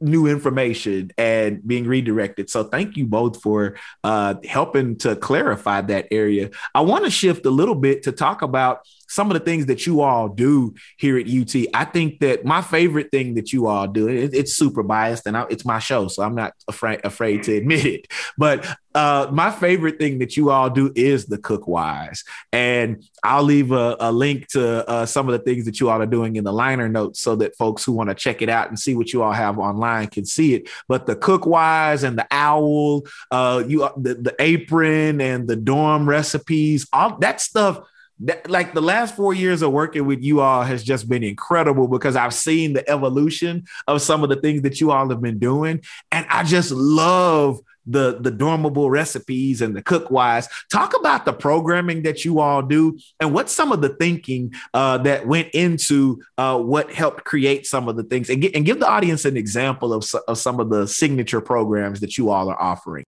new 0.00 0.26
information 0.26 1.10
and 1.16 1.66
being 1.66 1.86
redirected. 1.86 2.50
So 2.50 2.64
thank 2.64 2.96
you 2.96 3.06
both 3.06 3.40
for 3.40 3.76
uh, 4.02 4.34
helping 4.44 4.96
to 4.98 5.16
clarify 5.16 5.80
that 5.82 6.08
area. 6.10 6.50
I 6.74 6.82
want 6.82 7.04
to 7.04 7.10
shift 7.10 7.46
a 7.46 7.50
little 7.50 7.74
bit 7.74 8.02
to 8.04 8.12
talk 8.12 8.42
about 8.42 8.80
some 9.08 9.30
of 9.30 9.34
the 9.34 9.44
things 9.44 9.66
that 9.66 9.86
you 9.86 10.00
all 10.00 10.28
do 10.28 10.74
here 10.96 11.18
at 11.18 11.28
UT. 11.28 11.54
I 11.74 11.84
think 11.84 12.20
that 12.20 12.44
my 12.44 12.62
favorite 12.62 13.10
thing 13.10 13.34
that 13.34 13.52
you 13.52 13.66
all 13.66 13.86
do, 13.86 14.08
it, 14.08 14.34
it's 14.34 14.54
super 14.54 14.82
biased 14.82 15.26
and 15.26 15.36
I, 15.36 15.46
it's 15.50 15.64
my 15.64 15.78
show, 15.78 16.08
so 16.08 16.22
I'm 16.22 16.34
not 16.34 16.52
afraid 16.68 17.00
afraid 17.04 17.42
to 17.44 17.56
admit 17.56 17.84
it. 17.84 18.08
But 18.38 18.66
uh, 18.94 19.28
my 19.32 19.50
favorite 19.50 19.98
thing 19.98 20.20
that 20.20 20.36
you 20.36 20.50
all 20.50 20.70
do 20.70 20.92
is 20.94 21.26
the 21.26 21.38
cookwise, 21.38 22.20
and 22.52 23.02
I'll 23.22 23.42
leave 23.42 23.72
a, 23.72 23.96
a 23.98 24.12
link 24.12 24.48
to 24.48 24.88
uh, 24.88 25.06
some 25.06 25.28
of 25.28 25.32
the 25.32 25.44
things 25.44 25.64
that 25.64 25.80
you 25.80 25.90
all 25.90 26.00
are 26.00 26.06
doing 26.06 26.36
in 26.36 26.44
the 26.44 26.52
liner 26.52 26.88
notes 26.88 27.20
so 27.20 27.34
that 27.36 27.56
folks 27.56 27.84
who 27.84 27.92
want 27.92 28.10
to 28.10 28.14
check 28.14 28.40
it 28.40 28.48
out 28.48 28.68
and 28.68 28.78
see 28.78 28.94
what 28.94 29.12
you 29.12 29.22
all 29.22 29.32
have 29.32 29.58
online 29.58 30.08
can 30.08 30.24
see 30.24 30.54
it. 30.54 30.68
But 30.88 31.06
the 31.06 31.16
cookwise 31.16 32.04
and 32.04 32.16
the 32.16 32.26
owl, 32.30 33.02
uh, 33.30 33.64
you 33.66 33.88
the, 33.96 34.14
the 34.14 34.34
apron 34.38 35.20
and 35.20 35.48
the 35.48 35.56
dorm 35.56 36.08
recipes, 36.08 36.86
all 36.92 37.18
that 37.18 37.40
stuff 37.40 37.80
that, 38.20 38.48
like 38.48 38.74
the 38.74 38.82
last 38.82 39.16
four 39.16 39.34
years 39.34 39.62
of 39.62 39.72
working 39.72 40.06
with 40.06 40.22
you 40.22 40.40
all 40.40 40.62
has 40.62 40.84
just 40.84 41.08
been 41.08 41.24
incredible 41.24 41.88
because 41.88 42.16
I've 42.16 42.34
seen 42.34 42.72
the 42.72 42.88
evolution 42.88 43.64
of 43.86 44.02
some 44.02 44.22
of 44.22 44.28
the 44.28 44.36
things 44.36 44.62
that 44.62 44.80
you 44.80 44.92
all 44.92 45.08
have 45.08 45.20
been 45.20 45.38
doing. 45.38 45.82
And 46.12 46.26
I 46.28 46.44
just 46.44 46.70
love 46.70 47.60
the 47.86 48.18
the 48.20 48.32
dormable 48.32 48.90
recipes 48.90 49.60
and 49.60 49.76
the 49.76 49.82
Cookwise. 49.82 50.48
Talk 50.72 50.98
about 50.98 51.24
the 51.24 51.32
programming 51.32 52.02
that 52.04 52.24
you 52.24 52.40
all 52.40 52.62
do 52.62 52.98
and 53.20 53.34
what's 53.34 53.52
some 53.52 53.72
of 53.72 53.82
the 53.82 53.90
thinking 53.90 54.54
uh, 54.72 54.98
that 54.98 55.26
went 55.26 55.48
into 55.52 56.22
uh, 56.38 56.58
what 56.58 56.92
helped 56.92 57.24
create 57.24 57.66
some 57.66 57.88
of 57.88 57.96
the 57.96 58.04
things 58.04 58.30
and, 58.30 58.40
get, 58.40 58.54
and 58.54 58.64
give 58.64 58.80
the 58.80 58.88
audience 58.88 59.24
an 59.24 59.36
example 59.36 59.92
of, 59.92 60.04
of 60.28 60.38
some 60.38 60.60
of 60.60 60.70
the 60.70 60.86
signature 60.86 61.40
programs 61.40 62.00
that 62.00 62.16
you 62.16 62.30
all 62.30 62.48
are 62.48 62.60
offering. 62.60 63.04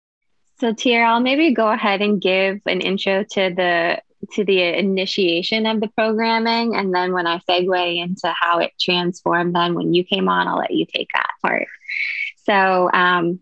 Sotir, 0.60 1.04
I'll 1.04 1.20
maybe 1.20 1.52
go 1.54 1.70
ahead 1.70 2.02
and 2.02 2.20
give 2.20 2.60
an 2.66 2.80
intro 2.80 3.24
to 3.24 3.54
the 3.56 3.98
to 4.32 4.44
the 4.44 4.62
initiation 4.78 5.66
of 5.66 5.80
the 5.80 5.88
programming, 5.88 6.76
and 6.76 6.94
then 6.94 7.12
when 7.12 7.26
I 7.26 7.38
segue 7.48 8.02
into 8.02 8.32
how 8.38 8.58
it 8.58 8.72
transformed, 8.80 9.54
then 9.54 9.74
when 9.74 9.94
you 9.94 10.04
came 10.04 10.28
on, 10.28 10.48
I'll 10.48 10.58
let 10.58 10.72
you 10.72 10.86
take 10.86 11.08
that 11.14 11.30
part. 11.42 11.66
So 12.44 12.90
um, 12.92 13.40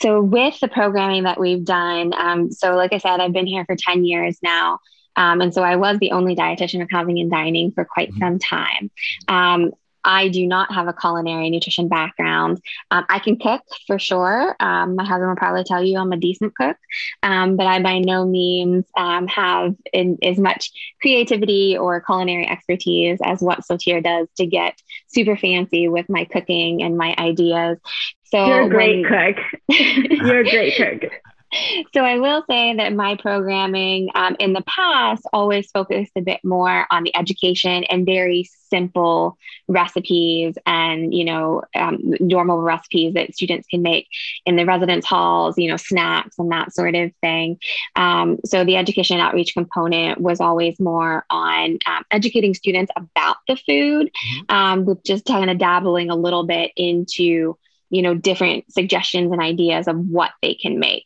so 0.00 0.22
with 0.22 0.58
the 0.60 0.68
programming 0.68 1.24
that 1.24 1.40
we've 1.40 1.64
done, 1.64 2.12
um, 2.16 2.52
so 2.52 2.76
like 2.76 2.92
I 2.92 2.98
said, 2.98 3.20
I've 3.20 3.32
been 3.32 3.46
here 3.46 3.64
for 3.64 3.76
10 3.76 4.04
years 4.04 4.38
now. 4.42 4.78
Um, 5.16 5.40
and 5.40 5.52
so 5.52 5.62
I 5.62 5.74
was 5.74 5.98
the 5.98 6.12
only 6.12 6.36
dietitian 6.36 6.80
of 6.80 6.88
housing 6.90 7.18
and 7.18 7.30
dining 7.30 7.72
for 7.72 7.84
quite 7.84 8.10
mm-hmm. 8.10 8.20
some 8.20 8.38
time. 8.38 8.90
Um, 9.26 9.72
I 10.04 10.28
do 10.28 10.46
not 10.46 10.72
have 10.72 10.88
a 10.88 10.92
culinary 10.92 11.50
nutrition 11.50 11.88
background. 11.88 12.60
Um, 12.90 13.04
I 13.08 13.18
can 13.18 13.38
cook 13.38 13.62
for 13.86 13.98
sure. 13.98 14.56
Um, 14.60 14.96
my 14.96 15.04
husband 15.04 15.28
will 15.28 15.36
probably 15.36 15.64
tell 15.64 15.82
you 15.82 15.98
I'm 15.98 16.12
a 16.12 16.16
decent 16.16 16.54
cook, 16.54 16.76
um, 17.22 17.56
but 17.56 17.66
I 17.66 17.80
by 17.82 17.98
no 17.98 18.24
means 18.24 18.84
um, 18.96 19.26
have 19.28 19.74
in, 19.92 20.18
as 20.22 20.38
much 20.38 20.70
creativity 21.00 21.76
or 21.76 22.00
culinary 22.00 22.48
expertise 22.48 23.18
as 23.22 23.40
what 23.40 23.60
Sotir 23.60 24.02
does 24.02 24.28
to 24.36 24.46
get 24.46 24.74
super 25.08 25.36
fancy 25.36 25.88
with 25.88 26.08
my 26.08 26.24
cooking 26.24 26.82
and 26.82 26.96
my 26.96 27.14
ideas. 27.18 27.78
So 28.24 28.46
you're 28.46 28.62
a 28.62 28.68
great 28.68 29.10
when, 29.10 29.34
cook. 29.34 29.44
you're 29.68 30.40
a 30.40 30.50
great 30.50 30.76
cook. 30.76 31.10
So 31.94 32.04
I 32.04 32.18
will 32.18 32.44
say 32.48 32.74
that 32.76 32.92
my 32.92 33.16
programming 33.16 34.10
um, 34.14 34.36
in 34.38 34.52
the 34.52 34.62
past 34.62 35.22
always 35.32 35.70
focused 35.70 36.12
a 36.16 36.20
bit 36.20 36.40
more 36.44 36.86
on 36.90 37.02
the 37.02 37.16
education 37.16 37.84
and 37.84 38.04
very 38.04 38.48
simple 38.70 39.38
recipes 39.66 40.56
and 40.66 41.14
you 41.14 41.24
know 41.24 41.62
um, 41.74 41.98
normal 42.20 42.60
recipes 42.60 43.14
that 43.14 43.34
students 43.34 43.66
can 43.68 43.82
make 43.82 44.06
in 44.44 44.56
the 44.56 44.66
residence 44.66 45.06
halls 45.06 45.56
you 45.56 45.68
know 45.68 45.76
snacks 45.76 46.38
and 46.38 46.52
that 46.52 46.74
sort 46.74 46.94
of 46.94 47.10
thing 47.20 47.58
um, 47.96 48.38
so 48.44 48.64
the 48.64 48.76
education 48.76 49.18
outreach 49.18 49.54
component 49.54 50.20
was 50.20 50.40
always 50.40 50.78
more 50.78 51.24
on 51.30 51.78
um, 51.86 52.04
educating 52.10 52.54
students 52.54 52.92
about 52.96 53.36
the 53.46 53.56
food 53.56 54.06
mm-hmm. 54.06 54.54
Um, 54.54 54.84
with 54.84 55.02
just 55.04 55.24
kind 55.24 55.50
of 55.50 55.58
dabbling 55.58 56.10
a 56.10 56.16
little 56.16 56.44
bit 56.44 56.72
into 56.76 57.56
you 57.90 58.02
know 58.02 58.14
different 58.14 58.70
suggestions 58.72 59.32
and 59.32 59.40
ideas 59.40 59.88
of 59.88 59.96
what 59.96 60.30
they 60.42 60.54
can 60.54 60.78
make 60.78 61.04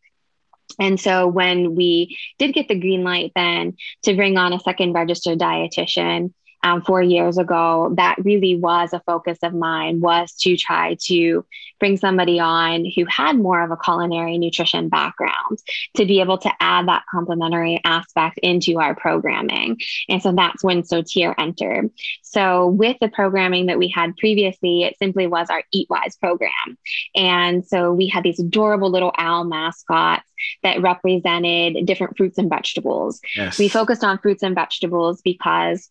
and 0.79 0.99
so 1.01 1.27
when 1.27 1.75
we 1.75 2.17
did 2.39 2.55
get 2.55 2.69
the 2.69 2.79
green 2.79 3.05
light 3.05 3.33
then 3.35 3.77
to 4.03 4.15
bring 4.15 4.37
on 4.37 4.53
a 4.53 4.61
second 4.61 4.93
registered 4.93 5.39
dietitian 5.39 6.33
um, 6.63 6.83
four 6.83 7.03
years 7.03 7.39
ago, 7.39 7.93
that 7.97 8.17
really 8.25 8.57
was 8.57 8.93
a 8.93 9.01
focus 9.01 9.39
of 9.43 9.53
mine 9.53 10.01
was 10.01 10.33
to 10.41 10.57
try 10.57 10.97
to 11.07 11.45
bring 11.81 11.97
somebody 11.97 12.39
on 12.39 12.85
who 12.95 13.05
had 13.07 13.37
more 13.37 13.61
of 13.63 13.73
a 13.73 13.77
culinary 13.77 14.39
nutrition 14.39 14.89
background 14.89 15.59
to 15.97 16.05
be 16.07 16.21
able 16.21 16.39
to 16.39 16.53
add 16.61 16.87
that 16.87 17.03
complementary 17.11 17.81
aspect 17.85 18.39
into 18.39 18.79
our 18.79 18.95
programming. 18.95 19.79
And 20.09 20.23
so 20.23 20.33
that's 20.33 20.63
when 20.63 20.83
Sotir 20.83 21.35
entered. 21.39 21.91
So 22.23 22.69
with 22.69 22.97
the 23.01 23.09
programming 23.09 23.67
that 23.67 23.79
we 23.79 23.89
had 23.89 24.17
previously, 24.17 24.85
it 24.85 24.97
simply 24.99 25.27
was 25.27 25.51
our 25.51 25.65
Eat 25.73 25.89
Wise 25.91 26.17
program. 26.17 26.79
And 27.17 27.67
so 27.67 27.93
we 27.93 28.07
had 28.07 28.23
these 28.23 28.39
adorable 28.39 28.91
little 28.91 29.13
owl 29.19 29.45
mascots 29.45 30.23
that 30.63 30.81
represented 30.81 31.85
different 31.87 32.17
fruits 32.17 32.39
and 32.39 32.49
vegetables. 32.49 33.21
Yes. 33.37 33.59
We 33.59 33.69
focused 33.69 34.05
on 34.05 34.19
fruits 34.19 34.43
and 34.43 34.55
vegetables 34.55 35.21
because 35.23 35.91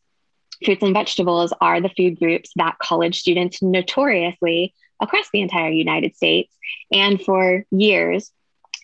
fruits 0.63 0.83
and 0.83 0.93
vegetables 0.93 1.53
are 1.61 1.81
the 1.81 1.89
food 1.89 2.19
groups 2.19 2.51
that 2.55 2.77
college 2.79 3.19
students 3.19 3.61
notoriously 3.61 4.73
across 4.99 5.27
the 5.33 5.41
entire 5.41 5.71
United 5.71 6.15
States 6.15 6.55
and 6.91 7.21
for 7.21 7.65
years 7.71 8.31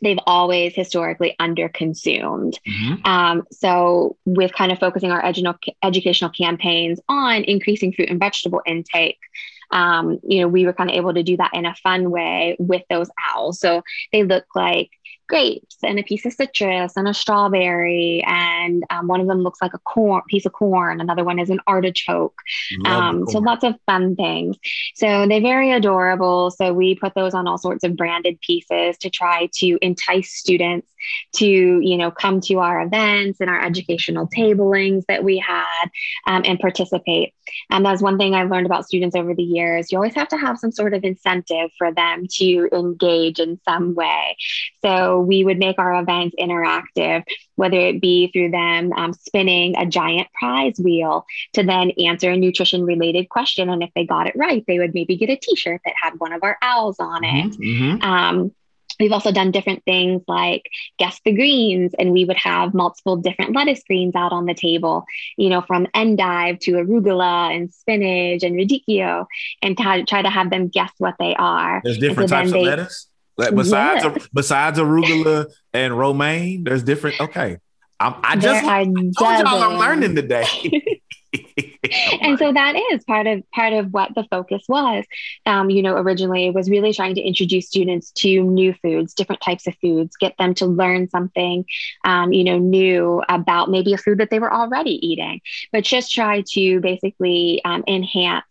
they've 0.02 0.20
always 0.26 0.76
historically 0.76 1.36
underconsumed. 1.40 2.56
Mm-hmm. 2.68 3.06
Um, 3.06 3.44
so, 3.52 4.18
with 4.26 4.54
kind 4.54 4.72
of 4.72 4.80
focusing 4.80 5.12
our 5.12 5.22
edu- 5.22 5.56
educational 5.84 6.30
campaigns 6.30 7.00
on 7.10 7.44
increasing 7.44 7.94
fruit 7.94 8.10
and 8.10 8.20
vegetable 8.20 8.62
intake, 8.66 9.20
um, 9.72 10.20
you 10.24 10.42
know, 10.42 10.48
we 10.48 10.66
were 10.66 10.74
kind 10.74 10.90
of 10.90 10.96
able 10.96 11.14
to 11.14 11.24
do 11.24 11.38
that 11.38 11.54
in 11.54 11.66
a 11.66 11.76
fun 11.76 12.10
way 12.12 12.56
with 12.60 12.84
those 12.90 13.10
owls. 13.34 13.60
So 13.60 13.82
they 14.12 14.24
look 14.24 14.46
like 14.56 14.90
grapes 15.28 15.78
and 15.84 16.00
a 16.00 16.04
piece 16.04 16.26
of 16.26 16.34
citrus 16.34 16.96
and 16.96 17.08
a 17.08 17.14
strawberry 17.14 18.24
and 18.26 18.84
um, 18.90 19.08
one 19.08 19.20
of 19.20 19.28
them 19.28 19.42
looks 19.42 19.62
like 19.62 19.74
a 19.74 19.80
corn 19.80 20.22
piece 20.28 20.46
of 20.46 20.54
corn 20.54 21.00
another 21.00 21.24
one 21.24 21.40
is 21.40 21.50
an 21.50 21.60
artichoke. 21.68 22.40
Um, 22.86 23.28
so 23.28 23.40
lots 23.40 23.64
of 23.64 23.76
fun 23.86 24.16
things. 24.16 24.58
So 24.96 25.28
they're 25.28 25.42
very 25.42 25.72
adorable. 25.72 26.52
So 26.52 26.74
we 26.74 26.96
put 26.96 27.14
those 27.16 27.34
on 27.34 27.48
all 27.48 27.58
sorts 27.58 27.84
of 27.84 27.96
branded 27.96 28.40
pieces 28.42 28.98
to 29.00 29.10
try 29.10 29.50
to 29.56 29.78
entice 29.82 30.34
students 30.34 30.88
to 31.34 31.46
you 31.46 31.98
know 31.98 32.12
come 32.12 32.42
to 32.42 32.60
our 32.60 32.82
events 32.82 33.40
and 33.40 33.50
our 33.50 33.64
educational 33.64 34.28
tablings 34.28 35.06
that 35.08 35.24
we 35.24 35.38
had 35.38 35.90
um, 36.26 36.42
and 36.46 36.60
participate. 36.60 37.34
And 37.70 37.86
that's 37.86 38.02
one 38.02 38.18
thing 38.18 38.34
i've 38.34 38.52
learned 38.52 38.66
about 38.66 38.86
students 38.86 39.16
over 39.16 39.34
the 39.34 39.44
years. 39.44 39.92
You 39.92 39.98
always 39.98 40.16
have 40.16 40.28
to 40.30 40.38
have 40.38 40.58
some 40.58 40.72
sort 40.72 40.94
of 40.94 41.04
incentive 41.04 41.70
for 41.78 41.94
them 41.94 42.26
to 42.38 42.70
engage 42.74 43.40
in 43.40 43.60
some 43.64 43.96
way. 43.96 44.36
So 44.82 45.17
we 45.20 45.44
would 45.44 45.58
make 45.58 45.80
our 45.80 46.00
events 46.00 46.36
interactive 46.40 47.24
whether 47.56 47.78
it 47.78 48.02
be 48.02 48.30
through 48.32 48.52
them 48.52 48.92
um, 48.94 49.14
spinning 49.14 49.76
a 49.78 49.86
giant 49.86 50.28
prize 50.34 50.80
wheel 50.80 51.26
to 51.54 51.64
then 51.64 51.92
answer 51.92 52.32
a 52.32 52.38
nutrition 52.38 52.84
related 52.84 53.30
question 53.30 53.70
and 53.70 53.84
if 53.84 53.90
they 53.96 54.06
got 54.06 54.28
it 54.28 54.36
right 54.36 54.64
they 54.68 54.80
would 54.80 54.94
maybe 54.94 55.18
get 55.18 55.30
a 55.30 55.36
t-shirt 55.36 55.82
that 55.86 55.94
had 56.02 56.14
one 56.18 56.34
of 56.34 56.44
our 56.44 56.58
owls 56.62 56.98
on 57.00 57.24
it 57.24 57.52
mm-hmm. 57.52 57.62
mm-hmm. 57.62 58.02
um, 58.04 58.52
We've 59.00 59.12
also 59.12 59.32
done 59.32 59.52
different 59.52 59.84
things 59.86 60.24
like 60.28 60.64
guess 60.98 61.20
the 61.24 61.32
greens, 61.32 61.94
and 62.00 62.12
we 62.12 62.26
would 62.26 62.38
have 62.38 62.74
multiple 62.74 63.16
different 63.16 63.56
lettuce 63.56 63.84
greens 63.86 64.16
out 64.16 64.32
on 64.32 64.46
the 64.46 64.54
table, 64.54 65.06
you 65.38 65.50
know, 65.50 65.62
from 65.62 65.88
endive 65.94 66.60
to 66.62 66.72
arugula 66.74 67.56
and 67.56 67.72
spinach 67.72 68.44
and 68.44 68.56
radicchio, 68.56 69.26
and 69.62 69.78
try, 69.78 70.04
try 70.04 70.22
to 70.22 70.30
have 70.30 70.50
them 70.50 70.70
guess 70.70 70.92
what 70.98 71.16
they 71.20 71.36
are. 71.36 71.82
There's 71.84 72.00
different 72.00 72.30
so 72.30 72.36
types 72.38 72.52
they, 72.52 72.60
of 72.60 72.66
lettuce? 72.66 73.08
Like 73.38 73.56
besides, 73.56 74.28
besides 74.34 74.80
arugula 74.80 75.52
and 75.74 75.98
romaine, 75.98 76.64
there's 76.64 76.84
different. 76.84 77.20
Okay. 77.22 77.58
I'm, 78.00 78.16
I 78.24 78.36
just 78.36 78.64
I 78.64 78.84
told 78.84 79.16
y'all 79.18 79.64
I'm 79.64 79.80
learning 79.80 80.16
today. 80.16 80.46
and 82.22 82.38
so 82.40 82.54
that 82.54 82.76
is 82.92 83.04
part 83.04 83.28
of 83.28 83.44
part 83.52 83.74
of 83.74 83.92
what 83.92 84.14
the 84.16 84.24
focus 84.26 84.64
was 84.68 85.06
um, 85.46 85.70
you 85.70 85.82
know 85.82 85.96
originally 85.96 86.50
was 86.50 86.70
really 86.70 86.94
trying 86.94 87.16
to 87.16 87.22
introduce 87.22 87.68
students 87.68 88.12
to 88.12 88.44
new 88.44 88.74
foods 88.82 89.14
different 89.14 89.42
types 89.42 89.68
of 89.68 89.76
foods 89.82 90.16
get 90.18 90.36
them 90.38 90.54
to 90.54 90.66
learn 90.66 91.10
something 91.10 91.66
um, 92.06 92.32
you 92.32 92.44
know 92.44 92.58
new 92.58 93.22
about 93.30 93.70
maybe 93.70 93.94
a 93.94 93.98
food 93.98 94.20
that 94.20 94.30
they 94.30 94.40
were 94.40 94.54
already 94.54 95.06
eating 95.06 95.42
but 95.72 95.84
just 95.84 96.14
try 96.14 96.42
to 96.48 96.80
basically 96.80 97.62
um, 97.66 97.84
enhance 97.88 98.46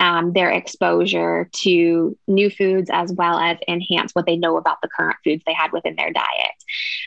um, 0.00 0.32
their 0.32 0.50
exposure 0.50 1.48
to 1.52 2.16
new 2.26 2.50
foods 2.50 2.90
as 2.92 3.12
well 3.12 3.38
as 3.38 3.58
enhance 3.68 4.12
what 4.14 4.26
they 4.26 4.36
know 4.36 4.56
about 4.56 4.78
the 4.82 4.88
current 4.88 5.16
foods 5.24 5.42
they 5.46 5.52
had 5.52 5.72
within 5.72 5.96
their 5.96 6.12
diet. 6.12 6.54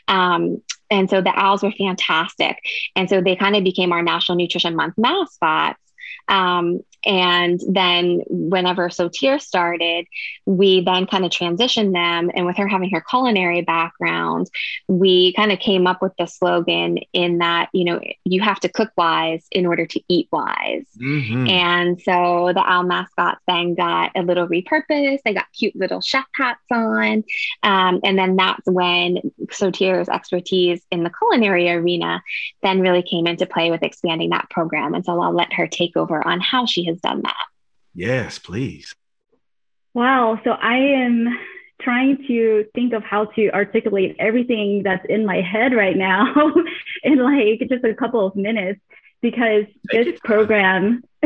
Um, 0.07 0.61
and 0.89 1.09
so 1.09 1.21
the 1.21 1.33
owls 1.35 1.63
were 1.63 1.71
fantastic. 1.71 2.57
And 2.95 3.09
so 3.09 3.21
they 3.21 3.35
kind 3.35 3.55
of 3.55 3.63
became 3.63 3.91
our 3.91 4.03
National 4.03 4.37
Nutrition 4.37 4.75
Month 4.75 4.95
mascots. 4.97 5.79
Um, 6.27 6.81
and 7.05 7.59
then 7.67 8.21
whenever 8.29 8.89
Sotir 8.89 9.41
started, 9.41 10.05
we 10.45 10.81
then 10.83 11.05
kind 11.05 11.25
of 11.25 11.31
transitioned 11.31 11.93
them. 11.93 12.31
And 12.33 12.45
with 12.45 12.57
her 12.57 12.67
having 12.67 12.91
her 12.91 13.01
culinary 13.01 13.61
background, 13.61 14.49
we 14.87 15.33
kind 15.33 15.51
of 15.51 15.59
came 15.59 15.85
up 15.85 16.01
with 16.01 16.13
the 16.17 16.27
slogan 16.27 16.99
in 17.11 17.39
that, 17.39 17.69
you 17.73 17.83
know, 17.83 17.99
you 18.23 18.41
have 18.41 18.59
to 18.61 18.69
cook 18.69 18.91
wise 18.95 19.45
in 19.51 19.65
order 19.65 19.85
to 19.85 20.01
eat 20.07 20.29
wise. 20.31 20.85
Mm-hmm. 20.97 21.47
And 21.47 22.01
so 22.01 22.51
the 22.53 22.63
owl 22.63 22.83
mascots 22.83 23.41
then 23.47 23.75
got 23.75 24.11
a 24.15 24.21
little 24.21 24.47
repurposed. 24.47 25.19
They 25.25 25.33
got 25.33 25.51
cute 25.51 25.75
little 25.75 26.01
chef 26.01 26.25
hats 26.35 26.61
on. 26.71 27.23
Um, 27.63 27.99
and 28.03 28.17
then 28.17 28.37
that's 28.37 28.65
when 28.65 29.17
Sotir's 29.47 30.09
expertise 30.09 30.81
in 30.89 31.03
the 31.03 31.11
culinary 31.11 31.69
arena 31.69 32.21
then 32.61 32.79
really 32.79 33.03
came 33.03 33.27
into 33.27 33.45
play 33.45 33.71
with 33.71 33.83
expanding 33.83 34.29
that 34.29 34.49
program. 34.49 34.93
And 34.93 35.03
so 35.03 35.19
I'll 35.19 35.35
let 35.35 35.51
her 35.53 35.67
take 35.67 35.97
over 35.97 36.02
on 36.11 36.39
how 36.39 36.65
she 36.65 36.85
has 36.85 36.93
has 36.93 37.01
done 37.01 37.21
that. 37.23 37.45
Yes, 37.93 38.39
please. 38.39 38.95
Wow. 39.93 40.39
So 40.43 40.51
I 40.51 40.77
am 40.77 41.27
trying 41.81 42.25
to 42.27 42.65
think 42.73 42.93
of 42.93 43.03
how 43.03 43.25
to 43.25 43.49
articulate 43.51 44.15
everything 44.19 44.83
that's 44.83 45.05
in 45.09 45.25
my 45.25 45.41
head 45.41 45.73
right 45.73 45.97
now 45.97 46.33
in 47.03 47.17
like 47.17 47.59
just 47.69 47.83
a 47.83 47.93
couple 47.93 48.25
of 48.25 48.35
minutes 48.35 48.79
because 49.21 49.65
this 49.91 50.17
program 50.23 51.03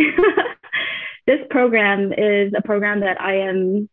this 1.28 1.40
program 1.50 2.14
is 2.14 2.54
a 2.58 2.62
program 2.62 3.02
that 3.02 3.22
I 3.22 3.40
am, 3.42 3.90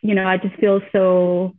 you 0.00 0.14
know, 0.14 0.26
I 0.26 0.36
just 0.38 0.54
feel 0.56 0.80
so 0.92 1.56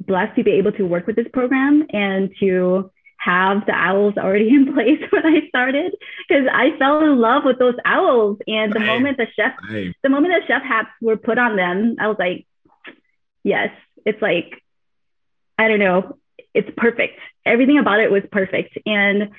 blessed 0.00 0.36
to 0.36 0.44
be 0.44 0.52
able 0.52 0.72
to 0.72 0.84
work 0.84 1.06
with 1.06 1.16
this 1.16 1.28
program 1.32 1.86
and 1.90 2.32
to 2.40 2.90
have 3.22 3.66
the 3.66 3.72
owls 3.72 4.14
already 4.16 4.48
in 4.54 4.74
place 4.74 5.00
when 5.10 5.26
I 5.26 5.48
started 5.48 5.94
because 6.28 6.46
I 6.52 6.76
fell 6.78 7.00
in 7.04 7.18
love 7.18 7.44
with 7.44 7.58
those 7.58 7.76
owls. 7.84 8.38
And 8.46 8.72
the 8.72 8.80
moment 8.80 9.16
the 9.16 9.26
chef, 9.36 9.54
the 10.02 10.08
moment 10.08 10.34
the 10.34 10.46
chef 10.46 10.62
hats 10.62 10.90
were 11.00 11.16
put 11.16 11.38
on 11.38 11.56
them, 11.56 11.96
I 12.00 12.08
was 12.08 12.16
like, 12.18 12.46
yes, 13.42 13.70
it's 14.04 14.20
like, 14.20 14.62
I 15.58 15.68
don't 15.68 15.78
know, 15.78 16.18
it's 16.54 16.70
perfect. 16.76 17.18
Everything 17.44 17.78
about 17.78 18.00
it 18.00 18.10
was 18.10 18.22
perfect. 18.30 18.78
And 18.86 19.30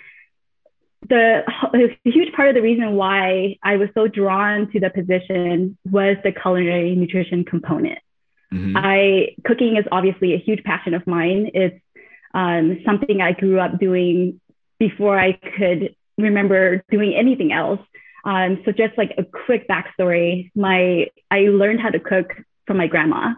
the 1.09 1.43
huge 2.05 2.33
part 2.33 2.49
of 2.49 2.55
the 2.55 2.61
reason 2.61 2.95
why 2.95 3.57
I 3.61 3.75
was 3.75 3.89
so 3.93 4.07
drawn 4.07 4.71
to 4.71 4.79
the 4.79 4.89
position 4.89 5.77
was 5.83 6.17
the 6.23 6.31
culinary 6.31 6.95
nutrition 6.95 7.43
component. 7.43 7.99
Mm-hmm. 8.53 8.77
I 8.77 9.35
cooking 9.45 9.77
is 9.77 9.85
obviously 9.91 10.33
a 10.33 10.37
huge 10.37 10.63
passion 10.63 10.93
of 10.93 11.05
mine. 11.07 11.51
It's 11.53 11.79
um, 12.33 12.81
something 12.85 13.21
I 13.21 13.33
grew 13.33 13.59
up 13.59 13.79
doing 13.79 14.39
before 14.79 15.19
I 15.19 15.33
could 15.33 15.95
remember 16.17 16.83
doing 16.89 17.13
anything 17.13 17.51
else. 17.51 17.79
Um, 18.25 18.61
so 18.65 18.71
just 18.71 18.97
like 18.97 19.13
a 19.17 19.23
quick 19.23 19.67
backstory, 19.67 20.51
my 20.55 21.07
I 21.29 21.39
learned 21.49 21.81
how 21.81 21.89
to 21.89 21.99
cook 21.99 22.33
from 22.65 22.77
my 22.77 22.87
grandma, 22.87 23.33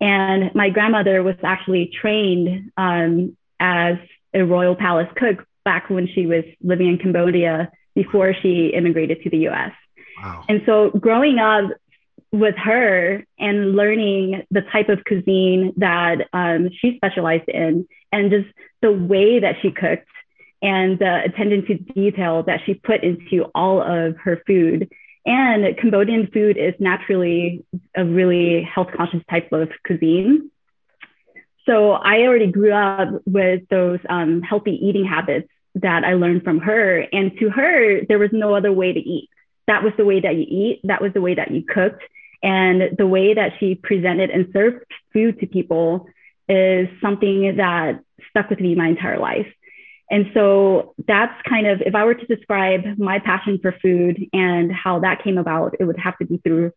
and 0.00 0.54
my 0.54 0.70
grandmother 0.70 1.22
was 1.22 1.36
actually 1.42 1.90
trained 2.00 2.70
um, 2.76 3.36
as 3.58 3.96
a 4.32 4.44
royal 4.44 4.76
palace 4.76 5.08
cook 5.16 5.44
back 5.64 5.90
when 5.90 6.06
she 6.06 6.26
was 6.26 6.44
living 6.62 6.88
in 6.88 6.98
Cambodia 6.98 7.72
before 7.94 8.34
she 8.40 8.72
immigrated 8.74 9.22
to 9.22 9.30
the 9.30 9.48
US. 9.48 9.72
Wow. 10.22 10.44
And 10.48 10.62
so 10.66 10.90
growing 10.90 11.38
up 11.38 11.70
with 12.32 12.56
her 12.56 13.24
and 13.38 13.76
learning 13.76 14.42
the 14.50 14.62
type 14.72 14.88
of 14.88 15.04
cuisine 15.04 15.72
that 15.76 16.28
um, 16.32 16.68
she 16.80 16.96
specialized 16.96 17.48
in 17.48 17.86
and 18.14 18.30
just 18.30 18.48
the 18.80 18.92
way 18.92 19.40
that 19.40 19.56
she 19.60 19.70
cooked 19.70 20.06
and 20.62 20.98
the 20.98 21.22
attention 21.24 21.66
to 21.66 21.74
detail 21.92 22.44
that 22.44 22.60
she 22.64 22.74
put 22.74 23.02
into 23.02 23.44
all 23.54 23.82
of 23.82 24.16
her 24.18 24.40
food. 24.46 24.88
And 25.26 25.76
Cambodian 25.78 26.28
food 26.32 26.56
is 26.56 26.74
naturally 26.78 27.64
a 27.96 28.04
really 28.04 28.62
health 28.62 28.88
conscious 28.96 29.22
type 29.28 29.52
of 29.52 29.68
cuisine. 29.84 30.50
So 31.66 31.92
I 31.92 32.20
already 32.20 32.52
grew 32.52 32.72
up 32.72 33.22
with 33.26 33.62
those 33.68 33.98
um, 34.08 34.42
healthy 34.42 34.78
eating 34.86 35.06
habits 35.06 35.48
that 35.76 36.04
I 36.04 36.14
learned 36.14 36.44
from 36.44 36.60
her. 36.60 37.00
And 37.12 37.36
to 37.40 37.50
her, 37.50 38.02
there 38.06 38.18
was 38.18 38.30
no 38.32 38.54
other 38.54 38.72
way 38.72 38.92
to 38.92 39.00
eat. 39.00 39.28
That 39.66 39.82
was 39.82 39.92
the 39.96 40.04
way 40.04 40.20
that 40.20 40.36
you 40.36 40.46
eat. 40.46 40.80
That 40.84 41.02
was 41.02 41.12
the 41.14 41.22
way 41.22 41.34
that 41.34 41.50
you 41.50 41.64
cooked. 41.64 42.02
And 42.42 42.96
the 42.96 43.06
way 43.06 43.34
that 43.34 43.54
she 43.58 43.74
presented 43.74 44.30
and 44.30 44.50
served 44.52 44.84
food 45.12 45.40
to 45.40 45.46
people 45.46 46.06
is 46.48 46.88
something 47.00 47.56
that 47.56 48.03
stuck 48.30 48.50
with 48.50 48.60
me 48.60 48.74
my 48.74 48.88
entire 48.88 49.18
life. 49.18 49.46
And 50.10 50.26
so 50.34 50.94
that's 51.06 51.34
kind 51.48 51.66
of, 51.66 51.80
if 51.80 51.94
I 51.94 52.04
were 52.04 52.14
to 52.14 52.26
describe 52.26 52.98
my 52.98 53.18
passion 53.20 53.58
for 53.60 53.72
food 53.80 54.28
and 54.32 54.70
how 54.70 55.00
that 55.00 55.24
came 55.24 55.38
about, 55.38 55.76
it 55.80 55.84
would 55.84 55.98
have 55.98 56.18
to 56.18 56.26
be 56.26 56.36
through 56.38 56.72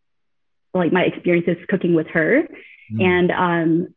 like 0.73 0.93
my 0.93 1.03
experiences 1.03 1.57
cooking 1.69 1.93
with 1.93 2.07
her. 2.07 2.47
Mm. 2.93 3.03
And 3.03 3.31
um, 3.31 3.95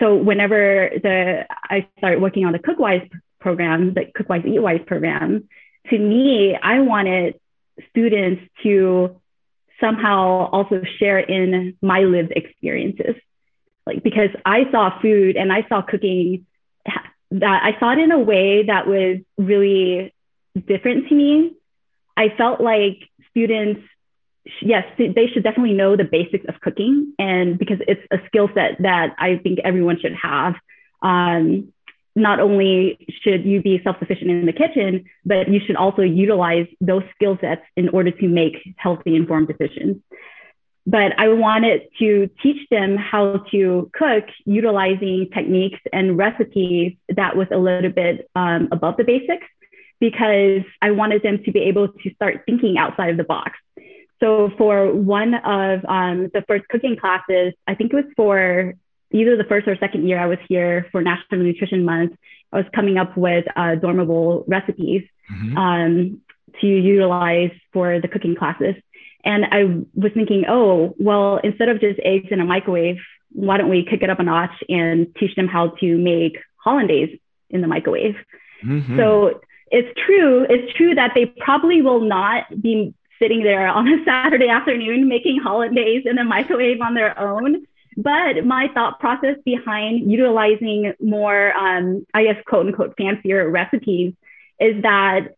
so 0.00 0.16
whenever 0.16 0.90
the 1.02 1.44
I 1.48 1.88
started 1.98 2.20
working 2.20 2.44
on 2.44 2.52
the 2.52 2.58
Cookwise 2.58 3.08
program, 3.40 3.94
the 3.94 4.06
Cookwise 4.16 4.44
Eatwise 4.44 4.84
program, 4.86 5.48
to 5.90 5.98
me, 5.98 6.56
I 6.60 6.80
wanted 6.80 7.34
students 7.90 8.42
to 8.62 9.20
somehow 9.80 10.48
also 10.50 10.82
share 10.98 11.18
in 11.18 11.76
my 11.82 12.00
lived 12.00 12.32
experiences. 12.34 13.16
Like, 13.86 14.02
because 14.02 14.30
I 14.44 14.70
saw 14.70 15.00
food 15.00 15.36
and 15.36 15.52
I 15.52 15.66
saw 15.68 15.82
cooking 15.82 16.46
that 17.40 17.62
I 17.62 17.78
saw 17.80 17.92
it 17.92 17.98
in 17.98 18.12
a 18.12 18.18
way 18.18 18.64
that 18.64 18.86
was 18.86 19.18
really 19.38 20.14
different 20.66 21.08
to 21.08 21.14
me. 21.14 21.54
I 22.16 22.28
felt 22.36 22.60
like 22.60 22.98
students, 23.30 23.80
yes, 24.60 24.84
they 24.98 25.28
should 25.32 25.42
definitely 25.42 25.72
know 25.72 25.96
the 25.96 26.04
basics 26.04 26.44
of 26.48 26.60
cooking, 26.60 27.14
and 27.18 27.58
because 27.58 27.78
it's 27.88 28.02
a 28.10 28.18
skill 28.26 28.48
set 28.54 28.76
that 28.80 29.14
I 29.18 29.36
think 29.42 29.60
everyone 29.64 29.98
should 30.00 30.14
have. 30.22 30.54
Um, 31.00 31.72
not 32.14 32.40
only 32.40 33.06
should 33.22 33.46
you 33.46 33.62
be 33.62 33.80
self-sufficient 33.82 34.30
in 34.30 34.44
the 34.44 34.52
kitchen, 34.52 35.06
but 35.24 35.48
you 35.48 35.60
should 35.66 35.76
also 35.76 36.02
utilize 36.02 36.66
those 36.80 37.02
skill 37.14 37.38
sets 37.40 37.62
in 37.76 37.88
order 37.88 38.10
to 38.10 38.28
make 38.28 38.56
healthy, 38.76 39.16
informed 39.16 39.48
decisions. 39.48 39.96
But 40.84 41.18
I 41.18 41.28
wanted 41.28 41.82
to 42.00 42.28
teach 42.42 42.68
them 42.70 42.96
how 42.96 43.44
to 43.52 43.90
cook 43.94 44.24
utilizing 44.44 45.28
techniques 45.32 45.78
and 45.92 46.18
recipes 46.18 46.96
that 47.08 47.36
was 47.36 47.46
a 47.52 47.58
little 47.58 47.90
bit 47.90 48.28
um, 48.34 48.68
above 48.72 48.96
the 48.96 49.04
basics 49.04 49.46
because 50.00 50.62
I 50.80 50.90
wanted 50.90 51.22
them 51.22 51.44
to 51.44 51.52
be 51.52 51.60
able 51.60 51.88
to 51.88 52.14
start 52.14 52.42
thinking 52.46 52.78
outside 52.78 53.10
of 53.10 53.16
the 53.16 53.24
box. 53.24 53.52
So 54.18 54.50
for 54.58 54.92
one 54.92 55.34
of 55.34 55.84
um, 55.84 56.30
the 56.34 56.42
first 56.48 56.66
cooking 56.68 56.96
classes, 56.96 57.54
I 57.68 57.76
think 57.76 57.92
it 57.92 57.96
was 57.96 58.04
for 58.16 58.74
either 59.12 59.36
the 59.36 59.44
first 59.44 59.68
or 59.68 59.76
second 59.76 60.08
year 60.08 60.18
I 60.18 60.26
was 60.26 60.38
here 60.48 60.86
for 60.90 61.02
National 61.02 61.42
Nutrition 61.42 61.84
Month, 61.84 62.16
I 62.52 62.56
was 62.58 62.66
coming 62.74 62.98
up 62.98 63.16
with 63.16 63.44
uh, 63.56 63.76
dormable 63.76 64.44
recipes 64.46 65.02
mm-hmm. 65.30 65.56
um, 65.56 66.20
to 66.60 66.66
utilize 66.66 67.50
for 67.72 68.00
the 68.00 68.08
cooking 68.08 68.34
classes. 68.34 68.74
And 69.24 69.44
I 69.44 69.64
was 69.94 70.12
thinking, 70.14 70.44
oh, 70.48 70.94
well, 70.98 71.38
instead 71.44 71.68
of 71.68 71.80
just 71.80 72.00
eggs 72.04 72.28
in 72.30 72.40
a 72.40 72.44
microwave, 72.44 72.98
why 73.30 73.56
don't 73.56 73.70
we 73.70 73.84
kick 73.84 74.02
it 74.02 74.10
up 74.10 74.20
a 74.20 74.22
notch 74.22 74.62
and 74.68 75.14
teach 75.16 75.34
them 75.36 75.48
how 75.48 75.68
to 75.80 75.96
make 75.96 76.38
hollandaise 76.56 77.18
in 77.50 77.60
the 77.60 77.68
microwave? 77.68 78.16
Mm-hmm. 78.64 78.98
So 78.98 79.40
it's 79.70 79.88
true. 80.06 80.46
It's 80.48 80.72
true 80.74 80.94
that 80.94 81.12
they 81.14 81.26
probably 81.26 81.82
will 81.82 82.00
not 82.00 82.60
be 82.60 82.94
sitting 83.18 83.42
there 83.42 83.68
on 83.68 83.88
a 83.88 84.04
Saturday 84.04 84.48
afternoon 84.48 85.08
making 85.08 85.40
hollandaise 85.40 86.02
in 86.04 86.16
the 86.16 86.24
microwave 86.24 86.80
on 86.80 86.94
their 86.94 87.18
own. 87.18 87.66
But 87.96 88.44
my 88.44 88.68
thought 88.74 89.00
process 89.00 89.36
behind 89.44 90.10
utilizing 90.10 90.94
more, 91.00 91.52
um, 91.56 92.06
I 92.14 92.24
guess, 92.24 92.36
quote 92.46 92.66
unquote, 92.66 92.94
fancier 92.96 93.48
recipes 93.48 94.14
is 94.58 94.82
that 94.82 95.36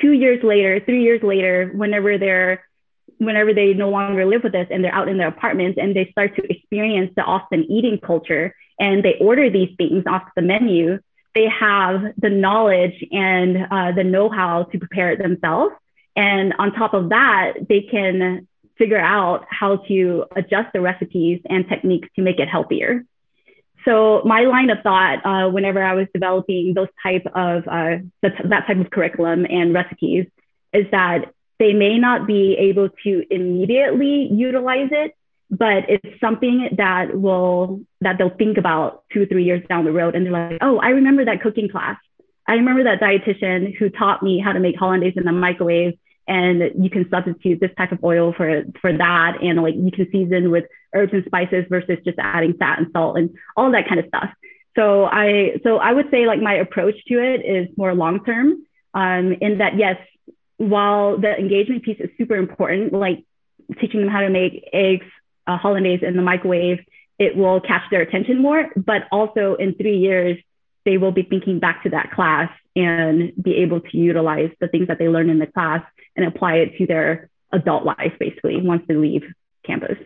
two 0.00 0.12
years 0.12 0.42
later, 0.44 0.80
three 0.80 1.02
years 1.02 1.22
later, 1.22 1.72
whenever 1.74 2.18
they're 2.18 2.64
whenever 3.18 3.52
they 3.54 3.74
no 3.74 3.90
longer 3.90 4.24
live 4.24 4.42
with 4.42 4.54
us 4.54 4.66
and 4.70 4.84
they're 4.84 4.94
out 4.94 5.08
in 5.08 5.18
their 5.18 5.28
apartments 5.28 5.78
and 5.80 5.94
they 5.94 6.08
start 6.10 6.36
to 6.36 6.52
experience 6.52 7.12
the 7.16 7.22
Austin 7.22 7.64
eating 7.70 7.98
culture 7.98 8.54
and 8.78 9.04
they 9.04 9.16
order 9.20 9.50
these 9.50 9.74
things 9.76 10.04
off 10.06 10.22
the 10.36 10.42
menu, 10.42 10.98
they 11.34 11.48
have 11.48 12.02
the 12.18 12.30
knowledge 12.30 13.04
and 13.10 13.66
uh, 13.70 13.92
the 13.92 14.04
know-how 14.04 14.64
to 14.64 14.78
prepare 14.78 15.10
it 15.12 15.18
themselves. 15.18 15.74
And 16.16 16.54
on 16.58 16.72
top 16.72 16.94
of 16.94 17.08
that, 17.10 17.54
they 17.68 17.82
can 17.82 18.46
figure 18.78 19.00
out 19.00 19.46
how 19.48 19.76
to 19.76 20.24
adjust 20.36 20.72
the 20.72 20.80
recipes 20.80 21.40
and 21.48 21.68
techniques 21.68 22.08
to 22.16 22.22
make 22.22 22.38
it 22.38 22.48
healthier. 22.48 23.04
So 23.84 24.22
my 24.24 24.42
line 24.42 24.70
of 24.70 24.78
thought, 24.82 25.24
uh, 25.24 25.50
whenever 25.50 25.82
I 25.82 25.94
was 25.94 26.06
developing 26.14 26.72
those 26.74 26.88
type 27.02 27.26
of 27.26 27.68
uh, 27.68 27.96
that 28.22 28.64
type 28.66 28.78
of 28.78 28.90
curriculum 28.90 29.46
and 29.48 29.74
recipes, 29.74 30.26
is 30.72 30.86
that 30.90 31.32
they 31.58 31.72
may 31.72 31.98
not 31.98 32.26
be 32.26 32.56
able 32.58 32.88
to 33.04 33.24
immediately 33.30 34.28
utilize 34.32 34.88
it, 34.90 35.16
but 35.50 35.84
it's 35.88 36.20
something 36.20 36.70
that 36.76 37.18
will 37.18 37.80
that 38.00 38.18
they'll 38.18 38.36
think 38.36 38.58
about 38.58 39.04
two 39.12 39.22
or 39.22 39.26
three 39.26 39.44
years 39.44 39.62
down 39.68 39.84
the 39.84 39.92
road, 39.92 40.14
and 40.14 40.26
they're 40.26 40.32
like, 40.32 40.58
oh, 40.60 40.78
I 40.78 40.88
remember 40.88 41.24
that 41.24 41.42
cooking 41.42 41.68
class. 41.68 41.96
I 42.46 42.54
remember 42.54 42.84
that 42.84 43.00
dietitian 43.00 43.74
who 43.76 43.88
taught 43.88 44.22
me 44.22 44.38
how 44.38 44.52
to 44.52 44.60
make 44.60 44.76
hollandaise 44.76 45.14
in 45.16 45.24
the 45.24 45.32
microwave 45.32 45.94
and 46.26 46.82
you 46.82 46.88
can 46.88 47.08
substitute 47.10 47.60
this 47.60 47.70
type 47.76 47.92
of 47.92 48.02
oil 48.02 48.32
for 48.36 48.64
for 48.80 48.96
that 48.96 49.38
and 49.42 49.62
like 49.62 49.74
you 49.74 49.90
can 49.90 50.10
season 50.10 50.50
with 50.50 50.64
herbs 50.94 51.12
and 51.12 51.24
spices 51.24 51.64
versus 51.68 51.98
just 52.04 52.18
adding 52.18 52.54
fat 52.54 52.78
and 52.78 52.88
salt 52.92 53.18
and 53.18 53.36
all 53.56 53.70
that 53.70 53.88
kind 53.88 54.00
of 54.00 54.06
stuff 54.08 54.30
so 54.76 55.04
i 55.04 55.52
so 55.62 55.76
i 55.76 55.92
would 55.92 56.10
say 56.10 56.26
like 56.26 56.40
my 56.40 56.54
approach 56.54 56.94
to 57.06 57.14
it 57.14 57.44
is 57.44 57.68
more 57.76 57.94
long 57.94 58.24
term 58.24 58.64
um, 58.94 59.32
in 59.40 59.58
that 59.58 59.76
yes 59.76 59.96
while 60.56 61.18
the 61.18 61.36
engagement 61.36 61.82
piece 61.82 61.98
is 62.00 62.10
super 62.16 62.36
important 62.36 62.92
like 62.92 63.24
teaching 63.80 64.00
them 64.00 64.08
how 64.08 64.20
to 64.20 64.30
make 64.30 64.68
eggs 64.72 65.06
uh, 65.46 65.56
hollandaise 65.56 66.02
in 66.02 66.16
the 66.16 66.22
microwave 66.22 66.78
it 67.18 67.36
will 67.36 67.60
catch 67.60 67.82
their 67.90 68.00
attention 68.00 68.40
more 68.40 68.66
but 68.76 69.02
also 69.10 69.54
in 69.54 69.74
three 69.74 69.98
years 69.98 70.38
they 70.84 70.98
will 70.98 71.12
be 71.12 71.22
thinking 71.22 71.58
back 71.58 71.82
to 71.82 71.90
that 71.90 72.10
class 72.10 72.50
and 72.76 73.32
be 73.40 73.56
able 73.56 73.80
to 73.80 73.96
utilize 73.96 74.50
the 74.60 74.68
things 74.68 74.88
that 74.88 74.98
they 74.98 75.08
learned 75.08 75.30
in 75.30 75.38
the 75.38 75.46
class 75.46 75.82
and 76.16 76.26
apply 76.26 76.56
it 76.56 76.76
to 76.78 76.86
their 76.86 77.30
adult 77.52 77.84
life 77.84 78.12
basically 78.18 78.60
once 78.60 78.82
they 78.88 78.94
leave 78.94 79.22
campus. 79.64 79.96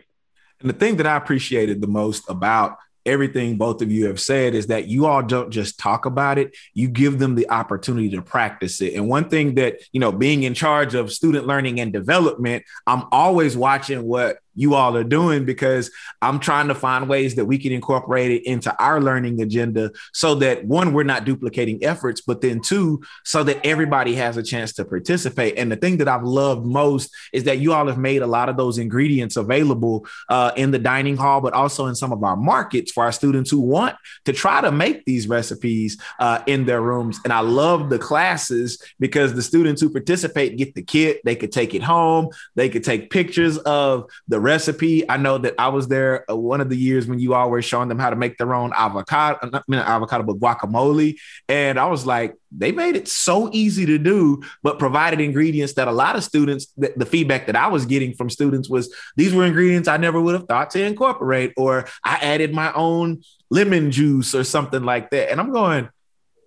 And 0.61 0.69
the 0.69 0.73
thing 0.73 0.97
that 0.97 1.07
I 1.07 1.15
appreciated 1.15 1.81
the 1.81 1.87
most 1.87 2.29
about 2.29 2.77
everything 3.05 3.57
both 3.57 3.81
of 3.81 3.91
you 3.91 4.07
have 4.07 4.19
said 4.19 4.53
is 4.53 4.67
that 4.67 4.87
you 4.87 5.05
all 5.05 5.21
don't 5.21 5.49
just 5.49 5.79
talk 5.79 6.05
about 6.05 6.37
it, 6.37 6.55
you 6.73 6.87
give 6.87 7.19
them 7.19 7.35
the 7.35 7.49
opportunity 7.49 8.09
to 8.09 8.21
practice 8.21 8.81
it. 8.81 8.93
And 8.93 9.07
one 9.07 9.29
thing 9.29 9.55
that, 9.55 9.79
you 9.91 9.99
know, 9.99 10.11
being 10.11 10.43
in 10.43 10.53
charge 10.53 10.95
of 10.95 11.11
student 11.11 11.47
learning 11.47 11.79
and 11.79 11.93
development, 11.93 12.63
I'm 12.85 13.05
always 13.11 13.55
watching 13.57 14.03
what 14.03 14.39
you 14.59 14.75
all 14.75 14.97
are 14.97 15.05
doing 15.05 15.45
because 15.45 15.89
I'm 16.21 16.39
trying 16.39 16.67
to 16.67 16.75
find 16.75 17.07
ways 17.07 17.35
that 17.35 17.45
we 17.45 17.57
can 17.57 17.71
incorporate 17.71 18.31
it 18.31 18.45
into 18.45 18.75
our 18.83 18.99
learning 18.99 19.41
agenda 19.41 19.91
so 20.13 20.35
that 20.35 20.65
one, 20.65 20.91
we're 20.91 21.03
not 21.03 21.23
duplicating 21.23 21.83
efforts, 21.83 22.19
but 22.19 22.41
then 22.41 22.59
two, 22.59 23.01
so 23.23 23.41
that 23.43 23.65
everybody 23.65 24.15
has 24.15 24.35
a 24.35 24.43
chance 24.43 24.73
to 24.73 24.83
participate. 24.83 25.57
And 25.57 25.71
the 25.71 25.77
thing 25.77 25.97
that 25.97 26.09
I've 26.09 26.23
loved 26.23 26.65
most 26.65 27.09
is 27.31 27.45
that 27.45 27.59
you 27.59 27.71
all 27.71 27.87
have 27.87 27.97
made 27.97 28.21
a 28.21 28.27
lot 28.27 28.49
of 28.49 28.57
those 28.57 28.77
ingredients 28.77 29.37
available 29.37 30.05
uh, 30.27 30.51
in 30.57 30.71
the 30.71 30.79
dining 30.79 31.15
hall, 31.15 31.39
but 31.39 31.53
also 31.53 31.85
in 31.85 31.95
some 31.95 32.11
of 32.11 32.21
our 32.23 32.35
markets 32.35 32.91
for 32.91 33.05
our 33.05 33.13
students 33.13 33.49
who 33.49 33.61
want 33.61 33.95
to 34.25 34.33
try 34.33 34.59
to 34.59 34.71
make 34.71 35.05
these 35.05 35.29
recipes 35.29 36.01
uh, 36.19 36.43
in 36.47 36.65
their 36.65 36.81
rooms. 36.81 37.19
And 37.23 37.31
I 37.31 37.39
love 37.39 37.89
the 37.89 37.99
classes 37.99 38.81
because 38.99 39.33
the 39.33 39.41
students 39.41 39.81
who 39.81 39.89
participate 39.89 40.57
get 40.57 40.75
the 40.75 40.83
kit, 40.83 41.21
they 41.23 41.35
could 41.35 41.53
take 41.53 41.73
it 41.73 41.83
home, 41.83 42.27
they 42.55 42.67
could 42.67 42.83
take 42.83 43.09
pictures 43.09 43.57
of 43.59 44.09
the 44.27 44.39
recipe. 44.49 45.07
I 45.07 45.17
know 45.17 45.37
that 45.37 45.53
I 45.57 45.67
was 45.67 45.87
there 45.87 46.29
uh, 46.29 46.35
one 46.35 46.61
of 46.61 46.69
the 46.69 46.75
years 46.75 47.07
when 47.07 47.19
you 47.19 47.33
all 47.35 47.49
were 47.49 47.61
showing 47.61 47.89
them 47.89 47.99
how 47.99 48.09
to 48.09 48.15
make 48.15 48.35
their 48.37 48.53
own 48.53 48.71
avocado, 48.75 49.37
uh, 49.41 49.49
not 49.53 49.69
mean 49.69 49.79
avocado, 49.79 50.23
but 50.23 50.39
guacamole. 50.43 51.17
And 51.47 51.79
I 51.79 51.85
was 51.85 52.05
like, 52.05 52.35
they 52.51 52.71
made 52.71 52.95
it 52.95 53.07
so 53.07 53.49
easy 53.51 53.85
to 53.85 53.97
do, 53.97 54.41
but 54.63 54.79
provided 54.79 55.21
ingredients 55.21 55.73
that 55.73 55.87
a 55.87 55.91
lot 55.91 56.15
of 56.15 56.23
students, 56.23 56.73
the, 56.75 56.91
the 56.97 57.05
feedback 57.05 57.45
that 57.45 57.55
I 57.55 57.67
was 57.67 57.85
getting 57.85 58.15
from 58.15 58.29
students 58.29 58.67
was 58.69 58.93
these 59.15 59.33
were 59.33 59.45
ingredients 59.45 59.87
I 59.87 59.97
never 59.97 60.19
would 60.19 60.33
have 60.33 60.47
thought 60.47 60.71
to 60.71 60.83
incorporate, 60.83 61.53
or 61.55 61.87
I 62.03 62.15
added 62.15 62.53
my 62.53 62.73
own 62.73 63.21
lemon 63.51 63.91
juice 63.91 64.33
or 64.33 64.43
something 64.43 64.83
like 64.83 65.11
that. 65.11 65.31
And 65.31 65.39
I'm 65.39 65.51
going, 65.51 65.89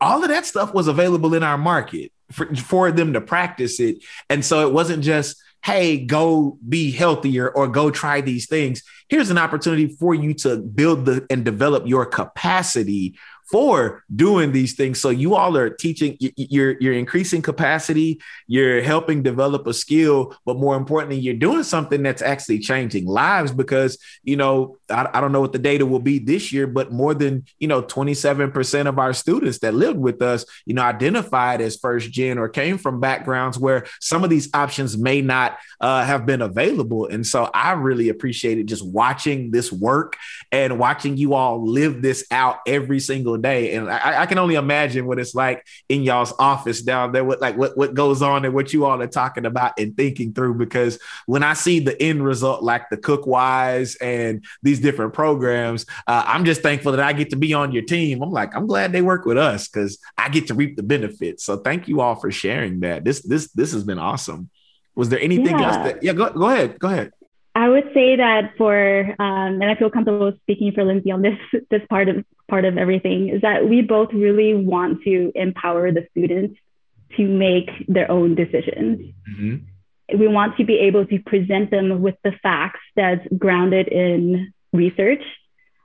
all 0.00 0.22
of 0.24 0.30
that 0.30 0.44
stuff 0.46 0.74
was 0.74 0.88
available 0.88 1.34
in 1.34 1.44
our 1.44 1.58
market 1.58 2.10
for, 2.32 2.52
for 2.56 2.90
them 2.90 3.12
to 3.12 3.20
practice 3.20 3.78
it. 3.78 4.02
And 4.28 4.44
so 4.44 4.66
it 4.66 4.72
wasn't 4.72 5.04
just, 5.04 5.40
hey, 5.64 5.98
go 6.04 6.58
be 6.68 6.90
healthier 6.90 7.48
or 7.48 7.68
go 7.68 7.90
try 7.90 8.20
these 8.20 8.46
things. 8.46 8.82
Here's 9.08 9.30
an 9.30 9.38
opportunity 9.38 9.86
for 9.86 10.14
you 10.14 10.34
to 10.34 10.56
build 10.56 11.04
the 11.06 11.24
and 11.30 11.44
develop 11.44 11.86
your 11.86 12.04
capacity 12.04 13.16
for 13.52 14.02
doing 14.14 14.50
these 14.50 14.74
things. 14.74 14.98
So 14.98 15.10
you 15.10 15.34
all 15.34 15.56
are 15.58 15.68
teaching, 15.68 16.16
you're 16.18 16.76
you're 16.80 16.94
increasing 16.94 17.42
capacity, 17.42 18.20
you're 18.46 18.82
helping 18.82 19.22
develop 19.22 19.66
a 19.66 19.74
skill, 19.74 20.34
but 20.46 20.56
more 20.56 20.74
importantly, 20.74 21.18
you're 21.18 21.34
doing 21.34 21.62
something 21.62 22.02
that's 22.02 22.22
actually 22.22 22.60
changing 22.60 23.06
lives 23.06 23.52
because 23.52 23.98
you 24.22 24.36
know 24.36 24.78
I, 24.88 25.08
I 25.12 25.20
don't 25.20 25.32
know 25.32 25.42
what 25.42 25.52
the 25.52 25.58
data 25.58 25.84
will 25.84 26.00
be 26.00 26.18
this 26.18 26.50
year, 26.50 26.66
but 26.66 26.90
more 26.90 27.12
than 27.12 27.44
you 27.58 27.68
know 27.68 27.82
27% 27.82 28.86
of 28.86 28.98
our 28.98 29.12
students 29.12 29.58
that 29.58 29.74
lived 29.74 29.98
with 29.98 30.22
us, 30.22 30.46
you 30.64 30.74
know, 30.74 30.82
identified 30.82 31.60
as 31.60 31.76
first 31.76 32.10
gen 32.10 32.38
or 32.38 32.48
came 32.48 32.78
from 32.78 33.00
backgrounds 33.00 33.58
where 33.58 33.84
some 34.00 34.24
of 34.24 34.30
these 34.30 34.48
options 34.54 34.96
may 34.96 35.20
not 35.20 35.58
uh, 35.80 36.04
have 36.04 36.24
been 36.24 36.40
available. 36.40 37.06
And 37.06 37.26
so 37.26 37.50
I 37.52 37.72
really 37.72 38.08
appreciated 38.08 38.66
just 38.66 38.86
watching 38.86 39.50
this 39.50 39.70
work 39.70 40.16
and 40.50 40.78
watching 40.78 41.18
you 41.18 41.34
all 41.34 41.62
live 41.66 42.00
this 42.00 42.24
out 42.30 42.60
every 42.66 43.00
single 43.00 43.34
day. 43.42 43.74
And 43.74 43.90
I, 43.90 44.22
I, 44.22 44.26
can 44.26 44.38
only 44.38 44.54
imagine 44.54 45.06
what 45.06 45.18
it's 45.18 45.34
like 45.34 45.66
in 45.88 46.02
y'all's 46.02 46.32
office 46.38 46.82
down 46.82 47.12
there, 47.12 47.24
what 47.24 47.40
like 47.40 47.56
what, 47.56 47.76
what 47.76 47.94
goes 47.94 48.22
on 48.22 48.44
and 48.44 48.54
what 48.54 48.72
you 48.72 48.84
all 48.86 49.00
are 49.02 49.06
talking 49.06 49.44
about 49.44 49.72
and 49.78 49.96
thinking 49.96 50.32
through. 50.32 50.54
Because 50.54 50.98
when 51.26 51.42
I 51.42 51.54
see 51.54 51.80
the 51.80 52.00
end 52.00 52.24
result, 52.24 52.62
like 52.62 52.88
the 52.90 52.96
Cookwise 52.96 53.96
and 54.00 54.44
these 54.62 54.80
different 54.80 55.12
programs, 55.12 55.86
uh, 56.06 56.24
I'm 56.26 56.44
just 56.44 56.62
thankful 56.62 56.92
that 56.92 57.00
I 57.00 57.12
get 57.12 57.30
to 57.30 57.36
be 57.36 57.52
on 57.52 57.72
your 57.72 57.82
team. 57.82 58.22
I'm 58.22 58.30
like, 58.30 58.54
I'm 58.54 58.66
glad 58.66 58.92
they 58.92 59.02
work 59.02 59.26
with 59.26 59.38
us 59.38 59.68
because 59.68 59.98
I 60.16 60.28
get 60.28 60.46
to 60.46 60.54
reap 60.54 60.76
the 60.76 60.82
benefits. 60.82 61.44
So 61.44 61.58
thank 61.58 61.88
you 61.88 62.00
all 62.00 62.14
for 62.14 62.30
sharing 62.30 62.80
that. 62.80 63.04
This 63.04 63.22
this 63.22 63.50
this 63.52 63.72
has 63.72 63.84
been 63.84 63.98
awesome. 63.98 64.48
Was 64.94 65.08
there 65.08 65.20
anything 65.20 65.58
yeah. 65.58 65.66
else 65.66 65.76
that 65.76 66.02
yeah, 66.02 66.12
go, 66.12 66.30
go 66.30 66.48
ahead. 66.48 66.78
Go 66.78 66.88
ahead. 66.88 67.12
I 67.54 67.68
would 67.68 67.90
say 67.92 68.16
that 68.16 68.54
for, 68.56 69.00
um, 69.18 69.60
and 69.60 69.64
I 69.64 69.74
feel 69.74 69.90
comfortable 69.90 70.32
speaking 70.42 70.72
for 70.72 70.84
Lindsay 70.84 71.10
on 71.10 71.22
this 71.22 71.38
this 71.70 71.82
part 71.88 72.08
of 72.08 72.24
part 72.48 72.64
of 72.64 72.78
everything 72.78 73.28
is 73.28 73.42
that 73.42 73.68
we 73.68 73.82
both 73.82 74.12
really 74.12 74.54
want 74.54 75.02
to 75.04 75.32
empower 75.34 75.92
the 75.92 76.06
students 76.10 76.58
to 77.16 77.26
make 77.26 77.70
their 77.88 78.10
own 78.10 78.34
decisions. 78.34 79.14
Mm-hmm. 79.30 80.18
We 80.18 80.28
want 80.28 80.56
to 80.56 80.64
be 80.64 80.78
able 80.80 81.06
to 81.06 81.18
present 81.20 81.70
them 81.70 82.02
with 82.02 82.16
the 82.24 82.32
facts 82.42 82.80
that's 82.96 83.26
grounded 83.38 83.88
in 83.88 84.52
research, 84.72 85.22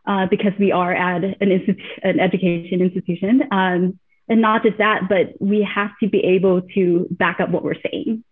uh, 0.06 0.26
because 0.28 0.54
we 0.58 0.72
are 0.72 0.94
at 0.94 1.24
an, 1.24 1.36
institu- 1.42 2.00
an 2.02 2.20
education 2.20 2.82
institution. 2.82 3.44
Um, 3.52 4.00
and 4.30 4.42
not 4.42 4.64
just 4.64 4.78
that, 4.80 5.04
but 5.08 5.34
we 5.40 5.64
have 5.64 5.92
to 6.02 6.10
be 6.10 6.20
able 6.20 6.62
to 6.76 7.08
back 7.12 7.40
up 7.40 7.50
what 7.50 7.64
we're 7.64 7.82
saying. 7.92 8.24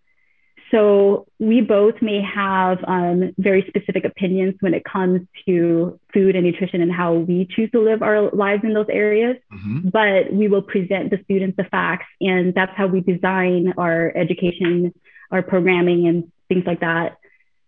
So 0.72 1.28
we 1.40 1.62
both 1.62 2.02
may 2.02 2.22
have 2.22 2.80
um, 2.88 3.34
very 3.38 3.66
specific 3.68 4.04
opinions 4.04 4.56
when 4.62 4.74
it 4.74 4.84
comes 4.84 5.22
to 5.46 6.00
food 6.14 6.36
and 6.36 6.46
nutrition 6.46 6.82
and 6.82 6.92
how 6.92 7.14
we 7.14 7.48
choose 7.56 7.70
to 7.72 7.82
live 7.82 8.02
our 8.02 8.32
lives 8.32 8.64
in 8.64 8.74
those 8.74 8.88
areas, 8.90 9.38
mm-hmm. 9.54 9.90
but 9.90 10.34
we 10.34 10.48
will 10.48 10.64
present 10.64 11.12
the 11.12 11.20
students 11.24 11.56
the 11.58 11.66
facts, 11.66 12.08
and 12.20 12.54
that's 12.56 12.72
how 12.76 12.88
we 12.88 13.02
design 13.02 13.74
our 13.78 14.12
education, 14.16 14.94
our 15.32 15.44
programming, 15.44 16.08
and 16.08 16.32
things 16.50 16.64
like 16.66 16.80
that. 16.80 17.18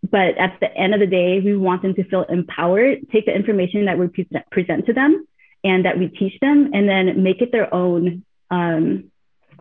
But 0.10 0.38
at 0.38 0.60
the 0.60 0.76
end 0.76 0.94
of 0.94 1.00
the 1.00 1.08
day, 1.08 1.40
we 1.40 1.56
want 1.56 1.82
them 1.84 1.94
to 1.96 2.04
feel 2.04 2.24
empowered, 2.24 3.10
take 3.12 3.26
the 3.26 3.36
information 3.36 3.86
that 3.86 3.98
we 3.98 4.08
present, 4.08 4.50
present 4.52 4.86
to 4.88 4.94
them 4.94 5.26
and 5.64 5.86
that 5.86 5.98
we 5.98 6.08
teach 6.08 6.40
them, 6.40 6.72
and 6.74 6.88
then 6.88 7.24
make 7.24 7.42
it 7.42 7.52
their 7.52 7.74
own. 7.74 8.24
Um, 8.50 9.12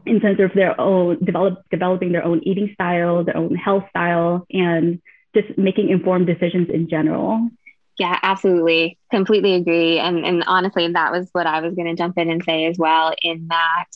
in 0.06 0.20
terms 0.20 0.40
of 0.40 0.52
their 0.54 0.78
own 0.80 1.24
develop, 1.24 1.62
developing 1.70 2.12
their 2.12 2.24
own 2.24 2.40
eating 2.44 2.70
style, 2.74 3.24
their 3.24 3.36
own 3.36 3.54
health 3.54 3.84
style, 3.90 4.46
and 4.50 5.00
just 5.34 5.56
making 5.58 5.90
informed 5.90 6.26
decisions 6.26 6.68
in 6.70 6.88
general. 6.88 7.48
Yeah, 7.98 8.18
absolutely. 8.22 8.98
Completely 9.10 9.54
agree. 9.54 9.98
And 9.98 10.24
and 10.24 10.44
honestly, 10.46 10.88
that 10.92 11.12
was 11.12 11.28
what 11.32 11.46
I 11.46 11.60
was 11.60 11.74
going 11.74 11.88
to 11.88 11.94
jump 11.94 12.18
in 12.18 12.30
and 12.30 12.42
say 12.44 12.66
as 12.66 12.78
well. 12.78 13.14
In 13.22 13.48
that, 13.48 13.86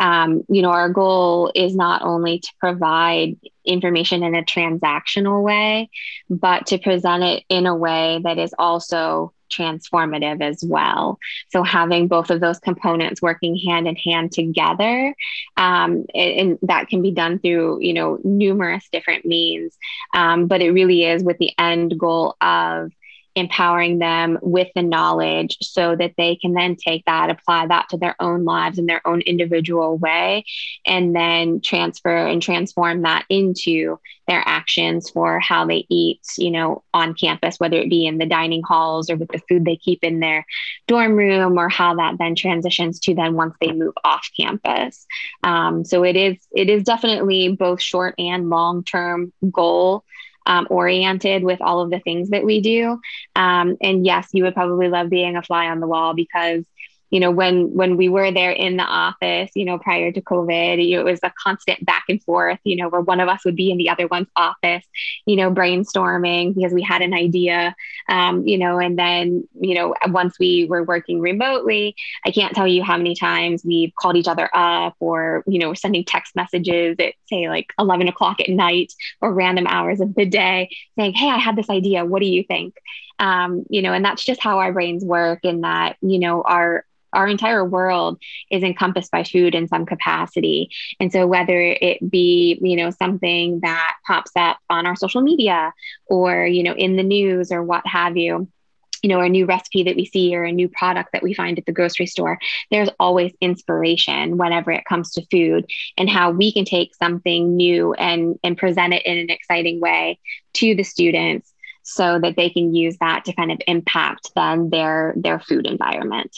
um, 0.00 0.42
you 0.48 0.62
know, 0.62 0.70
our 0.70 0.88
goal 0.88 1.52
is 1.54 1.76
not 1.76 2.00
only 2.02 2.38
to 2.38 2.48
provide 2.58 3.36
information 3.66 4.22
in 4.22 4.34
a 4.34 4.42
transactional 4.42 5.42
way, 5.42 5.90
but 6.30 6.66
to 6.68 6.78
present 6.78 7.22
it 7.22 7.44
in 7.50 7.66
a 7.66 7.76
way 7.76 8.18
that 8.24 8.38
is 8.38 8.54
also 8.58 9.34
transformative 9.50 10.40
as 10.40 10.64
well. 10.64 11.18
So 11.50 11.62
having 11.62 12.08
both 12.08 12.30
of 12.30 12.40
those 12.40 12.58
components 12.60 13.20
working 13.20 13.56
hand 13.56 13.86
in 13.86 13.96
hand 13.96 14.32
together, 14.32 15.14
um, 15.58 16.06
and, 16.14 16.32
and, 16.32 16.58
that 16.62 16.88
can 16.88 17.02
be 17.02 17.10
done 17.10 17.38
through 17.38 17.80
you 17.82 17.92
know 17.92 18.18
numerous 18.24 18.88
different 18.90 19.26
means, 19.26 19.76
um, 20.14 20.46
but 20.46 20.62
it 20.62 20.70
really 20.70 21.04
is 21.04 21.22
with 21.22 21.36
the 21.38 21.52
end 21.58 21.98
goal 21.98 22.36
of 22.40 22.90
empowering 23.34 23.98
them 23.98 24.38
with 24.42 24.68
the 24.74 24.82
knowledge 24.82 25.56
so 25.62 25.94
that 25.96 26.14
they 26.16 26.36
can 26.36 26.52
then 26.52 26.76
take 26.76 27.04
that, 27.04 27.30
apply 27.30 27.66
that 27.66 27.88
to 27.88 27.96
their 27.96 28.16
own 28.20 28.44
lives 28.44 28.78
in 28.78 28.86
their 28.86 29.06
own 29.06 29.20
individual 29.20 29.96
way, 29.96 30.44
and 30.86 31.14
then 31.14 31.60
transfer 31.60 32.26
and 32.26 32.42
transform 32.42 33.02
that 33.02 33.24
into 33.28 33.98
their 34.26 34.42
actions 34.46 35.10
for 35.10 35.40
how 35.40 35.66
they 35.66 35.84
eat, 35.88 36.20
you 36.38 36.50
know, 36.50 36.82
on 36.94 37.14
campus, 37.14 37.58
whether 37.58 37.76
it 37.76 37.90
be 37.90 38.06
in 38.06 38.18
the 38.18 38.26
dining 38.26 38.62
halls 38.62 39.10
or 39.10 39.16
with 39.16 39.28
the 39.28 39.42
food 39.48 39.64
they 39.64 39.76
keep 39.76 40.04
in 40.04 40.20
their 40.20 40.44
dorm 40.86 41.16
room, 41.16 41.58
or 41.58 41.68
how 41.68 41.94
that 41.94 42.16
then 42.18 42.34
transitions 42.34 43.00
to 43.00 43.14
then 43.14 43.34
once 43.34 43.54
they 43.60 43.72
move 43.72 43.94
off 44.04 44.28
campus. 44.38 45.06
Um, 45.42 45.84
so 45.84 46.04
it 46.04 46.16
is 46.16 46.36
it 46.52 46.68
is 46.68 46.84
definitely 46.84 47.48
both 47.48 47.80
short 47.80 48.14
and 48.18 48.50
long 48.50 48.84
term 48.84 49.32
goal 49.50 50.04
um, 50.46 50.66
oriented 50.70 51.42
with 51.44 51.60
all 51.60 51.80
of 51.80 51.90
the 51.90 52.00
things 52.00 52.30
that 52.30 52.44
we 52.44 52.60
do. 52.60 53.00
Um, 53.36 53.76
and 53.80 54.04
yes, 54.04 54.28
you 54.32 54.44
would 54.44 54.54
probably 54.54 54.88
love 54.88 55.10
being 55.10 55.36
a 55.36 55.42
fly 55.42 55.66
on 55.66 55.80
the 55.80 55.86
wall 55.86 56.14
because 56.14 56.64
you 57.10 57.20
know 57.20 57.30
when 57.30 57.72
when 57.74 57.96
we 57.96 58.08
were 58.08 58.30
there 58.32 58.52
in 58.52 58.76
the 58.76 58.84
office 58.84 59.50
you 59.54 59.64
know 59.64 59.78
prior 59.78 60.10
to 60.10 60.20
covid 60.20 60.84
it 60.84 61.02
was 61.02 61.20
a 61.22 61.32
constant 61.38 61.84
back 61.84 62.04
and 62.08 62.22
forth 62.22 62.58
you 62.64 62.76
know 62.76 62.88
where 62.88 63.00
one 63.00 63.20
of 63.20 63.28
us 63.28 63.44
would 63.44 63.56
be 63.56 63.70
in 63.70 63.78
the 63.78 63.88
other 63.88 64.06
one's 64.06 64.28
office 64.36 64.84
you 65.26 65.36
know 65.36 65.50
brainstorming 65.50 66.54
because 66.54 66.72
we 66.72 66.82
had 66.82 67.02
an 67.02 67.12
idea 67.12 67.74
um, 68.08 68.46
you 68.46 68.56
know 68.56 68.78
and 68.78 68.98
then 68.98 69.46
you 69.60 69.74
know 69.74 69.94
once 70.08 70.38
we 70.38 70.66
were 70.68 70.84
working 70.84 71.20
remotely 71.20 71.94
i 72.24 72.30
can't 72.30 72.54
tell 72.54 72.66
you 72.66 72.82
how 72.82 72.96
many 72.96 73.14
times 73.14 73.64
we've 73.64 73.94
called 73.96 74.16
each 74.16 74.28
other 74.28 74.48
up 74.54 74.94
or 75.00 75.42
you 75.46 75.58
know 75.58 75.68
we're 75.68 75.74
sending 75.74 76.04
text 76.04 76.34
messages 76.36 76.96
at 76.98 77.14
say 77.26 77.48
like 77.48 77.72
11 77.78 78.08
o'clock 78.08 78.40
at 78.40 78.48
night 78.48 78.92
or 79.20 79.32
random 79.32 79.66
hours 79.66 80.00
of 80.00 80.14
the 80.14 80.26
day 80.26 80.68
saying 80.96 81.12
hey 81.12 81.28
i 81.28 81.38
had 81.38 81.56
this 81.56 81.70
idea 81.70 82.04
what 82.04 82.20
do 82.20 82.26
you 82.26 82.42
think 82.44 82.74
um, 83.18 83.64
you 83.68 83.82
know 83.82 83.92
and 83.92 84.04
that's 84.04 84.24
just 84.24 84.40
how 84.40 84.58
our 84.58 84.72
brains 84.72 85.04
work 85.04 85.40
and 85.44 85.64
that 85.64 85.96
you 86.00 86.18
know 86.18 86.42
our 86.42 86.84
our 87.12 87.28
entire 87.28 87.64
world 87.64 88.20
is 88.50 88.62
encompassed 88.62 89.10
by 89.10 89.24
food 89.24 89.54
in 89.54 89.68
some 89.68 89.86
capacity. 89.86 90.70
And 90.98 91.12
so 91.12 91.26
whether 91.26 91.60
it 91.60 91.98
be, 92.10 92.58
you 92.62 92.76
know, 92.76 92.90
something 92.90 93.60
that 93.60 93.94
pops 94.06 94.32
up 94.36 94.58
on 94.68 94.86
our 94.86 94.96
social 94.96 95.20
media 95.20 95.72
or, 96.06 96.46
you 96.46 96.62
know, 96.62 96.74
in 96.74 96.96
the 96.96 97.02
news 97.02 97.52
or 97.52 97.62
what 97.62 97.86
have 97.86 98.16
you, 98.16 98.48
you 99.02 99.08
know, 99.08 99.20
a 99.20 99.28
new 99.28 99.46
recipe 99.46 99.84
that 99.84 99.96
we 99.96 100.04
see 100.04 100.34
or 100.36 100.44
a 100.44 100.52
new 100.52 100.68
product 100.68 101.10
that 101.12 101.22
we 101.22 101.32
find 101.34 101.58
at 101.58 101.66
the 101.66 101.72
grocery 101.72 102.06
store, 102.06 102.38
there's 102.70 102.90
always 102.98 103.32
inspiration 103.40 104.36
whenever 104.36 104.70
it 104.70 104.84
comes 104.84 105.12
to 105.12 105.26
food 105.30 105.64
and 105.96 106.08
how 106.08 106.30
we 106.30 106.52
can 106.52 106.64
take 106.64 106.94
something 106.94 107.56
new 107.56 107.94
and, 107.94 108.38
and 108.44 108.58
present 108.58 108.92
it 108.92 109.06
in 109.06 109.18
an 109.18 109.30
exciting 109.30 109.80
way 109.80 110.18
to 110.54 110.74
the 110.74 110.82
students 110.82 111.52
so 111.82 112.18
that 112.18 112.36
they 112.36 112.50
can 112.50 112.74
use 112.74 112.96
that 113.00 113.24
to 113.24 113.32
kind 113.32 113.50
of 113.50 113.58
impact 113.66 114.30
then 114.36 114.70
their 114.70 115.14
their 115.16 115.40
food 115.40 115.66
environment. 115.66 116.36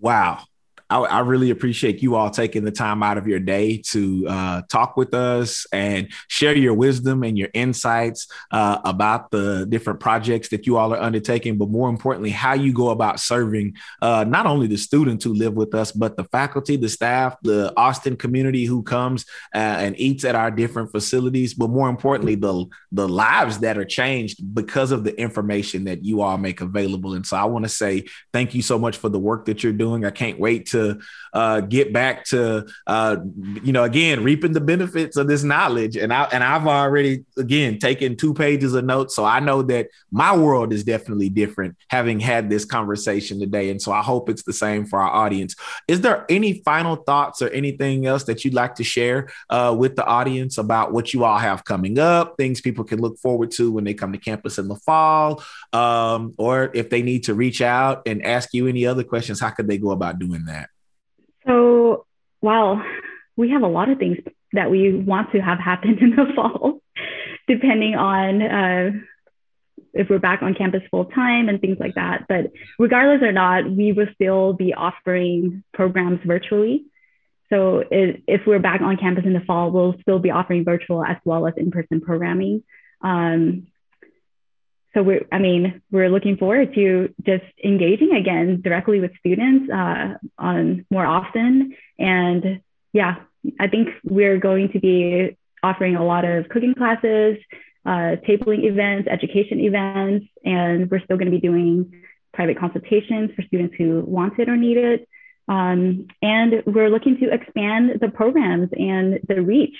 Wow. 0.00 0.44
I, 0.88 0.98
I, 0.98 1.20
really 1.20 1.50
appreciate 1.50 2.00
you 2.00 2.14
all 2.14 2.30
taking 2.30 2.64
the 2.64 2.70
time 2.70 3.02
out 3.02 3.18
of 3.18 3.26
your 3.26 3.40
day 3.40 3.78
to 3.88 4.26
uh, 4.28 4.62
talk 4.68 4.96
with 4.96 5.14
us 5.14 5.66
and 5.72 6.12
share 6.28 6.56
your 6.56 6.74
wisdom 6.74 7.24
and 7.24 7.36
your 7.36 7.48
insights 7.54 8.28
uh, 8.52 8.78
about 8.84 9.30
the 9.32 9.66
different 9.68 9.98
projects 9.98 10.48
that 10.50 10.66
you 10.66 10.76
all 10.76 10.94
are 10.94 11.00
undertaking, 11.00 11.58
but 11.58 11.70
more 11.70 11.88
importantly, 11.88 12.30
how 12.30 12.54
you 12.54 12.72
go 12.72 12.90
about 12.90 13.18
serving 13.18 13.74
uh, 14.00 14.24
not 14.28 14.46
only 14.46 14.68
the 14.68 14.76
students 14.76 15.24
who 15.24 15.34
live 15.34 15.54
with 15.54 15.74
us, 15.74 15.90
but 15.90 16.16
the 16.16 16.24
faculty, 16.24 16.76
the 16.76 16.88
staff, 16.88 17.36
the 17.42 17.72
Austin 17.76 18.16
community 18.16 18.64
who 18.64 18.82
comes 18.82 19.24
uh, 19.54 19.58
and 19.58 19.98
eats 19.98 20.24
at 20.24 20.36
our 20.36 20.52
different 20.52 20.92
facilities, 20.92 21.52
but 21.52 21.68
more 21.68 21.88
importantly, 21.88 22.36
the, 22.36 22.64
the 22.92 23.08
lives 23.08 23.58
that 23.58 23.76
are 23.76 23.84
changed 23.84 24.54
because 24.54 24.92
of 24.92 25.02
the 25.02 25.18
information 25.20 25.84
that 25.84 26.04
you 26.04 26.22
all 26.22 26.38
make 26.38 26.60
available. 26.60 27.14
And 27.14 27.26
so 27.26 27.36
I 27.36 27.44
want 27.44 27.64
to 27.64 27.68
say 27.68 28.04
thank 28.32 28.54
you 28.54 28.62
so 28.62 28.78
much 28.78 28.98
for 28.98 29.08
the 29.08 29.18
work 29.18 29.46
that 29.46 29.64
you're 29.64 29.72
doing. 29.72 30.04
I 30.04 30.10
can't 30.10 30.38
wait 30.38 30.66
to 30.66 30.75
to 30.76 30.98
uh, 31.32 31.60
get 31.60 31.92
back 31.92 32.24
to 32.26 32.66
uh, 32.86 33.16
you 33.62 33.72
know 33.72 33.84
again 33.84 34.22
reaping 34.22 34.52
the 34.52 34.60
benefits 34.60 35.16
of 35.16 35.28
this 35.28 35.42
knowledge. 35.42 35.96
And 35.96 36.12
I 36.12 36.24
and 36.32 36.42
I've 36.42 36.66
already 36.66 37.24
again 37.36 37.78
taken 37.78 38.16
two 38.16 38.34
pages 38.34 38.74
of 38.74 38.84
notes. 38.84 39.14
So 39.14 39.24
I 39.24 39.40
know 39.40 39.62
that 39.62 39.88
my 40.10 40.36
world 40.36 40.72
is 40.72 40.84
definitely 40.84 41.28
different 41.28 41.76
having 41.88 42.20
had 42.20 42.48
this 42.48 42.64
conversation 42.64 43.40
today. 43.40 43.70
And 43.70 43.80
so 43.80 43.92
I 43.92 44.02
hope 44.02 44.28
it's 44.28 44.44
the 44.44 44.52
same 44.52 44.86
for 44.86 45.00
our 45.00 45.10
audience. 45.10 45.54
Is 45.88 46.00
there 46.00 46.24
any 46.28 46.62
final 46.64 46.96
thoughts 46.96 47.42
or 47.42 47.48
anything 47.48 48.06
else 48.06 48.24
that 48.24 48.44
you'd 48.44 48.54
like 48.54 48.74
to 48.76 48.84
share 48.84 49.28
uh, 49.50 49.74
with 49.76 49.96
the 49.96 50.04
audience 50.04 50.58
about 50.58 50.92
what 50.92 51.12
you 51.12 51.24
all 51.24 51.38
have 51.38 51.64
coming 51.64 51.98
up 51.98 52.36
things 52.36 52.60
people 52.60 52.84
can 52.84 53.00
look 53.00 53.18
forward 53.18 53.50
to 53.50 53.70
when 53.72 53.84
they 53.84 53.94
come 53.94 54.12
to 54.12 54.18
campus 54.18 54.58
in 54.58 54.68
the 54.68 54.76
fall 54.76 55.42
um, 55.72 56.34
or 56.38 56.70
if 56.74 56.90
they 56.90 57.02
need 57.02 57.24
to 57.24 57.34
reach 57.34 57.60
out 57.60 58.02
and 58.06 58.24
ask 58.24 58.52
you 58.52 58.66
any 58.66 58.86
other 58.86 59.04
questions 59.04 59.40
how 59.40 59.50
could 59.50 59.66
they 59.66 59.78
go 59.78 59.90
about 59.90 60.18
doing 60.18 60.44
that 60.46 60.65
so, 61.46 62.06
well, 62.40 62.82
we 63.36 63.50
have 63.50 63.62
a 63.62 63.68
lot 63.68 63.90
of 63.90 63.98
things 63.98 64.18
that 64.52 64.70
we 64.70 64.94
want 64.94 65.32
to 65.32 65.38
have 65.40 65.58
happen 65.58 65.98
in 66.00 66.10
the 66.10 66.32
fall, 66.34 66.80
depending 67.46 67.94
on 67.94 68.42
uh, 68.42 68.90
if 69.92 70.08
we're 70.10 70.18
back 70.18 70.42
on 70.42 70.54
campus 70.54 70.82
full 70.90 71.06
time 71.06 71.48
and 71.48 71.60
things 71.60 71.78
like 71.80 71.94
that. 71.94 72.26
But 72.28 72.52
regardless 72.78 73.26
or 73.26 73.32
not, 73.32 73.70
we 73.70 73.92
will 73.92 74.08
still 74.14 74.52
be 74.52 74.74
offering 74.74 75.64
programs 75.72 76.20
virtually. 76.24 76.84
So 77.50 77.84
it, 77.90 78.22
if 78.26 78.42
we're 78.46 78.58
back 78.58 78.80
on 78.80 78.96
campus 78.96 79.24
in 79.24 79.32
the 79.32 79.40
fall, 79.40 79.70
we'll 79.70 79.94
still 80.00 80.18
be 80.18 80.30
offering 80.30 80.64
virtual 80.64 81.04
as 81.04 81.16
well 81.24 81.46
as 81.46 81.54
in-person 81.56 82.00
programming. 82.00 82.64
Um, 83.00 83.68
so 84.96 85.02
we're, 85.02 85.26
I 85.30 85.38
mean, 85.38 85.82
we're 85.90 86.08
looking 86.08 86.38
forward 86.38 86.74
to 86.74 87.14
just 87.22 87.44
engaging 87.62 88.12
again 88.12 88.62
directly 88.62 88.98
with 88.98 89.10
students 89.18 89.70
uh, 89.70 90.14
on 90.38 90.86
more 90.90 91.04
often. 91.04 91.76
And 91.98 92.62
yeah, 92.94 93.16
I 93.60 93.68
think 93.68 93.88
we're 94.04 94.38
going 94.38 94.72
to 94.72 94.80
be 94.80 95.36
offering 95.62 95.96
a 95.96 96.04
lot 96.04 96.24
of 96.24 96.48
cooking 96.48 96.74
classes, 96.74 97.36
uh, 97.84 98.16
tabling 98.26 98.64
events, 98.64 99.06
education 99.10 99.60
events, 99.60 100.28
and 100.46 100.90
we're 100.90 101.00
still 101.00 101.18
going 101.18 101.30
to 101.30 101.38
be 101.38 101.40
doing 101.40 102.02
private 102.32 102.58
consultations 102.58 103.32
for 103.36 103.42
students 103.42 103.74
who 103.76 104.00
want 104.00 104.38
it 104.38 104.48
or 104.48 104.56
need 104.56 104.78
it. 104.78 105.06
Um, 105.46 106.06
and 106.22 106.62
we're 106.64 106.88
looking 106.88 107.18
to 107.18 107.34
expand 107.34 108.00
the 108.00 108.08
programs 108.08 108.70
and 108.72 109.20
the 109.28 109.42
reach. 109.42 109.76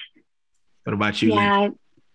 What 0.84 0.92
about 0.92 1.22
you? 1.22 1.32
Yeah, 1.32 1.68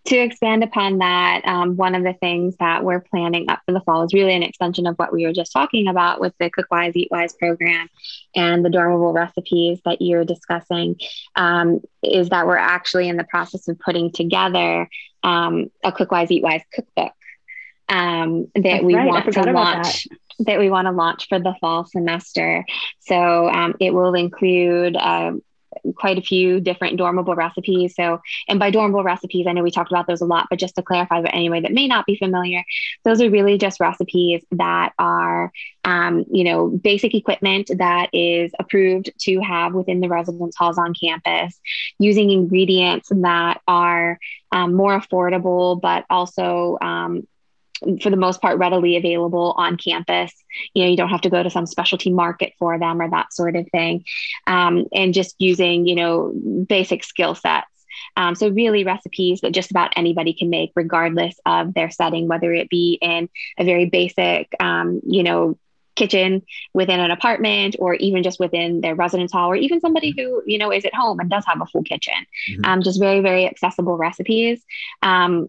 to 0.04 0.16
expand 0.16 0.64
upon 0.64 0.98
that, 0.98 1.42
um, 1.44 1.76
one 1.76 1.94
of 1.94 2.02
the 2.02 2.14
things 2.14 2.56
that 2.58 2.84
we're 2.84 3.00
planning 3.00 3.48
up 3.48 3.60
for 3.64 3.72
the 3.72 3.80
fall 3.80 4.02
is 4.02 4.12
really 4.12 4.34
an 4.34 4.42
extension 4.42 4.86
of 4.86 4.96
what 4.96 5.12
we 5.12 5.24
were 5.24 5.32
just 5.32 5.52
talking 5.52 5.86
about 5.86 6.20
with 6.20 6.34
the 6.38 6.50
Cookwise 6.50 6.96
Eat 6.96 7.08
Wise 7.10 7.34
program 7.34 7.88
and 8.34 8.64
the 8.64 8.68
dormable 8.68 9.14
recipes 9.14 9.80
that 9.84 10.02
you're 10.02 10.24
discussing. 10.24 10.96
Um, 11.36 11.80
is 12.02 12.30
that 12.30 12.46
we're 12.46 12.56
actually 12.56 13.08
in 13.08 13.16
the 13.16 13.24
process 13.24 13.68
of 13.68 13.78
putting 13.78 14.10
together 14.10 14.88
um, 15.22 15.70
a 15.84 15.92
Cookwise 15.92 16.30
Eat 16.30 16.42
Wise 16.42 16.62
cookbook 16.72 17.12
um, 17.88 18.46
that 18.54 18.62
That's 18.62 18.84
we 18.84 18.94
right. 18.94 19.06
want 19.06 19.32
to 19.32 19.52
launch. 19.52 20.08
That. 20.38 20.46
that. 20.46 20.58
we 20.58 20.70
want 20.70 20.86
to 20.86 20.92
launch 20.92 21.28
for 21.28 21.38
the 21.38 21.54
fall 21.60 21.84
semester. 21.84 22.64
So 23.00 23.48
um, 23.48 23.74
it 23.80 23.92
will 23.92 24.14
include 24.14 24.96
um, 24.96 25.42
quite 25.96 26.18
a 26.18 26.22
few 26.22 26.60
different 26.60 26.98
dormable 26.98 27.36
recipes. 27.36 27.94
So, 27.94 28.20
and 28.48 28.58
by 28.58 28.70
dormable 28.70 29.04
recipes, 29.04 29.46
I 29.46 29.52
know 29.52 29.62
we 29.62 29.70
talked 29.70 29.90
about 29.90 30.06
those 30.06 30.20
a 30.20 30.26
lot, 30.26 30.46
but 30.50 30.58
just 30.58 30.76
to 30.76 30.82
clarify 30.82 31.20
for 31.20 31.28
anyone 31.28 31.62
that 31.62 31.72
may 31.72 31.86
not 31.86 32.06
be 32.06 32.16
familiar, 32.16 32.64
those 33.04 33.20
are 33.20 33.30
really 33.30 33.58
just 33.58 33.80
recipes 33.80 34.44
that 34.52 34.92
are, 34.98 35.52
um, 35.84 36.24
you 36.30 36.44
know, 36.44 36.68
basic 36.68 37.14
equipment 37.14 37.70
that 37.78 38.10
is 38.12 38.52
approved 38.58 39.10
to 39.20 39.40
have 39.40 39.74
within 39.74 40.00
the 40.00 40.08
residence 40.08 40.56
halls 40.56 40.78
on 40.78 40.94
campus, 40.94 41.60
using 41.98 42.30
ingredients 42.30 43.08
that 43.10 43.60
are 43.66 44.18
um, 44.52 44.74
more 44.74 44.98
affordable, 44.98 45.80
but 45.80 46.04
also 46.10 46.78
um, 46.80 47.26
for 48.00 48.10
the 48.10 48.16
most 48.16 48.40
part 48.40 48.58
readily 48.58 48.96
available 48.96 49.54
on 49.56 49.76
campus. 49.76 50.32
You 50.74 50.84
know 50.84 50.90
you 50.90 50.96
don't 50.96 51.08
have 51.08 51.22
to 51.22 51.30
go 51.30 51.42
to 51.42 51.50
some 51.50 51.66
specialty 51.66 52.12
market 52.12 52.52
for 52.58 52.78
them 52.78 53.00
or 53.00 53.10
that 53.10 53.32
sort 53.32 53.56
of 53.56 53.68
thing. 53.70 54.04
Um, 54.46 54.86
and 54.92 55.14
just 55.14 55.34
using 55.38 55.86
you 55.86 55.94
know 55.94 56.32
basic 56.68 57.04
skill 57.04 57.34
sets. 57.34 57.66
Um, 58.16 58.34
so 58.34 58.48
really 58.48 58.84
recipes 58.84 59.40
that 59.40 59.52
just 59.52 59.70
about 59.70 59.92
anybody 59.96 60.32
can 60.32 60.50
make 60.50 60.72
regardless 60.74 61.34
of 61.44 61.74
their 61.74 61.90
setting 61.90 62.26
whether 62.26 62.52
it 62.52 62.68
be 62.68 62.98
in 63.00 63.28
a 63.58 63.64
very 63.64 63.86
basic 63.86 64.54
um, 64.60 65.00
you 65.06 65.22
know 65.22 65.58
kitchen 65.94 66.42
within 66.72 67.00
an 67.00 67.10
apartment 67.10 67.76
or 67.78 67.94
even 67.94 68.22
just 68.22 68.40
within 68.40 68.80
their 68.80 68.94
residence 68.94 69.32
hall 69.32 69.50
or 69.50 69.56
even 69.56 69.80
somebody 69.80 70.14
who 70.16 70.42
you 70.46 70.58
know 70.58 70.72
is 70.72 70.84
at 70.84 70.94
home 70.94 71.20
and 71.20 71.30
does 71.30 71.44
have 71.46 71.60
a 71.60 71.66
full 71.66 71.82
kitchen. 71.82 72.14
Mm-hmm. 72.50 72.64
um, 72.64 72.82
just 72.82 73.00
very 73.00 73.20
very 73.20 73.46
accessible 73.46 73.96
recipes. 73.96 74.62
Um, 75.02 75.48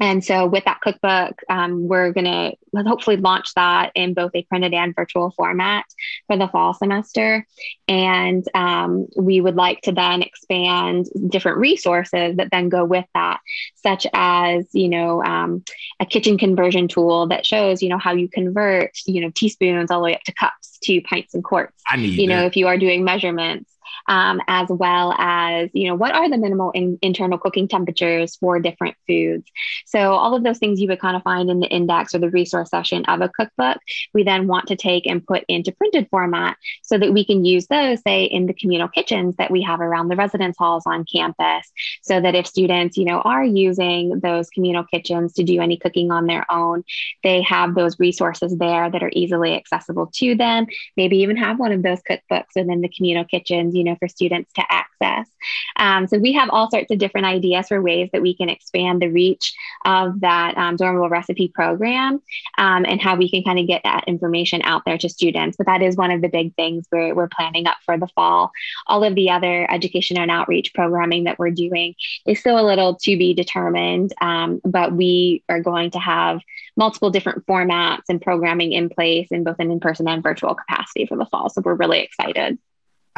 and 0.00 0.24
so, 0.24 0.46
with 0.46 0.64
that 0.64 0.80
cookbook, 0.80 1.40
um, 1.48 1.88
we're 1.88 2.12
going 2.12 2.24
to 2.24 2.82
hopefully 2.86 3.16
launch 3.16 3.52
that 3.54 3.90
in 3.94 4.14
both 4.14 4.30
a 4.34 4.44
printed 4.44 4.72
and 4.72 4.94
virtual 4.94 5.30
format 5.32 5.84
for 6.26 6.36
the 6.36 6.46
fall 6.48 6.72
semester. 6.74 7.46
And 7.88 8.44
um, 8.54 9.08
we 9.16 9.40
would 9.40 9.56
like 9.56 9.80
to 9.82 9.92
then 9.92 10.22
expand 10.22 11.06
different 11.28 11.58
resources 11.58 12.36
that 12.36 12.50
then 12.52 12.68
go 12.68 12.84
with 12.84 13.06
that, 13.14 13.40
such 13.74 14.06
as, 14.12 14.68
you 14.72 14.88
know, 14.88 15.22
um, 15.24 15.64
a 15.98 16.06
kitchen 16.06 16.38
conversion 16.38 16.86
tool 16.86 17.26
that 17.28 17.44
shows, 17.44 17.82
you 17.82 17.88
know, 17.88 17.98
how 17.98 18.12
you 18.12 18.28
convert, 18.28 18.92
you 19.06 19.20
know, 19.20 19.32
teaspoons 19.34 19.90
all 19.90 20.00
the 20.00 20.04
way 20.04 20.14
up 20.14 20.22
to 20.22 20.32
cups 20.32 20.78
to 20.84 21.00
pints 21.00 21.34
and 21.34 21.42
quarts. 21.42 21.82
I 21.88 21.96
need 21.96 22.18
you 22.18 22.28
know, 22.28 22.44
if 22.46 22.56
you 22.56 22.68
are 22.68 22.78
doing 22.78 23.02
measurements 23.02 23.68
um, 24.08 24.40
as 24.48 24.68
well 24.70 25.14
as, 25.18 25.68
you 25.72 25.86
know, 25.86 25.94
what 25.94 26.14
are 26.14 26.28
the 26.28 26.38
minimal 26.38 26.70
in, 26.72 26.98
internal 27.02 27.38
cooking 27.38 27.68
temperatures 27.68 28.36
for 28.36 28.58
different 28.58 28.96
foods. 29.06 29.50
So 29.86 30.14
all 30.14 30.34
of 30.34 30.42
those 30.42 30.58
things 30.58 30.80
you 30.80 30.88
would 30.88 31.00
kind 31.00 31.16
of 31.16 31.22
find 31.22 31.50
in 31.50 31.60
the 31.60 31.68
index 31.68 32.14
or 32.14 32.18
the 32.18 32.30
resource 32.30 32.70
section 32.70 33.04
of 33.04 33.20
a 33.20 33.28
cookbook, 33.28 33.78
we 34.14 34.22
then 34.22 34.48
want 34.48 34.66
to 34.68 34.76
take 34.76 35.06
and 35.06 35.24
put 35.24 35.44
into 35.48 35.72
printed 35.72 36.08
format 36.10 36.56
so 36.82 36.98
that 36.98 37.12
we 37.12 37.24
can 37.24 37.44
use 37.44 37.66
those, 37.66 38.00
say, 38.02 38.24
in 38.24 38.46
the 38.46 38.54
communal 38.54 38.88
kitchens 38.88 39.36
that 39.36 39.50
we 39.50 39.62
have 39.62 39.80
around 39.80 40.08
the 40.08 40.16
residence 40.16 40.56
halls 40.58 40.84
on 40.86 41.04
campus. 41.04 41.70
So 42.02 42.20
that 42.20 42.34
if 42.34 42.46
students, 42.46 42.96
you 42.96 43.04
know, 43.04 43.20
are 43.20 43.44
using 43.44 44.20
those 44.20 44.48
communal 44.48 44.84
kitchens 44.84 45.34
to 45.34 45.44
do 45.44 45.60
any 45.60 45.76
cooking 45.76 46.10
on 46.10 46.26
their 46.26 46.50
own, 46.50 46.82
they 47.22 47.42
have 47.42 47.74
those 47.74 48.00
resources 48.00 48.56
there 48.56 48.90
that 48.90 49.02
are 49.02 49.10
easily 49.12 49.54
accessible 49.54 50.10
to 50.14 50.34
them. 50.34 50.66
Maybe 50.96 51.18
even 51.18 51.36
have 51.36 51.58
one 51.58 51.72
of 51.72 51.82
those 51.82 52.00
cookbooks 52.08 52.54
within 52.56 52.80
the 52.80 52.88
communal 52.88 53.24
kitchens, 53.24 53.74
you 53.74 53.84
know, 53.84 53.97
for 53.98 54.08
students 54.08 54.52
to 54.54 54.62
access. 54.70 55.28
Um, 55.76 56.06
so 56.06 56.18
we 56.18 56.32
have 56.32 56.50
all 56.50 56.70
sorts 56.70 56.90
of 56.90 56.98
different 56.98 57.26
ideas 57.26 57.68
for 57.68 57.80
ways 57.80 58.10
that 58.12 58.22
we 58.22 58.34
can 58.34 58.48
expand 58.48 59.00
the 59.00 59.08
reach 59.08 59.54
of 59.84 60.20
that 60.20 60.56
um, 60.56 60.76
dormable 60.76 61.10
recipe 61.10 61.48
program 61.48 62.20
um, 62.58 62.84
and 62.86 63.00
how 63.00 63.16
we 63.16 63.30
can 63.30 63.42
kind 63.42 63.58
of 63.58 63.66
get 63.66 63.82
that 63.84 64.04
information 64.06 64.60
out 64.64 64.82
there 64.84 64.98
to 64.98 65.08
students. 65.08 65.56
But 65.56 65.66
that 65.66 65.82
is 65.82 65.96
one 65.96 66.10
of 66.10 66.22
the 66.22 66.28
big 66.28 66.54
things 66.56 66.86
we're, 66.90 67.14
we're 67.14 67.28
planning 67.28 67.66
up 67.66 67.76
for 67.84 67.96
the 67.98 68.08
fall. 68.08 68.50
All 68.86 69.04
of 69.04 69.14
the 69.14 69.30
other 69.30 69.70
education 69.70 70.18
and 70.18 70.30
outreach 70.30 70.74
programming 70.74 71.24
that 71.24 71.38
we're 71.38 71.50
doing 71.50 71.94
is 72.26 72.40
still 72.40 72.58
a 72.58 72.66
little 72.66 72.96
to 72.96 73.16
be 73.16 73.34
determined, 73.34 74.12
um, 74.20 74.60
but 74.64 74.92
we 74.92 75.44
are 75.48 75.60
going 75.60 75.90
to 75.92 75.98
have 75.98 76.40
multiple 76.76 77.10
different 77.10 77.46
formats 77.46 78.04
and 78.08 78.22
programming 78.22 78.72
in 78.72 78.88
place 78.88 79.28
in 79.30 79.44
both 79.44 79.56
an 79.58 79.70
in-person 79.70 80.08
and 80.08 80.22
virtual 80.22 80.54
capacity 80.54 81.06
for 81.06 81.16
the 81.16 81.26
fall. 81.26 81.50
So 81.50 81.60
we're 81.64 81.74
really 81.74 82.00
excited. 82.00 82.58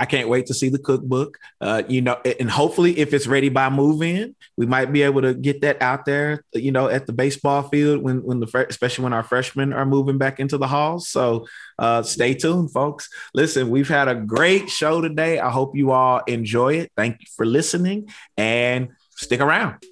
I 0.01 0.07
can't 0.07 0.31
wait 0.31 0.47
to 0.47 0.55
see 0.55 0.71
the 0.71 0.79
cookbook. 0.79 1.39
Uh, 1.61 1.83
you 1.87 2.01
know, 2.01 2.19
and 2.41 2.51
hopefully, 2.51 2.99
if 2.99 3.13
it's 3.13 3.27
ready 3.27 3.51
by 3.51 3.69
move 3.69 4.01
in, 4.01 4.35
we 4.57 4.65
might 4.65 4.93
be 4.93 5.03
able 5.03 5.21
to 5.21 5.35
get 5.35 5.61
that 5.61 5.83
out 5.83 6.07
there. 6.07 6.43
You 6.55 6.73
know, 6.73 6.89
at 6.89 7.07
the 7.07 7.13
baseball 7.13 7.65
field 7.65 8.03
when 8.03 8.23
when 8.23 8.41
the 8.41 8.67
especially 8.71 9.05
when 9.05 9.13
our 9.13 9.23
freshmen 9.23 9.75
are 9.75 9.85
moving 9.85 10.17
back 10.17 10.41
into 10.41 10.57
the 10.57 10.67
halls. 10.67 11.09
So 11.09 11.47
uh, 11.79 12.03
stay 12.03 12.33
tuned, 12.33 12.73
folks. 12.73 13.11
Listen, 13.35 13.69
we've 13.69 13.91
had 13.91 14.09
a 14.09 14.15
great 14.15 14.71
show 14.71 15.03
today. 15.03 15.39
I 15.39 15.51
hope 15.51 15.77
you 15.77 15.91
all 15.91 16.23
enjoy 16.27 16.77
it. 16.77 16.93
Thank 16.97 17.21
you 17.21 17.27
for 17.37 17.45
listening 17.45 18.09
and 18.39 18.89
stick 19.11 19.41
around. 19.41 19.85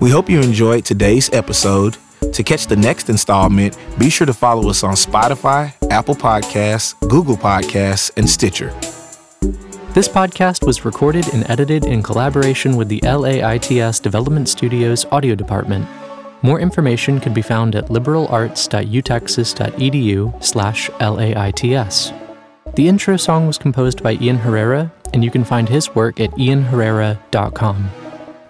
We 0.00 0.10
hope 0.10 0.30
you 0.30 0.40
enjoyed 0.40 0.86
today's 0.86 1.30
episode. 1.32 1.96
To 2.32 2.42
catch 2.42 2.66
the 2.66 2.76
next 2.76 3.08
installment, 3.10 3.76
be 3.98 4.08
sure 4.08 4.26
to 4.26 4.32
follow 4.32 4.70
us 4.70 4.82
on 4.82 4.94
Spotify, 4.94 5.74
Apple 5.90 6.14
Podcasts, 6.14 6.98
Google 7.08 7.36
Podcasts, 7.36 8.10
and 8.16 8.26
Stitcher. 8.28 8.72
This 9.92 10.08
podcast 10.08 10.64
was 10.64 10.86
recorded 10.86 11.28
and 11.34 11.44
edited 11.50 11.84
in 11.84 12.02
collaboration 12.02 12.76
with 12.76 12.88
the 12.88 13.00
LAITS 13.00 14.00
Development 14.00 14.48
Studios 14.48 15.04
Audio 15.06 15.34
Department. 15.34 15.86
More 16.42 16.60
information 16.60 17.20
can 17.20 17.34
be 17.34 17.42
found 17.42 17.76
at 17.76 17.88
liberalarts.utexas.edu 17.88 20.44
slash 20.44 20.88
LAITS. 20.98 22.12
The 22.74 22.88
intro 22.88 23.18
song 23.18 23.46
was 23.46 23.58
composed 23.58 24.02
by 24.02 24.14
Ian 24.14 24.38
Herrera, 24.38 24.90
and 25.12 25.22
you 25.22 25.30
can 25.30 25.44
find 25.44 25.68
his 25.68 25.94
work 25.94 26.20
at 26.20 26.30
ianherrera.com. 26.30 27.90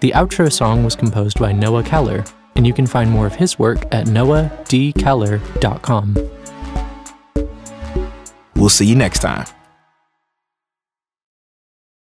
The 0.01 0.11
outro 0.11 0.51
song 0.51 0.83
was 0.83 0.95
composed 0.95 1.39
by 1.39 1.51
Noah 1.51 1.83
Keller, 1.83 2.25
and 2.55 2.65
you 2.65 2.73
can 2.73 2.87
find 2.87 3.11
more 3.11 3.27
of 3.27 3.35
his 3.35 3.59
work 3.59 3.83
at 3.93 4.07
noahdkeller.com. 4.07 6.15
We'll 8.55 8.69
see 8.69 8.87
you 8.87 8.95
next 8.95 9.19
time. 9.19 9.45